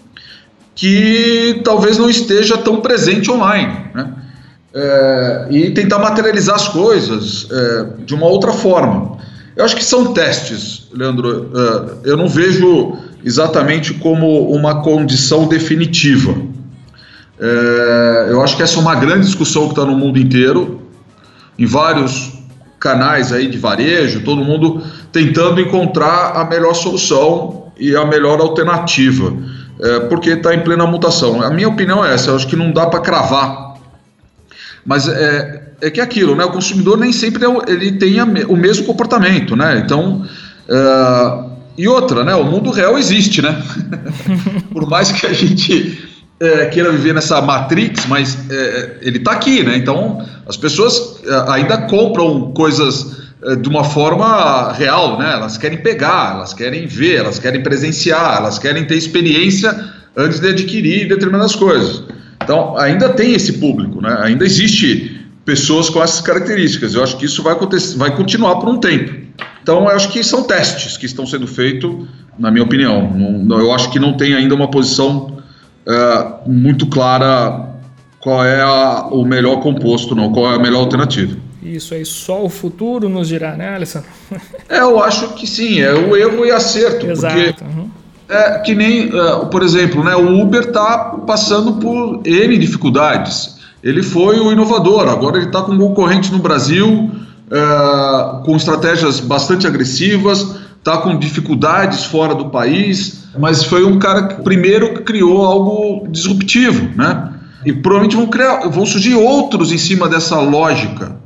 que 0.75 1.61
talvez 1.63 1.97
não 1.97 2.09
esteja 2.09 2.57
tão 2.57 2.81
presente 2.81 3.31
online. 3.31 3.85
Né? 3.93 4.13
É, 4.73 5.47
e 5.49 5.71
tentar 5.71 5.99
materializar 5.99 6.55
as 6.55 6.67
coisas 6.67 7.47
é, 7.49 8.03
de 8.05 8.13
uma 8.13 8.25
outra 8.25 8.51
forma. 8.51 9.17
Eu 9.55 9.63
acho 9.63 9.73
que 9.77 9.83
são 9.83 10.13
testes, 10.13 10.89
Leandro. 10.93 11.49
É, 12.03 12.09
eu 12.09 12.17
não 12.17 12.27
vejo 12.27 12.97
exatamente 13.23 13.93
como 13.93 14.51
uma 14.51 14.81
condição 14.81 15.47
definitiva. 15.47 16.35
É, 17.39 18.27
eu 18.29 18.41
acho 18.41 18.55
que 18.55 18.63
essa 18.63 18.77
é 18.77 18.81
uma 18.81 18.95
grande 18.95 19.25
discussão 19.25 19.63
que 19.65 19.71
está 19.71 19.85
no 19.85 19.95
mundo 19.95 20.17
inteiro, 20.17 20.81
em 21.57 21.65
vários 21.65 22.33
canais 22.79 23.33
aí 23.33 23.47
de 23.47 23.57
varejo, 23.57 24.23
todo 24.23 24.43
mundo 24.43 24.81
tentando 25.11 25.59
encontrar 25.59 26.33
a 26.35 26.45
melhor 26.45 26.73
solução 26.73 27.71
e 27.77 27.95
a 27.95 28.05
melhor 28.05 28.39
alternativa, 28.39 29.33
é, 29.81 29.99
porque 30.01 30.31
está 30.31 30.53
em 30.53 30.61
plena 30.61 30.85
mutação. 30.85 31.41
A 31.41 31.49
minha 31.49 31.67
opinião 31.67 32.05
é 32.05 32.13
essa, 32.13 32.29
eu 32.29 32.35
acho 32.35 32.47
que 32.47 32.55
não 32.55 32.71
dá 32.71 32.85
para 32.85 32.99
cravar. 32.99 33.75
Mas 34.85 35.07
é, 35.07 35.73
é 35.81 35.89
que 35.89 35.99
é 35.99 36.03
aquilo, 36.03 36.35
né? 36.35 36.45
O 36.45 36.51
consumidor 36.51 36.97
nem 36.97 37.11
sempre 37.11 37.43
é 37.43 37.49
ele 37.67 37.93
tem 37.93 38.21
o 38.21 38.55
mesmo 38.55 38.85
comportamento, 38.85 39.55
né? 39.55 39.81
Então, 39.83 40.23
é, 40.69 41.55
e 41.77 41.87
outra, 41.87 42.23
né? 42.23 42.35
O 42.35 42.43
mundo 42.43 42.69
real 42.69 42.97
existe, 42.97 43.41
né? 43.41 43.61
Por 44.71 44.87
mais 44.87 45.11
que 45.11 45.25
a 45.25 45.33
gente 45.33 46.14
é, 46.39 46.65
queira 46.65 46.91
viver 46.91 47.13
nessa 47.13 47.41
matrix, 47.41 48.05
mas 48.07 48.37
é, 48.49 48.97
ele 49.01 49.17
está 49.17 49.31
aqui, 49.31 49.63
né? 49.63 49.77
Então 49.77 50.25
as 50.47 50.57
pessoas 50.57 51.21
é, 51.25 51.51
ainda 51.51 51.77
compram 51.83 52.51
coisas 52.51 53.23
é, 53.43 53.55
de 53.55 53.69
uma 53.69 53.83
forma 53.83 54.73
real, 54.73 55.17
né? 55.17 55.33
Elas 55.33 55.57
querem 55.57 55.77
pegar, 55.77 56.35
elas 56.35 56.53
querem 56.53 56.87
ver, 56.87 57.17
elas 57.17 57.39
querem 57.39 57.63
presenciar, 57.63 58.37
elas 58.37 58.59
querem 58.59 58.85
ter 58.85 58.95
experiência 58.95 59.93
antes 60.15 60.39
de 60.39 60.49
adquirir 60.49 61.07
determinadas 61.07 61.55
coisas. 61.55 62.03
Então 62.43 62.77
ainda 62.77 63.09
tem 63.09 63.33
esse 63.33 63.53
público, 63.53 64.01
né? 64.01 64.17
Ainda 64.21 64.45
existe 64.45 65.21
pessoas 65.45 65.89
com 65.89 66.03
essas 66.03 66.21
características. 66.21 66.95
Eu 66.95 67.03
acho 67.03 67.17
que 67.17 67.25
isso 67.25 67.41
vai 67.41 67.53
acontecer, 67.53 67.97
vai 67.97 68.15
continuar 68.15 68.55
por 68.55 68.67
um 68.67 68.77
tempo. 68.77 69.13
Então 69.63 69.83
eu 69.83 69.89
acho 69.89 70.11
que 70.11 70.23
são 70.23 70.43
testes 70.43 70.97
que 70.97 71.05
estão 71.05 71.25
sendo 71.25 71.47
feitos, 71.47 72.07
na 72.37 72.51
minha 72.51 72.63
opinião. 72.63 73.09
Não, 73.11 73.59
eu 73.59 73.73
acho 73.73 73.89
que 73.89 73.99
não 73.99 74.17
tem 74.17 74.33
ainda 74.33 74.53
uma 74.53 74.69
posição 74.69 75.34
é, 75.87 76.27
muito 76.45 76.87
clara 76.87 77.75
qual 78.19 78.43
é 78.43 78.61
a, 78.61 79.07
o 79.11 79.23
melhor 79.23 79.61
composto, 79.61 80.15
não, 80.15 80.31
qual 80.31 80.51
é 80.51 80.55
a 80.55 80.59
melhor 80.59 80.79
alternativa. 80.79 81.37
Isso 81.61 81.93
aí, 81.93 82.05
só 82.05 82.43
o 82.43 82.49
futuro 82.49 83.09
nos 83.09 83.27
dirá, 83.27 83.55
né, 83.55 83.75
Alessandro? 83.75 84.09
é, 84.69 84.79
eu 84.79 85.03
acho 85.03 85.33
que 85.33 85.47
sim, 85.47 85.79
é 85.79 85.93
o 85.93 86.15
erro 86.15 86.45
e 86.45 86.51
acerto. 86.51 87.07
Exato. 87.07 87.35
Porque 87.35 87.63
uhum. 87.63 87.89
é 88.29 88.59
que 88.59 88.75
nem, 88.75 89.09
uh, 89.09 89.45
por 89.47 89.63
exemplo, 89.63 90.03
né, 90.03 90.15
o 90.15 90.41
Uber 90.41 90.61
está 90.61 91.15
passando 91.25 91.73
por 91.73 92.21
N 92.25 92.57
dificuldades. 92.57 93.55
Ele 93.83 94.01
foi 94.01 94.39
o 94.39 94.51
inovador, 94.51 95.07
agora 95.07 95.37
ele 95.37 95.47
está 95.47 95.61
com 95.61 95.77
concorrente 95.77 96.31
no 96.31 96.39
Brasil, 96.39 97.11
uh, 97.51 98.43
com 98.43 98.55
estratégias 98.55 99.19
bastante 99.19 99.67
agressivas, 99.67 100.64
está 100.85 100.97
com 100.97 101.17
dificuldades 101.17 102.05
fora 102.05 102.35
do 102.35 102.49
país 102.49 103.25
mas 103.37 103.63
foi 103.63 103.83
um 103.85 103.99
cara 103.99 104.27
que 104.27 104.43
primeiro 104.43 105.03
criou 105.03 105.45
algo 105.45 106.07
disruptivo, 106.09 106.89
né? 106.95 107.31
E 107.65 107.73
provavelmente 107.73 108.15
vão, 108.15 108.27
criar, 108.27 108.67
vão 108.69 108.85
surgir 108.85 109.15
outros 109.15 109.71
em 109.71 109.77
cima 109.77 110.07
dessa 110.07 110.39
lógica 110.39 111.17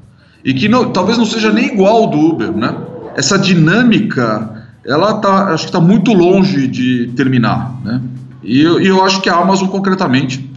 e 0.44 0.54
que 0.54 0.70
não, 0.70 0.92
talvez 0.92 1.18
não 1.18 1.26
seja 1.26 1.52
nem 1.52 1.66
igual 1.66 2.08
do 2.08 2.18
Uber, 2.18 2.52
né? 2.52 2.76
Essa 3.16 3.38
dinâmica, 3.38 4.66
ela 4.86 5.16
tá, 5.16 5.50
acho 5.54 5.64
que 5.64 5.70
está 5.70 5.82
muito 5.82 6.14
longe 6.14 6.68
de 6.68 7.12
terminar, 7.16 7.76
né? 7.84 8.02
E 8.42 8.62
eu, 8.62 8.82
e 8.82 8.88
eu 8.88 9.04
acho 9.04 9.22
que 9.22 9.30
a 9.30 9.36
Amazon 9.36 9.68
concretamente, 9.68 10.50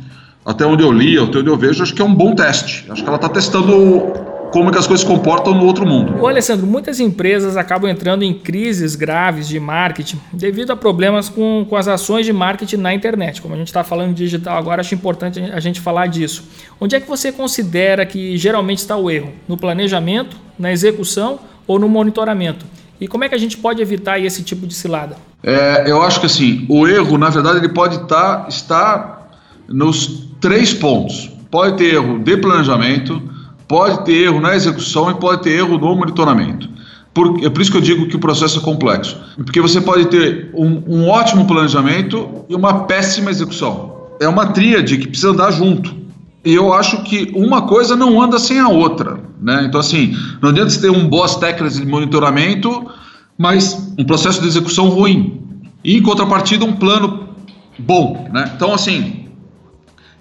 até 0.47 0.65
onde 0.65 0.85
eu 0.85 0.93
li, 0.93 1.19
até 1.19 1.39
onde 1.39 1.49
eu 1.49 1.57
vejo, 1.57 1.83
acho 1.83 1.95
que 1.95 2.01
é 2.01 2.05
um 2.05 2.15
bom 2.15 2.35
teste. 2.35 2.87
Acho 2.89 3.03
que 3.03 3.09
ela 3.09 3.17
está 3.17 3.29
testando 3.29 4.13
como 4.53 4.71
que 4.71 4.79
as 4.79 4.87
coisas 4.87 5.05
se 5.05 5.11
comportam 5.11 5.55
no 5.55 5.65
outro 5.65 5.87
mundo. 5.87 6.21
Ô 6.21 6.29
Alessandro, 6.29 6.67
muitas 6.67 7.01
empresas 7.01 7.57
acabam 7.57 7.91
entrando 7.91 8.23
em 8.23 8.35
crises 8.35 8.95
graves 8.95 9.49
de 9.49 9.59
marketing 9.59 10.21
devido 10.31 10.71
a 10.73 10.77
problemas 10.77 11.31
com, 11.31 11.67
com 11.69 11.75
as 11.75 11.89
ações 11.89 12.27
de 12.27 12.35
marketing 12.35 12.77
na 12.77 12.93
internet. 12.93 13.41
Como 13.41 13.55
a 13.55 13.57
gente 13.57 13.69
está 13.69 13.83
falando 13.83 14.15
de 14.15 14.23
digital 14.23 14.59
agora, 14.59 14.83
acho 14.83 14.95
importante 14.95 15.41
a 15.41 15.59
gente 15.59 15.81
falar 15.81 16.07
disso. 16.07 16.45
Onde 16.79 16.95
é 16.95 17.01
que 17.01 17.09
você 17.09 17.33
considera 17.33 18.05
que 18.05 18.37
geralmente 18.37 18.79
está 18.79 18.95
o 18.95 19.11
erro? 19.11 19.33
No 19.49 19.57
planejamento, 19.57 20.37
na 20.59 20.71
execução 20.71 21.41
ou 21.67 21.79
no 21.79 21.89
monitoramento? 21.89 22.67
E 23.01 23.09
como 23.09 23.25
é 23.25 23.31
que 23.31 23.35
a 23.35 23.39
gente 23.39 23.57
pode 23.57 23.81
evitar 23.81 24.19
esse 24.19 24.43
tipo 24.45 24.67
de 24.67 24.75
cilada? 24.75 25.17
É, 25.43 25.91
eu 25.91 26.03
acho 26.03 26.21
que 26.21 26.27
assim, 26.27 26.67
o 26.69 26.87
erro, 26.87 27.17
na 27.17 27.31
verdade, 27.31 27.57
ele 27.57 27.71
pode 27.71 28.07
tá, 28.07 28.45
estar 28.51 29.31
nos 29.67 30.29
três 30.41 30.75
pontos. 30.75 31.31
Pode 31.51 31.79
ter 31.79 31.95
erro 31.95 32.19
de 32.19 32.37
planejamento, 32.37 33.32
pode 33.73 34.05
ter 34.05 34.25
erro 34.25 34.39
na 34.39 34.55
execução 34.55 35.11
e 35.11 35.15
pode 35.15 35.45
ter 35.45 35.53
erro 35.53 35.79
no 35.79 35.97
monitoramento. 35.97 36.69
Por, 37.15 37.43
é 37.43 37.49
por 37.49 37.63
isso 37.63 37.71
que 37.71 37.79
eu 37.79 37.81
digo 37.81 38.07
que 38.07 38.17
o 38.17 38.19
processo 38.19 38.59
é 38.59 38.63
complexo. 38.63 39.19
Porque 39.35 39.63
você 39.63 39.81
pode 39.81 40.09
ter 40.09 40.51
um, 40.53 40.83
um 40.87 41.09
ótimo 41.09 41.47
planejamento 41.47 42.45
e 42.51 42.55
uma 42.55 42.85
péssima 42.85 43.31
execução. 43.31 44.11
É 44.21 44.29
uma 44.29 44.49
tríade 44.49 44.99
que 44.99 45.09
precisa 45.09 45.31
andar 45.31 45.53
junto. 45.53 45.97
E 46.45 46.53
eu 46.53 46.75
acho 46.75 47.03
que 47.03 47.33
uma 47.35 47.63
coisa 47.63 47.97
não 47.97 48.21
anda 48.21 48.39
sem 48.39 48.61
a 48.61 48.69
outra. 48.69 49.19
Né? 49.41 49.65
Então, 49.67 49.81
assim, 49.81 50.15
não 50.43 50.51
adianta 50.51 50.69
você 50.69 50.83
ter 50.83 50.91
um 50.91 51.09
boas 51.09 51.37
técnicas 51.37 51.77
de 51.77 51.87
monitoramento, 51.87 52.91
mas 53.39 53.95
um 53.99 54.05
processo 54.05 54.43
de 54.43 54.49
execução 54.49 54.91
ruim. 54.91 55.41
E, 55.83 55.97
em 55.97 56.03
contrapartida, 56.03 56.63
um 56.63 56.75
plano 56.75 57.31
bom. 57.79 58.29
Né? 58.31 58.53
Então, 58.55 58.75
assim, 58.75 59.22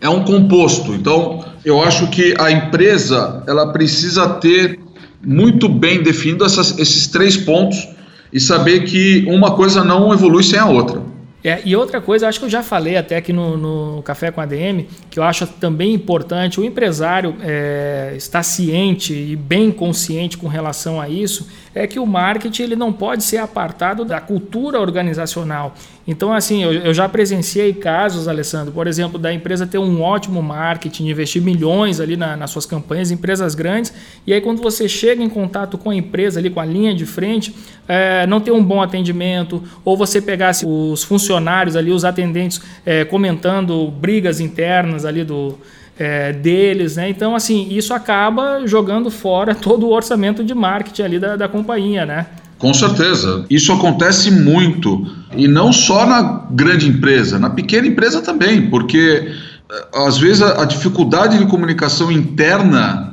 é 0.02 0.10
um 0.10 0.26
composto. 0.26 0.94
Então, 0.94 1.46
eu 1.64 1.82
acho 1.82 2.08
que 2.08 2.34
a 2.40 2.52
empresa 2.52 3.44
ela 3.48 3.72
precisa 3.72 4.28
ter 4.28 4.80
muito 5.24 5.70
bem 5.70 6.02
definido 6.02 6.44
essas, 6.44 6.78
esses 6.80 7.08
três 7.08 7.38
pontos 7.38 7.88
e 8.34 8.40
saber 8.40 8.86
que 8.86 9.24
uma 9.28 9.52
coisa 9.52 9.84
não 9.84 10.12
evolui 10.12 10.44
sem 10.44 10.58
a 10.58 10.66
outra. 10.66 11.12
É, 11.44 11.60
e 11.66 11.76
outra 11.76 12.00
coisa, 12.00 12.28
acho 12.28 12.40
que 12.40 12.46
eu 12.46 12.50
já 12.50 12.62
falei 12.62 12.96
até 12.96 13.18
aqui 13.18 13.34
no, 13.34 13.58
no 13.58 14.04
Café 14.04 14.30
com 14.30 14.40
a 14.40 14.46
DM, 14.46 14.88
que 15.10 15.18
eu 15.18 15.24
acho 15.24 15.48
também 15.48 15.92
importante, 15.92 16.60
o 16.60 16.64
empresário 16.64 17.36
é, 17.42 18.14
estar 18.16 18.44
ciente 18.44 19.14
e 19.14 19.36
bem 19.36 19.72
consciente 19.72 20.38
com 20.38 20.48
relação 20.48 21.02
a 21.02 21.10
isso, 21.10 21.48
é 21.74 21.88
que 21.88 22.00
o 22.00 22.06
marketing 22.06 22.64
ele 22.64 22.76
não 22.76 22.92
pode 22.92 23.24
ser 23.24 23.38
apartado 23.38 24.04
da 24.04 24.20
cultura 24.20 24.80
organizacional. 24.80 25.74
Então, 26.06 26.34
assim, 26.34 26.64
eu, 26.64 26.74
eu 26.74 26.94
já 26.94 27.08
presenciei 27.08 27.74
casos, 27.74 28.28
Alessandro, 28.28 28.74
por 28.74 28.88
exemplo, 28.88 29.18
da 29.18 29.32
empresa 29.32 29.66
ter 29.68 29.78
um 29.78 30.02
ótimo 30.02 30.42
marketing, 30.42 31.10
investir 31.10 31.42
milhões 31.42 32.00
ali 32.00 32.18
na, 32.18 32.36
nas 32.36 32.50
suas 32.50 32.66
campanhas, 32.66 33.12
empresas 33.12 33.56
grandes, 33.56 33.94
e 34.26 34.34
aí 34.34 34.42
quando 34.42 34.62
você 34.62 34.90
chega 34.90 35.24
em 35.24 35.30
contato 35.30 35.78
com 35.78 35.90
a 35.90 35.96
empresa 35.96 36.40
ali, 36.40 36.50
com 36.50 36.60
a 36.60 36.66
linha 36.66 36.94
de 36.94 37.06
frente, 37.06 37.56
é, 37.88 38.26
não 38.28 38.42
ter 38.42 38.52
um 38.52 38.64
bom 38.64 38.82
atendimento, 38.82 39.64
ou 39.86 39.96
você 39.96 40.22
pegasse 40.22 40.66
os 40.66 41.04
funcionários 41.04 41.76
ali, 41.76 41.92
os 41.92 42.04
atendentes, 42.04 42.60
é, 42.86 43.06
comentando 43.06 43.90
brigas 43.92 44.40
internas 44.40 45.06
ali 45.06 45.24
do 45.24 45.58
é, 45.98 46.34
deles, 46.34 46.96
né? 46.96 47.10
Então, 47.10 47.36
assim, 47.36 47.68
isso 47.70 47.94
acaba 47.94 48.66
jogando 48.66 49.12
fora 49.12 49.54
todo 49.56 49.88
o 49.88 49.92
orçamento 49.92 50.44
de 50.44 50.54
marketing 50.54 51.02
ali 51.04 51.20
da, 51.20 51.36
da 51.36 51.48
companhia, 51.48 52.06
né? 52.06 52.26
Com 52.58 52.74
certeza. 52.74 53.46
Isso 53.50 53.74
acontece 53.74 54.30
muito. 54.30 55.06
E 55.36 55.48
não 55.48 55.74
só 55.74 56.06
na 56.06 56.46
grande 56.52 56.88
empresa, 56.88 57.40
na 57.40 57.50
pequena 57.50 57.88
empresa 57.88 58.22
também, 58.22 58.70
porque 58.70 59.32
eh, 59.72 59.88
às 59.96 60.20
vezes 60.20 60.44
a, 60.44 60.62
a 60.62 60.66
dificuldade 60.66 61.40
de 61.40 61.46
comunicação 61.48 62.12
interna 62.12 63.12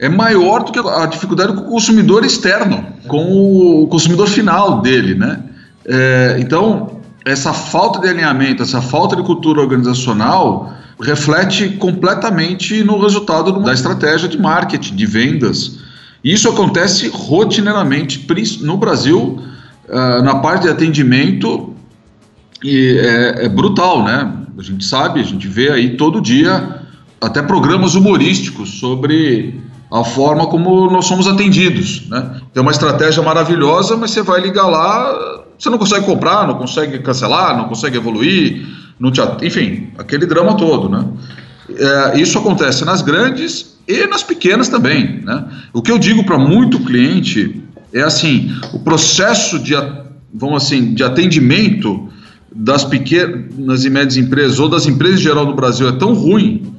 é 0.00 0.08
maior 0.08 0.64
do 0.64 0.72
que 0.72 0.80
a 0.80 1.06
dificuldade 1.06 1.52
com 1.52 1.60
o 1.60 1.70
consumidor 1.70 2.24
externo, 2.24 2.84
com 3.06 3.82
o 3.82 3.86
consumidor 3.86 4.26
final 4.26 4.80
dele, 4.82 5.14
né? 5.14 5.38
É, 5.86 6.38
então, 6.40 7.00
essa 7.24 7.52
falta 7.52 8.00
de 8.00 8.08
alinhamento, 8.08 8.64
essa 8.64 8.82
falta 8.82 9.14
de 9.14 9.22
cultura 9.22 9.60
organizacional 9.60 10.72
reflete 11.02 11.70
completamente 11.70 12.82
no 12.84 12.98
resultado 12.98 13.60
da 13.60 13.72
estratégia 13.72 14.28
de 14.28 14.38
marketing, 14.38 14.94
de 14.94 15.06
vendas. 15.06 15.78
Isso 16.22 16.48
acontece 16.48 17.08
rotineiramente 17.08 18.24
no 18.60 18.76
Brasil, 18.76 19.42
uh, 19.88 20.22
na 20.22 20.36
parte 20.36 20.62
de 20.62 20.68
atendimento, 20.68 21.74
e 22.62 22.96
é, 22.98 23.46
é, 23.46 23.48
brutal, 23.48 24.04
né? 24.04 24.32
A 24.56 24.62
gente 24.62 24.84
sabe, 24.84 25.18
a 25.18 25.24
gente 25.24 25.48
vê 25.48 25.70
aí 25.70 25.96
todo 25.96 26.20
dia 26.20 26.80
até 27.20 27.42
programas 27.42 27.96
humorísticos 27.96 28.78
sobre 28.78 29.60
a 29.90 30.04
forma 30.04 30.46
como 30.46 30.88
nós 30.90 31.06
somos 31.06 31.26
atendidos, 31.26 32.08
né? 32.08 32.40
Tem 32.54 32.62
uma 32.62 32.70
estratégia 32.70 33.22
maravilhosa, 33.22 33.96
mas 33.96 34.12
você 34.12 34.22
vai 34.22 34.40
ligar 34.40 34.68
lá, 34.68 35.42
você 35.58 35.68
não 35.68 35.78
consegue 35.78 36.06
comprar, 36.06 36.46
não 36.46 36.54
consegue 36.54 37.00
cancelar, 37.00 37.56
não 37.56 37.64
consegue 37.64 37.96
evoluir, 37.96 38.64
não 38.98 39.10
te, 39.10 39.20
enfim, 39.42 39.88
aquele 39.98 40.26
drama 40.26 40.56
todo, 40.56 40.88
né? 40.88 41.04
É, 41.70 42.20
isso 42.20 42.38
acontece 42.38 42.84
nas 42.84 43.02
grandes 43.02 43.78
e 43.86 44.06
nas 44.06 44.22
pequenas 44.22 44.68
também. 44.68 45.20
Né? 45.22 45.44
O 45.72 45.80
que 45.80 45.90
eu 45.90 45.98
digo 45.98 46.24
para 46.24 46.38
muito 46.38 46.80
cliente 46.80 47.62
é 47.92 48.02
assim: 48.02 48.54
o 48.72 48.78
processo 48.80 49.58
de, 49.58 49.74
vamos 50.32 50.64
assim, 50.64 50.94
de 50.94 51.02
atendimento 51.02 52.08
das 52.54 52.84
pequenas 52.84 53.84
e 53.84 53.90
médias 53.90 54.16
empresas 54.16 54.58
ou 54.58 54.68
das 54.68 54.86
empresas 54.86 55.20
em 55.20 55.22
geral 55.22 55.46
no 55.46 55.54
Brasil 55.54 55.88
é 55.88 55.92
tão 55.92 56.12
ruim 56.12 56.74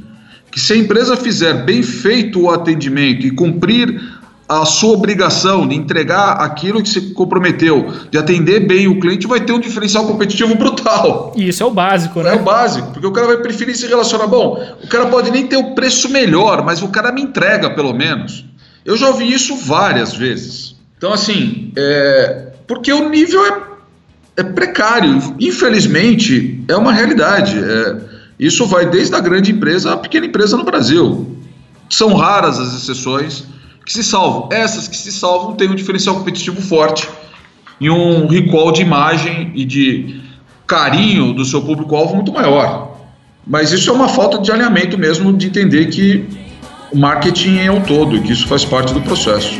que 0.51 0.59
se 0.59 0.73
a 0.73 0.77
empresa 0.77 1.17
fizer 1.17 1.65
bem 1.65 1.81
feito 1.81 2.41
o 2.41 2.51
atendimento 2.51 3.25
e 3.25 3.31
cumprir 3.31 3.99
a 4.47 4.65
sua 4.65 4.91
obrigação 4.91 5.67
de 5.67 5.75
entregar 5.75 6.33
aquilo 6.33 6.83
que 6.83 6.89
se 6.89 7.13
comprometeu, 7.13 7.91
de 8.11 8.17
atender 8.17 8.67
bem 8.67 8.87
o 8.87 8.99
cliente, 8.99 9.25
vai 9.25 9.39
ter 9.39 9.53
um 9.53 9.59
diferencial 9.59 10.05
competitivo 10.05 10.55
brutal. 10.55 11.33
E 11.35 11.47
isso 11.47 11.63
é 11.63 11.65
o 11.65 11.71
básico, 11.71 12.21
né? 12.21 12.31
É 12.31 12.35
o 12.35 12.43
básico, 12.43 12.91
porque 12.91 13.07
o 13.07 13.11
cara 13.11 13.27
vai 13.27 13.37
preferir 13.37 13.75
se 13.75 13.87
relacionar. 13.87 14.27
Bom, 14.27 14.61
o 14.83 14.87
cara 14.87 15.05
pode 15.07 15.31
nem 15.31 15.47
ter 15.47 15.57
o 15.57 15.73
preço 15.73 16.09
melhor, 16.09 16.63
mas 16.63 16.81
o 16.81 16.89
cara 16.89 17.11
me 17.11 17.21
entrega 17.21 17.69
pelo 17.69 17.93
menos. 17.93 18.45
Eu 18.85 18.97
já 18.97 19.07
ouvi 19.07 19.31
isso 19.31 19.55
várias 19.55 20.13
vezes. 20.13 20.75
Então, 20.97 21.13
assim, 21.13 21.71
é... 21.77 22.51
porque 22.67 22.91
o 22.91 23.09
nível 23.09 23.45
é, 23.45 23.61
é 24.37 24.43
precário. 24.43 25.35
Infelizmente, 25.39 26.63
é 26.67 26.75
uma 26.75 26.91
realidade. 26.91 27.57
É... 27.57 28.13
Isso 28.37 28.65
vai 28.65 28.85
desde 28.89 29.15
a 29.15 29.21
grande 29.21 29.51
empresa 29.51 29.93
à 29.93 29.97
pequena 29.97 30.25
empresa 30.25 30.57
no 30.57 30.65
Brasil. 30.65 31.37
São 31.89 32.13
raras 32.13 32.59
as 32.59 32.73
exceções 32.73 33.52
que 33.85 33.93
se 33.93 34.03
salvam. 34.03 34.49
Essas 34.51 34.87
que 34.87 34.97
se 34.97 35.11
salvam 35.11 35.55
têm 35.55 35.69
um 35.69 35.75
diferencial 35.75 36.15
competitivo 36.15 36.61
forte 36.61 37.07
e 37.79 37.89
um 37.89 38.27
recall 38.27 38.71
de 38.71 38.81
imagem 38.81 39.51
e 39.55 39.65
de 39.65 40.21
carinho 40.65 41.33
do 41.33 41.43
seu 41.43 41.61
público-alvo 41.61 42.15
muito 42.15 42.31
maior. 42.31 42.97
Mas 43.45 43.71
isso 43.71 43.89
é 43.89 43.93
uma 43.93 44.07
falta 44.07 44.37
de 44.39 44.51
alinhamento 44.51 44.97
mesmo, 44.97 45.33
de 45.33 45.47
entender 45.47 45.87
que 45.87 46.25
o 46.91 46.97
marketing 46.97 47.57
é 47.57 47.71
um 47.71 47.81
todo 47.81 48.15
e 48.15 48.21
que 48.21 48.31
isso 48.31 48.47
faz 48.47 48.63
parte 48.63 48.93
do 48.93 49.01
processo. 49.01 49.59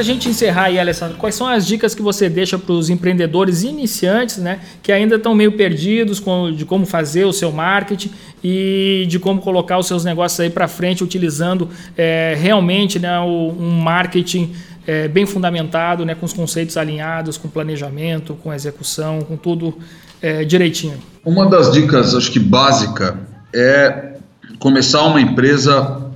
Para 0.00 0.04
a 0.06 0.14
gente 0.14 0.30
encerrar 0.30 0.64
aí, 0.64 0.80
Alessandro, 0.80 1.18
quais 1.18 1.34
são 1.34 1.46
as 1.46 1.66
dicas 1.66 1.94
que 1.94 2.00
você 2.00 2.26
deixa 2.26 2.58
para 2.58 2.72
os 2.72 2.88
empreendedores 2.88 3.64
iniciantes, 3.64 4.38
né, 4.38 4.60
que 4.82 4.90
ainda 4.90 5.16
estão 5.16 5.34
meio 5.34 5.52
perdidos 5.52 6.18
com, 6.18 6.50
de 6.50 6.64
como 6.64 6.86
fazer 6.86 7.26
o 7.26 7.34
seu 7.34 7.52
marketing 7.52 8.10
e 8.42 9.04
de 9.10 9.18
como 9.18 9.42
colocar 9.42 9.76
os 9.76 9.86
seus 9.86 10.02
negócios 10.02 10.40
aí 10.40 10.48
para 10.48 10.66
frente 10.66 11.04
utilizando 11.04 11.68
é, 11.98 12.34
realmente 12.40 12.98
né, 12.98 13.20
um 13.20 13.78
marketing 13.82 14.54
é, 14.86 15.06
bem 15.06 15.26
fundamentado, 15.26 16.02
né, 16.06 16.14
com 16.14 16.24
os 16.24 16.32
conceitos 16.32 16.78
alinhados, 16.78 17.36
com 17.36 17.46
planejamento, 17.46 18.34
com 18.42 18.54
execução, 18.54 19.20
com 19.20 19.36
tudo 19.36 19.76
é, 20.22 20.46
direitinho. 20.46 20.96
Uma 21.22 21.46
das 21.46 21.70
dicas, 21.70 22.14
acho 22.14 22.32
que 22.32 22.40
básica, 22.40 23.18
é 23.54 24.14
começar 24.58 25.02
uma 25.02 25.20
empresa 25.20 26.10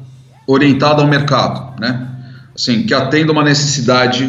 orientada 0.47 1.03
ao 1.03 1.07
mercado, 1.07 1.79
né? 1.79 2.14
Assim, 2.55 2.85
que 2.85 2.95
atenda 2.95 3.33
uma 3.33 3.43
necessidade 3.43 4.29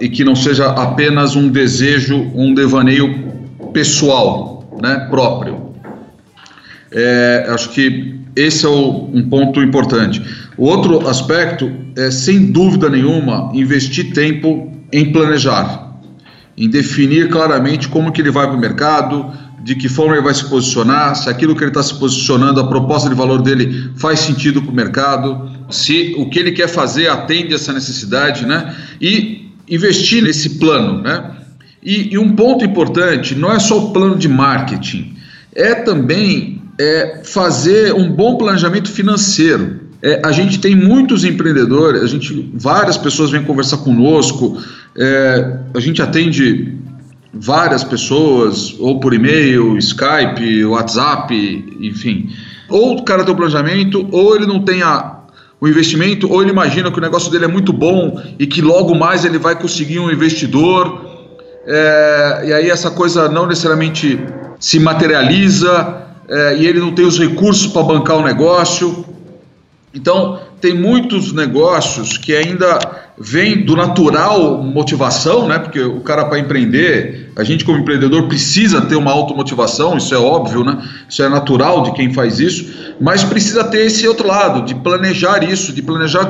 e 0.00 0.08
que 0.08 0.24
não 0.24 0.36
seja 0.36 0.66
apenas 0.70 1.34
um 1.36 1.48
desejo, 1.48 2.16
um 2.34 2.54
devaneio 2.54 3.42
pessoal, 3.72 4.78
né, 4.80 5.06
próprio. 5.10 5.72
É, 6.92 7.46
acho 7.48 7.70
que 7.70 8.20
esse 8.34 8.64
é 8.66 8.68
o, 8.68 9.10
um 9.12 9.28
ponto 9.28 9.62
importante. 9.62 10.22
O 10.56 10.66
outro 10.66 11.08
aspecto 11.08 11.70
é, 11.96 12.10
sem 12.10 12.52
dúvida 12.52 12.88
nenhuma, 12.88 13.50
investir 13.54 14.12
tempo 14.12 14.72
em 14.92 15.10
planejar, 15.12 15.94
em 16.56 16.68
definir 16.68 17.28
claramente 17.28 17.88
como 17.88 18.12
que 18.12 18.20
ele 18.20 18.30
vai 18.30 18.46
para 18.46 18.56
o 18.56 18.60
mercado, 18.60 19.32
de 19.62 19.74
que 19.74 19.88
forma 19.88 20.14
ele 20.14 20.22
vai 20.22 20.34
se 20.34 20.44
posicionar, 20.48 21.16
se 21.16 21.28
aquilo 21.28 21.56
que 21.56 21.64
ele 21.64 21.70
está 21.70 21.82
se 21.82 21.98
posicionando, 21.98 22.60
a 22.60 22.68
proposta 22.68 23.08
de 23.08 23.14
valor 23.14 23.42
dele 23.42 23.90
faz 23.96 24.20
sentido 24.20 24.62
para 24.62 24.70
o 24.70 24.74
mercado, 24.74 25.50
se 25.70 26.14
o 26.16 26.28
que 26.28 26.38
ele 26.38 26.52
quer 26.52 26.68
fazer 26.68 27.08
atende 27.08 27.54
essa 27.54 27.72
necessidade, 27.72 28.46
né? 28.46 28.74
E 29.00 29.50
investir 29.68 30.22
nesse 30.22 30.58
plano, 30.58 31.02
né? 31.02 31.32
E, 31.82 32.14
e, 32.14 32.18
um 32.18 32.34
ponto 32.34 32.64
importante, 32.64 33.34
não 33.34 33.52
é 33.52 33.58
só 33.58 33.78
o 33.78 33.92
plano 33.92 34.16
de 34.16 34.28
marketing, 34.28 35.14
é 35.54 35.74
também 35.74 36.60
é, 36.78 37.22
fazer 37.24 37.94
um 37.94 38.10
bom 38.10 38.36
planejamento 38.36 38.90
financeiro. 38.90 39.80
É, 40.02 40.20
a 40.24 40.32
gente 40.32 40.58
tem 40.58 40.74
muitos 40.74 41.24
empreendedores, 41.24 42.02
a 42.02 42.06
gente, 42.06 42.50
várias 42.54 42.96
pessoas 42.96 43.30
vêm 43.30 43.44
conversar 43.44 43.78
conosco, 43.78 44.60
é, 44.96 45.58
a 45.74 45.80
gente 45.80 46.02
atende 46.02 46.76
várias 47.32 47.84
pessoas, 47.84 48.74
ou 48.78 48.98
por 48.98 49.14
e-mail, 49.14 49.76
Skype, 49.78 50.64
WhatsApp, 50.64 51.34
enfim. 51.80 52.30
Ou 52.68 52.98
o 52.98 53.04
cara 53.04 53.24
tem 53.24 53.32
o 53.32 53.36
planejamento, 53.36 54.08
ou 54.10 54.34
ele 54.34 54.46
não 54.46 54.60
tem 54.60 54.82
a, 54.82 55.15
o 55.60 55.66
investimento, 55.66 56.30
ou 56.30 56.42
ele 56.42 56.50
imagina 56.50 56.90
que 56.90 56.98
o 56.98 57.00
negócio 57.00 57.30
dele 57.30 57.46
é 57.46 57.48
muito 57.48 57.72
bom 57.72 58.20
e 58.38 58.46
que 58.46 58.60
logo 58.60 58.94
mais 58.94 59.24
ele 59.24 59.38
vai 59.38 59.58
conseguir 59.58 59.98
um 59.98 60.10
investidor. 60.10 61.04
É, 61.66 62.44
e 62.46 62.52
aí 62.52 62.70
essa 62.70 62.90
coisa 62.90 63.28
não 63.28 63.46
necessariamente 63.46 64.18
se 64.60 64.78
materializa 64.78 66.04
é, 66.28 66.56
e 66.58 66.66
ele 66.66 66.80
não 66.80 66.92
tem 66.92 67.06
os 67.06 67.18
recursos 67.18 67.66
para 67.68 67.82
bancar 67.82 68.16
o 68.16 68.22
negócio. 68.22 69.04
Então, 69.94 70.40
tem 70.60 70.74
muitos 70.74 71.32
negócios 71.32 72.18
que 72.18 72.34
ainda 72.34 72.78
vêm 73.18 73.64
do 73.64 73.74
natural 73.74 74.62
motivação, 74.62 75.48
né? 75.48 75.58
Porque 75.58 75.80
o 75.80 76.00
cara 76.00 76.24
para 76.26 76.38
empreender, 76.38 77.32
a 77.36 77.42
gente 77.42 77.64
como 77.64 77.78
empreendedor 77.78 78.28
precisa 78.28 78.80
ter 78.82 78.96
uma 78.96 79.10
automotivação, 79.10 79.96
isso 79.96 80.14
é 80.14 80.18
óbvio, 80.18 80.62
né? 80.62 80.82
Isso 81.08 81.22
é 81.22 81.28
natural 81.28 81.82
de 81.82 81.92
quem 81.92 82.12
faz 82.12 82.38
isso, 82.38 82.94
mas 83.00 83.24
precisa 83.24 83.64
ter 83.64 83.86
esse 83.86 84.06
outro 84.06 84.26
lado, 84.26 84.62
de 84.62 84.74
planejar 84.74 85.42
isso, 85.42 85.72
de 85.72 85.82
planejar 85.82 86.28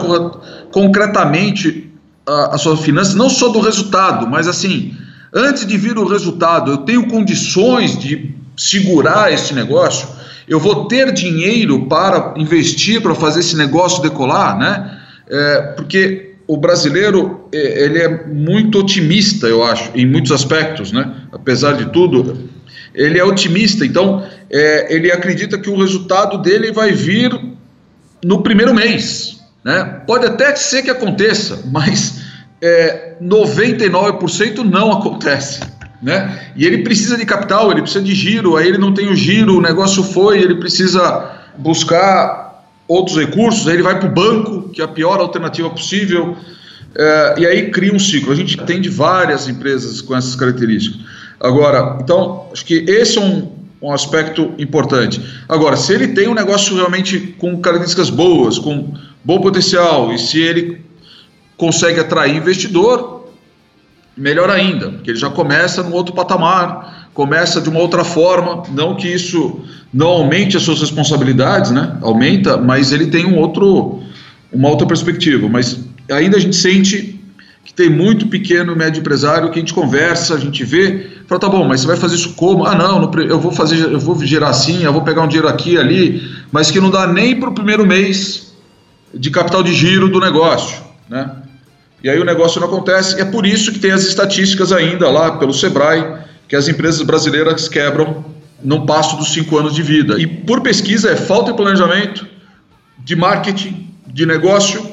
concretamente 0.71 1.91
a, 2.27 2.55
a 2.55 2.59
sua 2.59 2.77
finança, 2.77 3.17
não 3.17 3.29
só 3.29 3.49
do 3.49 3.61
resultado, 3.61 4.29
mas 4.29 4.47
assim, 4.47 4.95
antes 5.35 5.67
de 5.67 5.77
vir 5.77 5.99
o 5.99 6.07
resultado, 6.07 6.71
eu 6.71 6.79
tenho 6.79 7.09
condições 7.09 7.99
de 7.99 8.35
segurar 8.57 9.33
esse 9.33 9.53
negócio 9.53 10.17
eu 10.49 10.61
vou 10.61 10.87
ter 10.87 11.13
dinheiro 11.13 11.87
para 11.87 12.35
investir, 12.37 13.03
para 13.03 13.15
fazer 13.15 13.41
esse 13.41 13.57
negócio 13.57 14.01
decolar, 14.01 14.57
né? 14.57 15.01
É, 15.29 15.61
porque 15.77 16.36
o 16.47 16.57
brasileiro 16.57 17.49
é, 17.53 17.85
ele 17.85 17.99
é 17.99 18.27
muito 18.27 18.79
otimista, 18.79 19.47
eu 19.47 19.65
acho, 19.65 19.91
em 19.95 20.07
muitos 20.07 20.33
aspectos, 20.33 20.93
né? 20.93 21.15
Apesar 21.33 21.73
de 21.73 21.87
tudo, 21.87 22.49
ele 22.95 23.19
é 23.19 23.25
otimista. 23.25 23.85
Então, 23.85 24.25
é, 24.51 24.95
ele 24.95 25.11
acredita 25.11 25.59
que 25.59 25.69
o 25.69 25.79
resultado 25.79 26.39
dele 26.39 26.73
vai 26.73 26.93
vir 26.93 27.39
no 28.25 28.43
primeiro 28.43 28.75
mês, 28.75 29.41
né? 29.65 30.03
Pode 30.07 30.27
até 30.27 30.55
ser 30.55 30.83
que 30.83 30.91
aconteça, 30.91 31.65
mas 31.71 32.23
é, 32.63 33.17
99% 33.21 34.59
não 34.59 34.93
acontece 34.93 35.61
né? 36.03 36.39
E 36.55 36.65
ele 36.65 36.83
precisa 36.83 37.17
de 37.17 37.25
capital, 37.25 37.71
ele 37.71 37.83
precisa 37.83 38.05
de 38.05 38.15
giro, 38.15 38.57
aí 38.57 38.69
ele 38.69 38.79
não 38.79 38.93
tem 38.93 39.09
o 39.09 39.17
giro, 39.17 39.57
o 39.57 39.61
negócio 39.61 40.03
foi, 40.03 40.41
ele 40.41 40.57
precisa 40.57 41.33
buscar 41.57 42.46
outros 42.89 43.17
recursos, 43.17 43.67
aí 43.67 43.75
ele 43.75 43.83
vai 43.83 43.99
para 43.99 44.09
o 44.09 44.13
banco, 44.13 44.69
que 44.71 44.81
é 44.81 44.85
a 44.85 44.89
pior 44.89 45.19
alternativa 45.19 45.69
possível, 45.71 46.37
é, 46.95 47.35
e 47.39 47.47
aí 47.47 47.71
cria 47.71 47.93
um 47.93 47.99
ciclo. 47.99 48.33
A 48.33 48.37
gente 48.37 48.59
atende 48.59 48.89
várias 48.89 49.49
empresas 49.49 50.01
com 50.01 50.17
essas 50.17 50.35
características. 50.35 51.01
Agora, 51.41 51.99
então, 52.01 52.49
acho 52.53 52.65
que 52.65 52.85
esse 52.89 53.19
é 53.19 53.21
um, 53.21 53.53
um 53.83 53.93
aspecto 53.93 54.55
importante. 54.59 55.21
Agora, 55.49 55.77
se 55.77 55.93
ele 55.93 56.09
tem 56.09 56.29
um 56.29 56.35
negócio 56.35 56.75
realmente 56.75 57.19
com 57.39 57.61
características 57.61 58.09
boas, 58.09 58.59
com 58.59 58.95
bom 59.23 59.41
potencial, 59.41 60.13
e 60.13 60.19
se 60.19 60.41
ele 60.41 60.85
consegue 61.57 62.01
atrair 62.01 62.37
investidor, 62.37 63.31
melhor 64.17 64.49
ainda, 64.51 64.91
porque 64.91 65.11
ele 65.11 65.19
já 65.19 65.29
começa 65.29 65.83
num 65.83 65.93
outro 65.93 66.15
patamar, 66.15 66.96
começa 67.17 67.63
de 67.63 67.71
uma 67.71 67.81
outra 67.81 68.05
forma, 68.05 68.63
não 68.73 68.95
que 68.95 69.09
isso 69.09 69.61
não 69.93 70.09
aumente 70.09 70.55
as 70.55 70.63
suas 70.63 70.83
responsabilidades, 70.83 71.71
né? 71.71 71.97
Aumenta, 72.03 72.59
mas 72.59 72.93
ele 72.93 73.07
tem 73.07 73.25
um 73.25 73.39
outro, 73.39 74.03
uma 74.53 74.69
outra 74.69 74.87
perspectiva. 74.87 75.49
Mas 75.49 75.81
ainda 76.11 76.37
a 76.37 76.41
gente 76.41 76.55
sente 76.55 77.19
que 77.65 77.73
tem 77.73 77.89
muito 77.89 78.27
pequeno 78.27 78.75
e 78.75 78.77
médio 78.77 79.01
empresário 79.01 79.51
que 79.51 79.59
a 79.59 79.61
gente 79.61 79.73
conversa, 79.73 80.35
a 80.35 80.39
gente 80.39 80.63
vê, 80.63 81.09
fala, 81.27 81.41
tá 81.41 81.49
bom, 81.49 81.65
mas 81.65 81.81
você 81.81 81.87
vai 81.87 81.97
fazer 81.97 82.17
isso 82.17 82.35
como? 82.35 82.67
Ah, 82.67 82.75
não, 82.75 83.11
eu 83.23 83.41
vou 83.41 83.51
fazer, 83.51 83.91
eu 83.91 83.99
vou 83.99 84.23
gerar 84.23 84.51
assim, 84.51 84.85
eu 84.85 84.93
vou 84.93 85.01
pegar 85.01 85.23
um 85.23 85.27
dinheiro 85.27 85.49
aqui 85.49 85.79
ali, 85.79 86.23
mas 86.53 86.71
que 86.71 86.79
não 86.79 86.91
dá 86.91 87.07
nem 87.07 87.41
para 87.41 87.49
o 87.49 87.55
primeiro 87.55 87.87
mês 87.87 88.53
de 89.15 89.31
capital 89.31 89.63
de 89.63 89.73
giro 89.73 90.11
do 90.11 90.21
negócio, 90.21 90.83
né? 91.09 91.31
e 92.05 92.11
aí 92.11 92.21
o 92.21 92.25
negócio 92.25 92.61
não 92.61 92.69
acontece. 92.69 93.17
E 93.17 93.23
é 93.23 93.25
por 93.25 93.47
isso 93.47 93.73
que 93.73 93.79
tem 93.79 93.91
as 93.91 94.05
estatísticas 94.05 94.71
ainda 94.71 95.11
lá 95.11 95.39
pelo 95.39 95.55
Sebrae, 95.55 96.27
que 96.49 96.57
as 96.57 96.69
empresas 96.69 97.03
brasileiras 97.03 97.69
quebram 97.69 98.25
no 98.63 98.87
passo 98.87 99.17
dos 99.17 99.33
cinco 99.33 99.59
anos 99.59 99.75
de 99.75 99.83
vida. 99.83 100.19
E 100.21 100.27
por 100.27 100.61
pesquisa 100.61 101.11
é 101.11 101.17
falta 101.17 101.51
de 101.51 101.57
planejamento, 101.57 102.27
de 102.99 103.15
marketing, 103.15 103.89
de 104.07 104.27
negócio, 104.27 104.85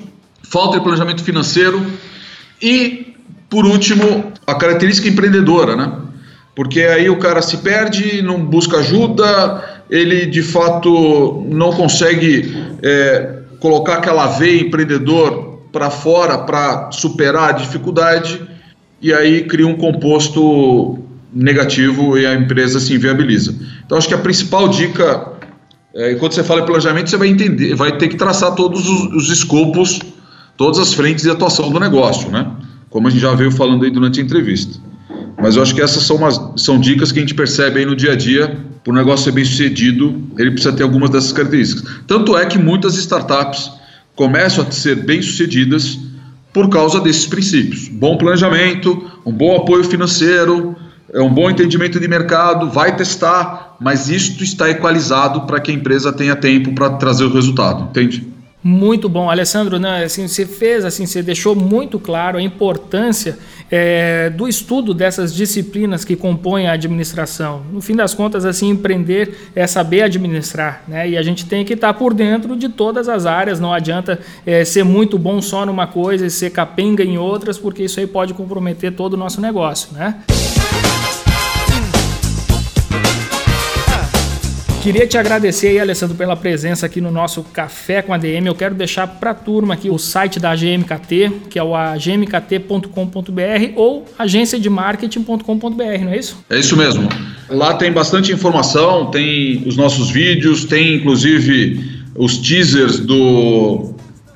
falta 0.43 0.77
de 0.77 0.83
planejamento 0.83 1.23
financeiro 1.23 1.85
e, 2.61 3.15
por 3.49 3.65
último, 3.65 4.33
a 4.45 4.55
característica 4.55 5.07
empreendedora, 5.07 5.75
né? 5.75 5.91
Porque 6.55 6.81
aí 6.81 7.09
o 7.09 7.17
cara 7.17 7.41
se 7.41 7.57
perde, 7.57 8.21
não 8.21 8.45
busca 8.45 8.77
ajuda, 8.77 9.83
ele 9.89 10.25
de 10.27 10.43
fato 10.43 11.43
não 11.49 11.71
consegue 11.71 12.55
é, 12.83 13.39
colocar 13.59 13.95
aquela 13.95 14.27
veia 14.27 14.61
empreendedor 14.61 15.61
para 15.71 15.89
fora 15.89 16.37
para 16.37 16.91
superar 16.91 17.49
a 17.49 17.53
dificuldade 17.53 18.39
e 19.01 19.11
aí 19.11 19.43
cria 19.45 19.67
um 19.67 19.75
composto 19.75 21.02
negativo 21.33 22.17
e 22.17 22.25
a 22.25 22.33
empresa 22.33 22.79
se 22.79 22.93
inviabiliza. 22.93 23.55
Então 23.85 23.97
acho 23.97 24.07
que 24.07 24.13
a 24.13 24.19
principal 24.19 24.67
dica 24.67 25.33
é, 25.93 26.15
quando 26.15 26.33
você 26.33 26.43
fala 26.43 26.61
em 26.61 26.65
planejamento 26.65 27.09
você 27.09 27.17
vai 27.17 27.27
entender, 27.27 27.75
vai 27.75 27.97
ter 27.97 28.07
que 28.07 28.15
traçar 28.15 28.55
todos 28.55 28.87
os, 28.87 29.13
os 29.13 29.29
escopos, 29.29 29.99
todas 30.57 30.79
as 30.79 30.93
frentes 30.93 31.23
de 31.23 31.29
atuação 31.29 31.69
do 31.71 31.79
negócio, 31.79 32.29
né? 32.31 32.51
Como 32.89 33.07
a 33.07 33.11
gente 33.11 33.21
já 33.21 33.33
veio 33.33 33.51
falando 33.51 33.83
aí 33.83 33.91
durante 33.91 34.19
a 34.19 34.23
entrevista. 34.23 34.79
Mas 35.39 35.55
eu 35.55 35.61
acho 35.61 35.73
que 35.75 35.81
essas 35.81 36.03
são, 36.03 36.17
umas, 36.17 36.39
são 36.57 36.79
dicas 36.79 37.11
que 37.11 37.19
a 37.19 37.21
gente 37.21 37.33
percebe 37.33 37.79
aí 37.79 37.85
no 37.85 37.95
dia 37.95 38.13
a 38.13 38.15
dia. 38.15 38.57
Para 38.83 38.91
o 38.91 38.95
negócio 38.95 39.25
ser 39.25 39.31
bem 39.31 39.45
sucedido, 39.45 40.21
ele 40.37 40.51
precisa 40.51 40.73
ter 40.73 40.83
algumas 40.83 41.09
dessas 41.09 41.31
características. 41.31 42.01
Tanto 42.07 42.37
é 42.37 42.45
que 42.45 42.57
muitas 42.57 42.95
startups 42.95 43.71
começam 44.15 44.65
a 44.65 44.71
ser 44.71 44.95
bem-sucedidas 44.95 45.99
por 46.51 46.69
causa 46.69 46.99
desses 46.99 47.25
princípios. 47.25 47.87
Bom 47.87 48.17
planejamento, 48.17 49.11
um 49.25 49.31
bom 49.31 49.55
apoio 49.55 49.83
financeiro, 49.83 50.75
é 51.13 51.21
um 51.21 51.29
bom 51.29 51.49
entendimento 51.49 51.99
de 51.99 52.07
mercado, 52.07 52.69
vai 52.69 52.95
testar, 52.95 53.75
mas 53.79 54.09
isto 54.09 54.43
está 54.43 54.69
equalizado 54.69 55.41
para 55.41 55.59
que 55.59 55.71
a 55.71 55.73
empresa 55.73 56.11
tenha 56.11 56.35
tempo 56.35 56.73
para 56.73 56.89
trazer 56.91 57.23
o 57.25 57.31
resultado, 57.31 57.83
entende? 57.83 58.33
Muito 58.63 59.09
bom, 59.09 59.29
Alessandro. 59.29 59.77
Né, 59.77 60.05
assim, 60.05 60.25
você 60.27 60.45
fez, 60.45 60.85
assim, 60.85 61.05
você 61.05 61.21
deixou 61.21 61.53
muito 61.53 61.99
claro 61.99 62.37
a 62.37 62.41
importância 62.41 63.37
é, 63.69 64.29
do 64.29 64.47
estudo 64.47 64.93
dessas 64.93 65.35
disciplinas 65.35 66.05
que 66.05 66.15
compõem 66.15 66.67
a 66.67 66.71
administração. 66.71 67.61
No 67.71 67.81
fim 67.81 67.93
das 67.93 68.13
contas, 68.13 68.45
assim, 68.45 68.69
empreender 68.69 69.51
é 69.53 69.67
saber 69.67 70.03
administrar, 70.03 70.83
né? 70.87 71.09
E 71.09 71.17
a 71.17 71.21
gente 71.21 71.45
tem 71.45 71.65
que 71.65 71.73
estar 71.73 71.93
por 71.93 72.13
dentro 72.13 72.55
de 72.55 72.69
todas 72.69 73.09
as 73.09 73.25
áreas. 73.25 73.59
Não 73.59 73.73
adianta 73.73 74.17
é, 74.45 74.63
ser 74.63 74.85
muito 74.85 75.19
bom 75.19 75.41
só 75.41 75.65
numa 75.65 75.85
coisa 75.85 76.25
e 76.25 76.29
ser 76.29 76.51
capenga 76.51 77.03
em 77.03 77.17
outras, 77.17 77.57
porque 77.57 77.83
isso 77.83 77.99
aí 77.99 78.07
pode 78.07 78.33
comprometer 78.33 78.93
todo 78.93 79.15
o 79.15 79.17
nosso 79.17 79.41
negócio, 79.41 79.93
né? 79.93 80.15
Queria 84.83 85.07
te 85.07 85.17
agradecer 85.17 85.69
aí, 85.69 85.79
Alessandro, 85.79 86.13
pela 86.13 86.35
presença 86.35 86.85
aqui 86.85 86.99
no 86.99 87.09
nosso 87.09 87.41
Café 87.41 88.01
com 88.01 88.13
a 88.13 88.17
DM. 88.17 88.45
Eu 88.47 88.53
quero 88.53 88.75
deixar 88.75 89.07
para 89.07 89.31
a 89.31 89.33
turma 89.33 89.75
aqui 89.75 89.89
o 89.89 89.97
site 89.97 90.41
da 90.41 90.53
GMKT, 90.53 91.31
que 91.49 91.57
é 91.57 91.63
o 91.63 91.73
agmkt.com.br 91.73 92.89
ou 93.77 94.03
agenciademarketing.com.br, 94.19 96.03
não 96.03 96.11
é 96.11 96.19
isso? 96.19 96.43
É 96.49 96.59
isso 96.59 96.75
mesmo. 96.75 97.07
Lá 97.49 97.75
tem 97.75 97.93
bastante 97.93 98.33
informação, 98.33 99.09
tem 99.09 99.63
os 99.65 99.77
nossos 99.77 100.09
vídeos, 100.09 100.65
tem 100.65 100.95
inclusive 100.95 102.03
os 102.13 102.39
teasers 102.39 102.99
do, 102.99 103.93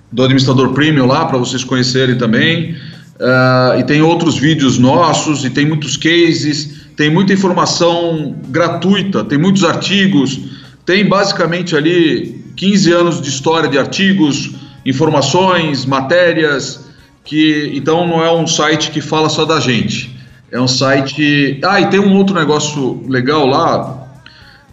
do 0.09 0.23
administrador 0.23 0.71
premium 0.71 1.07
lá 1.07 1.25
para 1.25 1.37
vocês 1.37 1.65
conhecerem 1.65 2.17
também. 2.17 2.71
Uh, 3.19 3.79
e 3.79 3.83
tem 3.83 4.01
outros 4.01 4.37
vídeos 4.37 4.77
nossos 4.77 5.43
e 5.43 5.49
tem 5.49 5.65
muitos 5.65 5.97
cases 5.97 6.76
tem 6.97 7.11
muita 7.11 7.31
informação 7.31 8.35
gratuita, 8.47 9.23
tem 9.23 9.37
muitos 9.37 9.63
artigos, 9.63 10.39
tem 10.83 11.07
basicamente 11.07 11.75
ali 11.75 12.43
15 12.55 12.91
anos 12.91 13.21
de 13.21 13.29
história 13.29 13.69
de 13.69 13.77
artigos, 13.77 14.55
informações, 14.83 15.85
matérias, 15.85 16.87
que 17.23 17.71
então 17.75 18.07
não 18.07 18.25
é 18.25 18.33
um 18.33 18.47
site 18.47 18.89
que 18.89 18.99
fala 18.99 19.29
só 19.29 19.45
da 19.45 19.59
gente. 19.59 20.17
É 20.51 20.59
um 20.59 20.67
site. 20.67 21.59
Ah, 21.63 21.79
e 21.79 21.87
tem 21.87 21.99
um 21.99 22.15
outro 22.17 22.33
negócio 22.33 23.03
legal 23.07 23.45
lá, 23.45 24.07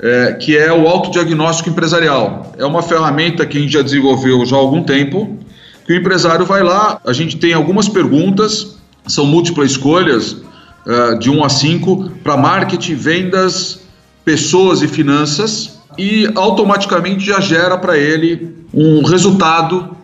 é, 0.00 0.32
que 0.32 0.56
é 0.56 0.72
o 0.72 0.88
autodiagnóstico 0.88 1.68
empresarial. 1.68 2.54
É 2.56 2.64
uma 2.64 2.82
ferramenta 2.82 3.44
que 3.44 3.58
a 3.58 3.60
gente 3.60 3.72
já 3.72 3.82
desenvolveu 3.82 4.46
já 4.46 4.56
há 4.56 4.58
algum 4.58 4.82
tempo, 4.82 5.36
que 5.84 5.92
o 5.92 5.96
empresário 5.96 6.46
vai 6.46 6.62
lá, 6.62 6.98
a 7.04 7.12
gente 7.12 7.36
tem 7.36 7.52
algumas 7.52 7.86
perguntas, 7.86 8.78
são 9.06 9.26
múltiplas 9.26 9.72
escolhas, 9.72 10.43
uh, 10.87 11.18
de 11.18 11.30
1 11.30 11.45
a 11.45 11.49
5 11.49 12.11
para 12.22 12.37
marketing, 12.37 12.95
vendas, 12.95 13.80
pessoas 14.24 14.82
e 14.82 14.89
finanças 14.89 15.78
e 15.99 16.30
automaticamente 16.35 17.24
já 17.24 17.41
gera 17.41 17.78
para 17.78 17.97
ele 17.97 18.57
um 18.72 19.05
resultado 19.05 19.97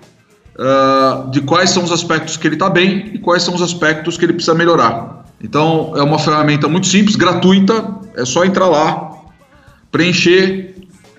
uh, 0.57 1.31
de 1.31 1.41
quais 1.41 1.71
são 1.71 1.83
os 1.83 1.91
aspectos 1.91 2.37
que 2.37 2.47
ele 2.47 2.55
está 2.55 2.69
bem 2.69 3.11
e 3.15 3.19
quais 3.19 3.43
são 3.43 3.55
os 3.55 3.63
aspectos 3.63 4.17
que 4.17 4.25
ele 4.25 4.35
precisa 4.35 4.55
melhorar. 4.55 5.25
Então 5.43 5.93
é 5.97 6.03
uma 6.03 6.19
ferramenta 6.19 6.69
muito 6.69 6.87
simples, 6.87 7.17
gratuita, 7.17 7.99
é 8.15 8.25
só 8.25 8.45
entrar 8.45 8.67
lá, 8.67 9.11
preencher, 9.91 10.75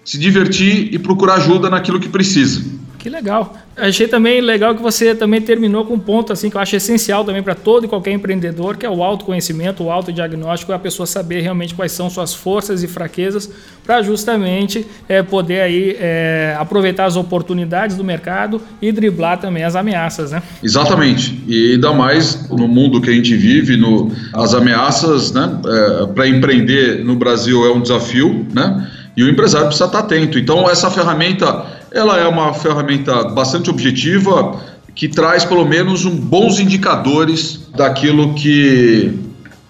se 0.05 0.17
divertir 0.17 0.93
e 0.93 0.99
procurar 0.99 1.35
ajuda 1.35 1.69
naquilo 1.69 1.99
que 1.99 2.09
precisa. 2.09 2.63
Que 3.01 3.09
legal. 3.09 3.57
Achei 3.75 4.07
também 4.07 4.41
legal 4.41 4.75
que 4.75 4.81
você 4.81 5.15
também 5.15 5.41
terminou 5.41 5.83
com 5.83 5.95
um 5.95 5.99
ponto 5.99 6.31
assim 6.31 6.51
que 6.51 6.55
eu 6.55 6.61
acho 6.61 6.75
essencial 6.75 7.25
também 7.25 7.41
para 7.41 7.55
todo 7.55 7.85
e 7.85 7.87
qualquer 7.87 8.11
empreendedor, 8.11 8.77
que 8.77 8.85
é 8.85 8.89
o 8.89 9.01
autoconhecimento, 9.01 9.83
o 9.83 9.89
autodiagnóstico, 9.89 10.71
é 10.71 10.75
a 10.75 10.79
pessoa 10.79 11.07
saber 11.07 11.41
realmente 11.41 11.73
quais 11.73 11.93
são 11.93 12.11
suas 12.11 12.31
forças 12.31 12.83
e 12.83 12.87
fraquezas 12.87 13.49
para 13.83 14.03
justamente 14.03 14.85
é, 15.09 15.23
poder 15.23 15.61
aí 15.61 15.97
é, 15.99 16.55
aproveitar 16.59 17.05
as 17.05 17.15
oportunidades 17.15 17.97
do 17.97 18.03
mercado 18.03 18.61
e 18.79 18.91
driblar 18.91 19.39
também 19.39 19.63
as 19.63 19.75
ameaças, 19.75 20.29
né? 20.29 20.43
Exatamente. 20.61 21.43
E 21.47 21.71
ainda 21.73 21.91
mais 21.93 22.47
no 22.51 22.67
mundo 22.67 23.01
que 23.01 23.09
a 23.09 23.13
gente 23.13 23.35
vive, 23.35 23.77
no, 23.77 24.11
as 24.31 24.53
ameaças, 24.53 25.31
né, 25.31 25.59
é, 25.65 26.05
para 26.05 26.27
empreender 26.27 27.03
no 27.03 27.15
Brasil 27.15 27.65
é 27.65 27.73
um 27.73 27.81
desafio, 27.81 28.45
né? 28.53 28.91
E 29.17 29.23
o 29.23 29.29
empresário 29.29 29.67
precisa 29.67 29.87
estar 29.87 29.99
atento. 29.99 30.37
Então 30.37 30.69
essa 30.69 30.89
ferramenta 30.91 31.80
ela 31.91 32.17
é 32.17 32.27
uma 32.27 32.53
ferramenta 32.53 33.23
bastante 33.29 33.69
objetiva 33.69 34.59
que 34.95 35.07
traz 35.07 35.43
pelo 35.45 35.65
menos 35.65 36.05
um, 36.05 36.15
bons 36.15 36.59
indicadores 36.59 37.67
daquilo 37.75 38.33
que 38.33 39.13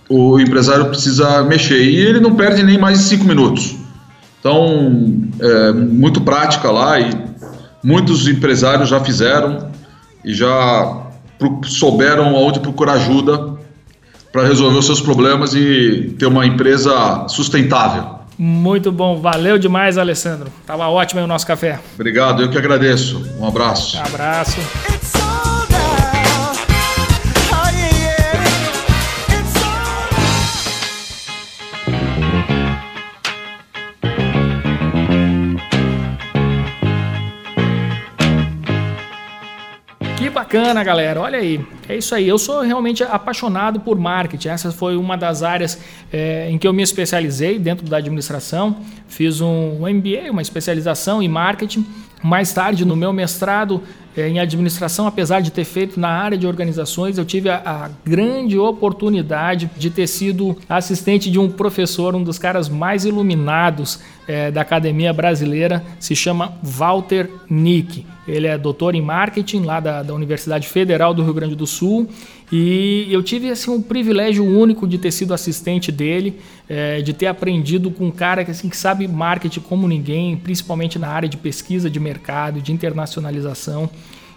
o 0.09 0.39
empresário 0.39 0.85
precisa 0.85 1.43
mexer. 1.43 1.83
E 1.83 1.95
ele 1.95 2.19
não 2.19 2.35
perde 2.35 2.63
nem 2.63 2.77
mais 2.77 2.99
de 2.99 3.05
cinco 3.05 3.25
minutos. 3.25 3.75
Então, 4.39 5.21
é 5.39 5.71
muito 5.71 6.21
prática 6.21 6.69
lá 6.71 6.99
e 6.99 7.11
muitos 7.83 8.27
empresários 8.27 8.89
já 8.89 8.99
fizeram 8.99 9.69
e 10.25 10.33
já 10.33 11.07
souberam 11.63 12.33
onde 12.33 12.59
procurar 12.59 12.93
ajuda 12.93 13.55
para 14.31 14.43
resolver 14.43 14.77
os 14.77 14.85
seus 14.85 15.01
problemas 15.01 15.53
e 15.53 16.15
ter 16.17 16.25
uma 16.25 16.45
empresa 16.45 17.25
sustentável. 17.27 18.20
Muito 18.43 18.91
bom, 18.91 19.21
valeu 19.21 19.59
demais, 19.59 19.99
Alessandro. 19.99 20.51
Tava 20.65 20.89
ótimo 20.89 21.19
aí 21.19 21.23
o 21.23 21.27
nosso 21.27 21.45
café. 21.45 21.79
Obrigado, 21.93 22.41
eu 22.41 22.49
que 22.49 22.57
agradeço. 22.57 23.23
Um 23.39 23.45
abraço. 23.45 23.97
Um 23.97 24.01
abraço. 24.01 25.00
Bacana, 40.51 40.83
galera. 40.83 41.21
Olha 41.21 41.39
aí. 41.39 41.65
É 41.87 41.95
isso 41.95 42.13
aí. 42.13 42.27
Eu 42.27 42.37
sou 42.37 42.59
realmente 42.61 43.03
apaixonado 43.03 43.79
por 43.79 43.97
marketing. 43.97 44.49
Essa 44.49 44.71
foi 44.71 44.97
uma 44.97 45.15
das 45.15 45.43
áreas 45.43 45.79
é, 46.11 46.49
em 46.49 46.57
que 46.57 46.67
eu 46.67 46.73
me 46.73 46.83
especializei 46.83 47.57
dentro 47.57 47.87
da 47.87 47.97
administração. 47.97 48.75
Fiz 49.07 49.39
um 49.39 49.79
MBA, 49.79 50.29
uma 50.29 50.41
especialização 50.41 51.23
em 51.23 51.29
marketing. 51.29 51.85
Mais 52.21 52.51
tarde, 52.53 52.83
no 52.83 52.97
meu 52.97 53.13
mestrado 53.13 53.81
é, 54.15 54.27
em 54.27 54.39
administração, 54.39 55.07
apesar 55.07 55.39
de 55.39 55.51
ter 55.51 55.63
feito 55.63 55.97
na 55.97 56.09
área 56.09 56.37
de 56.37 56.45
organizações, 56.45 57.17
eu 57.17 57.23
tive 57.23 57.49
a, 57.49 57.61
a, 57.65 57.89
grande 58.05 58.59
oportunidade 58.59 59.71
de 59.77 59.89
ter 59.89 60.05
sido 60.05 60.57
assistente 60.67 61.31
de 61.31 61.39
um 61.39 61.49
professor, 61.49 62.13
um 62.13 62.23
dos 62.23 62.37
caras 62.37 62.67
mais 62.67 63.05
iluminados 63.05 64.01
é, 64.27 64.51
da 64.51 64.61
academia 64.61 65.13
brasileira, 65.13 65.83
se 65.97 66.13
chama 66.13 66.53
Walter 66.61 67.29
Nick. 67.49 68.05
Ele 68.31 68.47
é 68.47 68.57
doutor 68.57 68.95
em 68.95 69.01
marketing 69.01 69.61
lá 69.61 69.79
da, 69.79 70.01
da 70.01 70.13
Universidade 70.13 70.67
Federal 70.67 71.13
do 71.13 71.23
Rio 71.23 71.33
Grande 71.33 71.55
do 71.55 71.67
Sul 71.67 72.07
e 72.51 73.07
eu 73.09 73.23
tive 73.23 73.49
assim 73.49 73.71
um 73.71 73.81
privilégio 73.81 74.45
único 74.45 74.85
de 74.85 74.97
ter 74.97 75.11
sido 75.11 75.33
assistente 75.33 75.89
dele, 75.89 76.37
é, 76.67 77.01
de 77.01 77.13
ter 77.13 77.27
aprendido 77.27 77.89
com 77.89 78.07
um 78.07 78.11
cara 78.11 78.43
que, 78.43 78.51
assim, 78.51 78.67
que 78.67 78.75
sabe 78.75 79.07
marketing 79.07 79.61
como 79.61 79.87
ninguém, 79.87 80.35
principalmente 80.35 80.99
na 80.99 81.07
área 81.07 81.29
de 81.29 81.37
pesquisa 81.37 81.89
de 81.89 81.99
mercado, 81.99 82.61
de 82.61 82.73
internacionalização. 82.73 83.89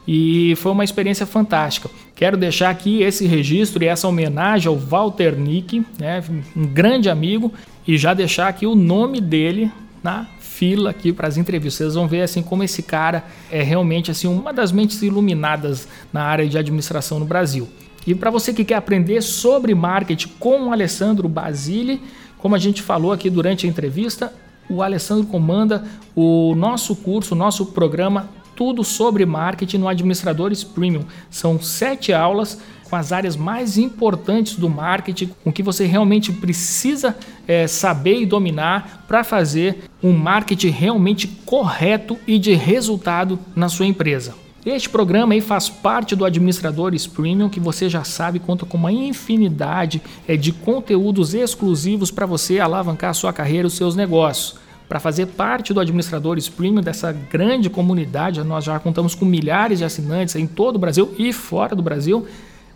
E 0.06 0.54
foi 0.56 0.70
uma 0.70 0.84
experiência 0.84 1.26
fantástica. 1.26 1.90
Quero 2.14 2.36
deixar 2.36 2.70
aqui 2.70 3.02
esse 3.02 3.26
registro 3.26 3.82
e 3.82 3.88
essa 3.88 4.06
homenagem 4.06 4.68
ao 4.68 4.76
Walter 4.76 5.36
Nick, 5.36 5.84
né, 5.98 6.22
um 6.54 6.66
grande 6.66 7.08
amigo, 7.08 7.52
e 7.88 7.98
já 7.98 8.14
deixar 8.14 8.48
aqui 8.48 8.66
o 8.66 8.76
nome 8.76 9.20
dele 9.20 9.72
na 10.02 10.26
fila 10.54 10.90
aqui 10.90 11.12
para 11.12 11.26
as 11.26 11.36
entrevistas. 11.36 11.78
Vocês 11.78 11.94
vão 11.94 12.06
ver 12.06 12.22
assim 12.22 12.42
como 12.42 12.62
esse 12.62 12.82
cara 12.82 13.24
é 13.50 13.62
realmente 13.62 14.10
assim 14.10 14.28
uma 14.28 14.52
das 14.52 14.70
mentes 14.70 15.02
iluminadas 15.02 15.88
na 16.12 16.22
área 16.22 16.48
de 16.48 16.56
administração 16.56 17.18
no 17.18 17.24
Brasil. 17.24 17.68
E 18.06 18.14
para 18.14 18.30
você 18.30 18.52
que 18.52 18.64
quer 18.64 18.76
aprender 18.76 19.20
sobre 19.22 19.74
marketing 19.74 20.28
com 20.38 20.68
o 20.68 20.72
Alessandro 20.72 21.28
Basile, 21.28 22.00
como 22.38 22.54
a 22.54 22.58
gente 22.58 22.82
falou 22.82 23.12
aqui 23.12 23.28
durante 23.28 23.66
a 23.66 23.68
entrevista, 23.68 24.32
o 24.68 24.82
Alessandro 24.82 25.26
comanda 25.26 25.84
o 26.14 26.54
nosso 26.54 26.94
curso, 26.94 27.34
o 27.34 27.38
nosso 27.38 27.66
programa 27.66 28.28
tudo 28.54 28.84
sobre 28.84 29.26
marketing 29.26 29.78
no 29.78 29.88
Administradores 29.88 30.62
Premium. 30.64 31.04
São 31.30 31.60
sete 31.60 32.12
aulas 32.12 32.60
com 32.88 32.96
as 32.96 33.12
áreas 33.12 33.36
mais 33.36 33.76
importantes 33.76 34.56
do 34.56 34.68
marketing, 34.68 35.30
com 35.42 35.52
que 35.52 35.62
você 35.62 35.86
realmente 35.86 36.32
precisa 36.32 37.16
é, 37.48 37.66
saber 37.66 38.20
e 38.20 38.26
dominar 38.26 39.04
para 39.08 39.24
fazer 39.24 39.84
um 40.02 40.12
marketing 40.12 40.68
realmente 40.68 41.26
correto 41.44 42.18
e 42.26 42.38
de 42.38 42.54
resultado 42.54 43.38
na 43.56 43.68
sua 43.68 43.86
empresa. 43.86 44.34
Este 44.64 44.88
programa 44.88 45.34
aí 45.34 45.42
faz 45.42 45.68
parte 45.68 46.16
do 46.16 46.24
Administradores 46.24 47.06
Premium, 47.06 47.50
que 47.50 47.60
você 47.60 47.88
já 47.88 48.02
sabe 48.02 48.38
conta 48.38 48.64
com 48.64 48.78
uma 48.78 48.90
infinidade 48.90 50.00
é, 50.26 50.36
de 50.36 50.52
conteúdos 50.52 51.34
exclusivos 51.34 52.10
para 52.10 52.24
você 52.24 52.60
alavancar 52.60 53.14
sua 53.14 53.32
carreira 53.32 53.66
e 53.66 53.68
os 53.68 53.74
seus 53.74 53.94
negócios. 53.94 54.63
Para 54.88 55.00
fazer 55.00 55.26
parte 55.26 55.72
do 55.72 55.80
Administradores 55.80 56.48
Premium 56.48 56.82
dessa 56.82 57.10
grande 57.10 57.70
comunidade, 57.70 58.42
nós 58.44 58.64
já 58.64 58.78
contamos 58.78 59.14
com 59.14 59.24
milhares 59.24 59.78
de 59.78 59.84
assinantes 59.84 60.36
em 60.36 60.46
todo 60.46 60.76
o 60.76 60.78
Brasil 60.78 61.14
e 61.18 61.32
fora 61.32 61.74
do 61.74 61.82
Brasil. 61.82 62.26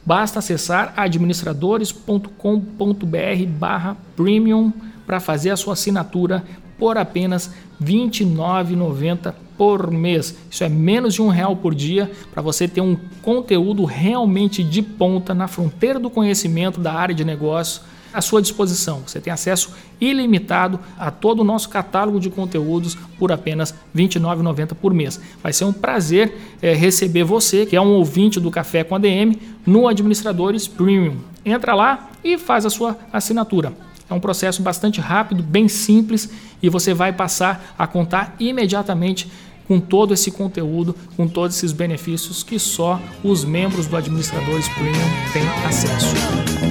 Basta 0.05 0.39
acessar 0.39 0.95
administradores.com.br 0.97 3.47
barra 3.59 3.97
premium 4.17 4.73
para 5.07 5.21
fazer 5.21 5.51
a 5.51 5.57
sua 5.57 5.75
assinatura 5.75 6.43
por 6.79 6.97
apenas 6.97 7.49
R$ 7.79 7.87
29,90 7.87 9.35
por 9.59 9.91
mês. 9.91 10.35
Isso 10.51 10.65
é 10.65 10.69
menos 10.69 11.15
de 11.15 11.21
um 11.21 11.29
real 11.29 11.57
por 11.57 11.75
dia 11.75 12.11
para 12.33 12.41
você 12.41 12.67
ter 12.67 12.81
um 12.81 12.97
conteúdo 13.21 13.85
realmente 13.85 14.63
de 14.63 14.81
ponta 14.81 15.35
na 15.35 15.47
fronteira 15.47 15.99
do 15.99 16.09
conhecimento 16.09 16.81
da 16.81 16.95
área 16.95 17.15
de 17.15 17.25
negócio 17.25 17.83
à 18.13 18.21
sua 18.21 18.43
disposição. 18.43 19.03
Você 19.07 19.21
tem 19.21 19.33
acesso 19.33 19.73
ilimitado 20.01 20.79
a 20.99 21.11
todo 21.11 21.41
o 21.41 21.45
nosso 21.45 21.69
catálogo 21.69 22.21
de 22.21 22.31
conteúdos 22.31 22.97
por 23.19 23.33
apenas 23.33 23.71
R$ 23.71 23.77
29,90 23.95 24.75
por 24.75 24.95
mês. 24.95 25.21
Vai 25.43 25.53
ser 25.53 25.65
um 25.65 25.73
prazer 25.73 26.37
é, 26.63 26.75
receber 26.75 27.25
você, 27.25 27.67
que 27.67 27.77
é 27.77 27.81
um 27.81 27.93
ouvinte 27.93 28.41
do 28.41 28.51
Café 28.51 28.85
com 28.85 28.95
a 28.95 28.99
DM, 28.99 29.39
no 29.67 29.89
Administradores 29.89 30.69
Premium. 30.69 31.17
Entra 31.45 31.75
lá 31.75 32.11
e 32.23 32.39
faz 32.39 32.65
a 32.67 32.71
sua 32.71 32.97
assinatura. 33.13 33.73
É 34.11 34.15
um 34.15 34.21
processo 34.21 34.63
bastante 34.63 35.01
rápido, 35.01 35.43
bem 35.43 35.69
simples 35.69 36.31
e 36.63 36.69
você 36.69 36.95
vai 36.95 37.13
passar 37.13 37.75
a 37.79 37.87
contar 37.87 38.35
imediatamente 38.41 39.31
com 39.67 39.79
todo 39.79 40.15
esse 40.15 40.31
conteúdo, 40.31 40.97
com 41.15 41.29
todos 41.29 41.57
esses 41.59 41.73
benefícios 41.73 42.43
que 42.43 42.59
só 42.59 42.99
os 43.23 43.45
membros 43.45 43.87
do 43.87 43.97
Administradores 43.97 44.67
Premium 44.71 45.09
têm 45.33 45.47
acesso. 45.67 46.68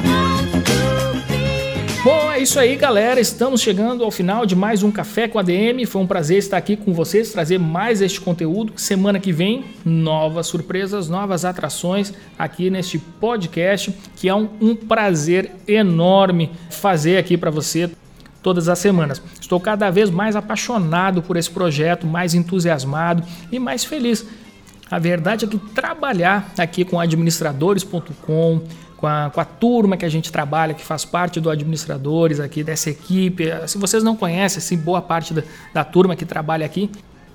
Bom, 2.07 2.31
é 2.31 2.39
isso 2.39 2.57
aí, 2.57 2.77
galera. 2.77 3.19
Estamos 3.19 3.59
chegando 3.59 4.01
ao 4.01 4.09
final 4.09 4.45
de 4.45 4.55
mais 4.55 4.81
um 4.81 4.89
Café 4.89 5.27
com 5.27 5.39
a 5.39 5.41
DM. 5.41 5.85
Foi 5.85 6.01
um 6.01 6.07
prazer 6.07 6.37
estar 6.37 6.55
aqui 6.55 6.77
com 6.77 6.93
vocês, 6.93 7.33
trazer 7.33 7.57
mais 7.57 8.01
este 8.01 8.21
conteúdo. 8.21 8.71
Semana 8.77 9.19
que 9.19 9.33
vem, 9.33 9.65
novas 9.83 10.47
surpresas, 10.47 11.09
novas 11.09 11.43
atrações 11.43 12.13
aqui 12.39 12.69
neste 12.69 12.97
podcast, 12.97 13.93
que 14.15 14.29
é 14.29 14.33
um, 14.33 14.47
um 14.61 14.73
prazer 14.73 15.51
enorme 15.67 16.49
fazer 16.69 17.17
aqui 17.17 17.35
para 17.37 17.51
você 17.51 17.91
todas 18.41 18.69
as 18.69 18.79
semanas. 18.79 19.21
Estou 19.41 19.59
cada 19.59 19.89
vez 19.89 20.09
mais 20.09 20.37
apaixonado 20.37 21.21
por 21.21 21.35
esse 21.35 21.51
projeto, 21.51 22.07
mais 22.07 22.33
entusiasmado 22.33 23.21
e 23.51 23.59
mais 23.59 23.83
feliz. 23.83 24.25
A 24.89 24.97
verdade 24.97 25.43
é 25.43 25.47
que 25.49 25.57
trabalhar 25.57 26.53
aqui 26.57 26.85
com 26.85 26.97
administradores.com, 26.97 28.61
com 28.97 29.07
a, 29.07 29.29
com 29.33 29.39
a 29.39 29.45
turma 29.45 29.95
que 29.95 30.03
a 30.03 30.09
gente 30.09 30.31
trabalha, 30.31 30.73
que 30.73 30.83
faz 30.83 31.05
parte 31.05 31.39
do 31.39 31.49
administradores 31.49 32.39
aqui, 32.39 32.63
dessa 32.63 32.89
equipe. 32.89 33.45
Se 33.67 33.77
vocês 33.77 34.03
não 34.03 34.15
conhecem, 34.15 34.57
assim, 34.57 34.75
boa 34.75 35.01
parte 35.01 35.33
da, 35.33 35.43
da 35.73 35.83
turma 35.83 36.15
que 36.15 36.25
trabalha 36.25 36.65
aqui, 36.65 36.89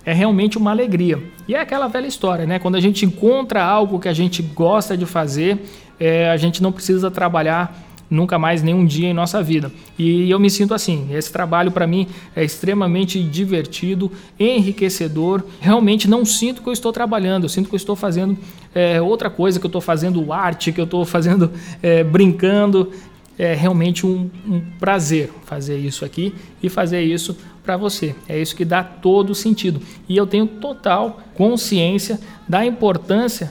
é 0.04 0.12
realmente 0.12 0.58
uma 0.58 0.72
alegria. 0.72 1.22
E 1.46 1.54
é 1.54 1.60
aquela 1.60 1.86
velha 1.86 2.06
história, 2.06 2.44
né? 2.44 2.58
Quando 2.58 2.74
a 2.74 2.80
gente 2.80 3.06
encontra 3.06 3.62
algo 3.62 4.00
que 4.00 4.08
a 4.08 4.12
gente 4.12 4.42
gosta 4.42 4.96
de 4.96 5.06
fazer, 5.06 5.58
é, 5.98 6.28
a 6.30 6.36
gente 6.36 6.60
não 6.62 6.72
precisa 6.72 7.10
trabalhar 7.10 7.72
nunca 8.12 8.38
mais 8.38 8.62
nenhum 8.62 8.84
dia 8.84 9.08
em 9.08 9.14
nossa 9.14 9.42
vida. 9.42 9.72
E 9.98 10.30
eu 10.30 10.38
me 10.38 10.50
sinto 10.50 10.74
assim. 10.74 11.08
Esse 11.10 11.32
trabalho 11.32 11.72
para 11.72 11.86
mim 11.86 12.06
é 12.36 12.44
extremamente 12.44 13.22
divertido, 13.22 14.12
enriquecedor. 14.38 15.42
Realmente 15.60 16.08
não 16.08 16.22
sinto 16.24 16.62
que 16.62 16.68
eu 16.68 16.72
estou 16.74 16.92
trabalhando, 16.92 17.44
eu 17.44 17.48
sinto 17.48 17.70
que 17.70 17.74
eu 17.74 17.78
estou 17.78 17.96
fazendo 17.96 18.36
é, 18.74 19.00
outra 19.00 19.30
coisa, 19.30 19.58
que 19.58 19.64
eu 19.64 19.68
estou 19.68 19.80
fazendo 19.80 20.30
arte, 20.30 20.72
que 20.72 20.80
eu 20.80 20.84
estou 20.84 21.06
fazendo 21.06 21.50
é, 21.82 22.04
brincando. 22.04 22.92
É 23.38 23.54
realmente 23.54 24.06
um, 24.06 24.30
um 24.46 24.60
prazer 24.78 25.32
fazer 25.46 25.78
isso 25.78 26.04
aqui 26.04 26.34
e 26.62 26.68
fazer 26.68 27.00
isso 27.00 27.34
para 27.64 27.78
você. 27.78 28.14
É 28.28 28.38
isso 28.38 28.54
que 28.54 28.64
dá 28.64 28.84
todo 28.84 29.34
sentido. 29.34 29.80
E 30.06 30.14
eu 30.14 30.26
tenho 30.26 30.46
total 30.46 31.22
consciência 31.34 32.20
da 32.46 32.64
importância 32.66 33.50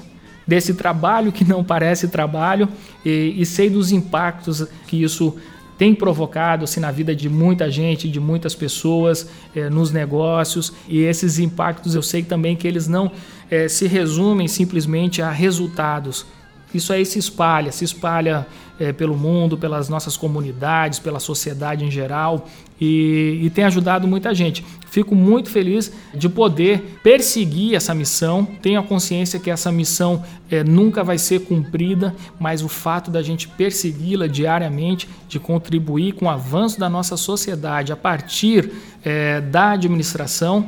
desse 0.52 0.74
trabalho 0.74 1.32
que 1.32 1.46
não 1.46 1.64
parece 1.64 2.10
trabalho 2.10 2.68
e, 3.06 3.36
e 3.38 3.46
sei 3.46 3.70
dos 3.70 3.94
impactos 3.94 4.68
que 4.86 5.02
isso 5.02 5.38
tem 5.78 5.96
provocado 5.96 6.66
assim, 6.66 6.82
na 6.82 6.92
vida 6.92 7.16
de 7.16 7.30
muita 7.30 7.72
gente, 7.72 8.10
de 8.10 8.20
muitas 8.20 8.54
pessoas, 8.54 9.30
eh, 9.56 9.70
nos 9.70 9.94
negócios. 9.94 10.74
E 10.90 11.00
esses 11.04 11.40
impactos 11.40 11.96
eu 11.96 12.04
sei 12.04 12.22
também 12.22 12.58
que 12.58 12.68
eles 12.68 12.86
não 12.86 13.10
eh, 13.50 13.70
se 13.70 13.88
resumem 13.88 14.46
simplesmente 14.46 15.22
a 15.22 15.32
resultados, 15.32 16.26
isso 16.74 16.92
aí 16.92 17.06
se 17.06 17.18
espalha, 17.18 17.72
se 17.72 17.86
espalha 17.86 18.46
é, 18.82 18.92
pelo 18.92 19.16
mundo, 19.16 19.60
pelas 19.60 19.88
nossas 19.90 20.18
comunidades, 20.18 20.98
pela 20.98 21.20
sociedade 21.20 21.86
em 21.86 21.92
geral 21.92 22.48
e, 22.80 23.40
e, 23.44 23.50
tem 23.52 23.64
ajudado 23.64 24.08
muita 24.08 24.34
gente. 24.34 24.66
Fico 24.90 25.14
muito 25.14 25.52
feliz 25.52 25.94
de 26.16 26.28
poder 26.28 27.00
perseguir 27.04 27.76
essa 27.76 27.94
missão. 27.94 28.44
Tenho 28.60 28.80
a 28.80 28.84
consciência 28.84 29.40
que 29.40 29.52
essa 29.52 29.72
missão 29.72 30.24
é, 30.50 30.64
nunca 30.64 31.04
vai 31.04 31.20
ser 31.20 31.42
cumprida, 31.42 32.16
mas 32.40 32.64
o 32.64 32.68
fato 32.68 33.12
da 33.12 33.22
gente 33.22 33.48
persegui-la 33.48 34.26
diariamente, 34.26 35.08
de 35.30 35.40
contribuir 35.40 36.14
com 36.14 36.26
o 36.26 36.30
avanço 36.30 36.80
da 36.80 36.90
nossa 36.90 37.16
sociedade 37.16 37.94
a 37.94 37.96
partir 37.96 38.72
é, 39.06 39.42
da 39.42 39.74
administração, 39.74 40.68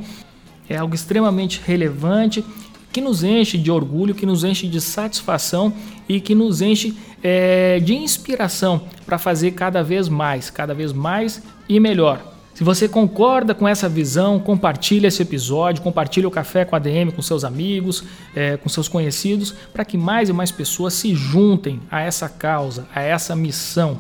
é 0.70 0.78
algo 0.78 0.94
extremamente 0.94 1.60
relevante 1.66 2.46
que 2.94 3.02
nos 3.02 3.24
enche 3.24 3.58
de 3.58 3.72
orgulho, 3.72 4.14
que 4.14 4.26
nos 4.26 4.44
enche 4.44 4.68
de 4.68 4.80
satisfação 4.80 5.74
e 6.08 6.22
que 6.22 6.36
nos 6.36 6.62
enche 6.62 6.96
é, 7.24 7.80
de 7.80 7.96
inspiração 7.96 8.84
para 9.06 9.18
fazer 9.18 9.52
cada 9.52 9.84
vez 9.84 10.08
mais, 10.08 10.50
cada 10.52 10.74
vez 10.74 10.94
mais 10.94 11.42
e 11.68 11.80
melhor. 11.80 12.34
Se 12.54 12.64
você 12.64 12.88
concorda 12.88 13.56
com 13.56 13.68
essa 13.68 13.90
visão, 13.90 14.40
compartilhe 14.40 15.08
esse 15.08 15.24
episódio, 15.24 15.82
compartilhe 15.82 16.28
o 16.28 16.32
Café 16.32 16.64
com 16.64 16.76
a 16.76 16.80
DM 16.80 17.12
com 17.12 17.22
seus 17.22 17.44
amigos, 17.44 18.04
é, 18.36 18.58
com 18.58 18.70
seus 18.70 18.88
conhecidos, 18.88 19.56
para 19.74 19.84
que 19.84 19.98
mais 19.98 20.30
e 20.30 20.34
mais 20.34 20.52
pessoas 20.52 20.94
se 20.94 21.16
juntem 21.16 21.80
a 21.90 22.02
essa 22.02 22.30
causa, 22.30 22.88
a 22.94 23.02
essa 23.02 23.36
missão. 23.36 24.00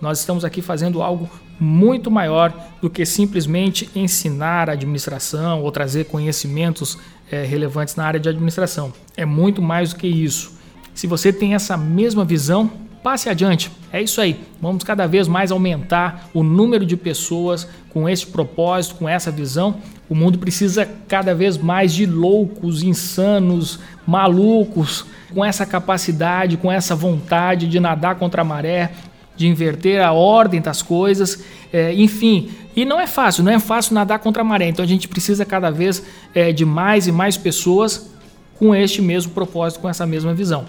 Nós 0.00 0.18
estamos 0.18 0.46
aqui 0.46 0.62
fazendo 0.62 1.02
algo 1.02 1.28
muito 1.60 2.10
maior 2.10 2.52
do 2.80 2.88
que 2.88 3.04
simplesmente 3.04 3.90
ensinar 3.94 4.70
a 4.70 4.72
administração 4.72 5.62
ou 5.62 5.70
trazer 5.70 6.06
conhecimentos 6.06 6.98
é, 7.30 7.44
relevantes 7.44 7.94
na 7.94 8.04
área 8.04 8.18
de 8.18 8.28
administração. 8.28 8.92
É 9.16 9.26
muito 9.26 9.60
mais 9.60 9.90
do 9.90 9.96
que 9.96 10.06
isso. 10.06 10.58
Se 10.94 11.06
você 11.06 11.32
tem 11.32 11.54
essa 11.54 11.76
mesma 11.76 12.24
visão, 12.24 12.70
passe 13.02 13.28
adiante. 13.28 13.70
É 13.92 14.02
isso 14.02 14.20
aí. 14.20 14.40
Vamos 14.60 14.84
cada 14.84 15.06
vez 15.06 15.28
mais 15.28 15.50
aumentar 15.50 16.28
o 16.32 16.42
número 16.42 16.86
de 16.86 16.96
pessoas 16.96 17.68
com 17.90 18.08
esse 18.08 18.26
propósito, 18.26 18.96
com 18.96 19.08
essa 19.08 19.30
visão. 19.30 19.76
O 20.08 20.14
mundo 20.14 20.38
precisa 20.38 20.88
cada 21.08 21.34
vez 21.34 21.56
mais 21.56 21.92
de 21.92 22.06
loucos, 22.06 22.82
insanos, 22.82 23.78
malucos, 24.06 25.06
com 25.32 25.44
essa 25.44 25.64
capacidade, 25.64 26.56
com 26.56 26.70
essa 26.70 26.94
vontade 26.94 27.68
de 27.68 27.78
nadar 27.78 28.16
contra 28.16 28.42
a 28.42 28.44
maré, 28.44 28.92
de 29.40 29.48
inverter 29.48 30.04
a 30.04 30.12
ordem 30.12 30.60
das 30.60 30.82
coisas, 30.82 31.42
é, 31.72 31.94
enfim. 31.94 32.50
E 32.76 32.84
não 32.84 33.00
é 33.00 33.06
fácil, 33.06 33.42
não 33.42 33.50
é 33.50 33.58
fácil 33.58 33.94
nadar 33.94 34.18
contra 34.18 34.42
a 34.42 34.44
maré. 34.44 34.68
Então 34.68 34.84
a 34.84 34.88
gente 34.88 35.08
precisa 35.08 35.46
cada 35.46 35.70
vez 35.70 36.02
é, 36.34 36.52
de 36.52 36.66
mais 36.66 37.06
e 37.06 37.12
mais 37.12 37.38
pessoas 37.38 38.10
com 38.58 38.74
este 38.74 39.00
mesmo 39.00 39.32
propósito, 39.32 39.80
com 39.80 39.88
essa 39.88 40.04
mesma 40.04 40.34
visão. 40.34 40.66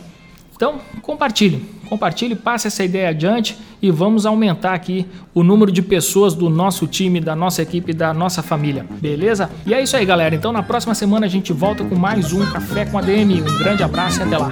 Então, 0.56 0.80
compartilhe, 1.02 1.66
compartilhe, 1.90 2.34
passe 2.34 2.68
essa 2.68 2.82
ideia 2.82 3.10
adiante 3.10 3.58
e 3.82 3.92
vamos 3.92 4.26
aumentar 4.26 4.74
aqui 4.74 5.06
o 5.34 5.44
número 5.44 5.70
de 5.70 5.82
pessoas 5.82 6.34
do 6.34 6.50
nosso 6.50 6.88
time, 6.88 7.20
da 7.20 7.36
nossa 7.36 7.62
equipe, 7.64 7.92
da 7.92 8.14
nossa 8.14 8.42
família, 8.42 8.86
beleza? 9.02 9.50
E 9.66 9.74
é 9.74 9.84
isso 9.84 9.98
aí, 9.98 10.06
galera. 10.06 10.34
Então, 10.34 10.54
na 10.54 10.64
próxima 10.64 10.96
semana 10.96 11.26
a 11.26 11.30
gente 11.30 11.52
volta 11.52 11.84
com 11.84 11.96
mais 11.96 12.32
um 12.32 12.46
Café 12.52 12.86
com 12.86 12.98
a 12.98 13.02
DM. 13.02 13.42
Um 13.42 13.58
grande 13.58 13.84
abraço 13.84 14.20
e 14.22 14.24
até 14.24 14.38
lá. 14.38 14.52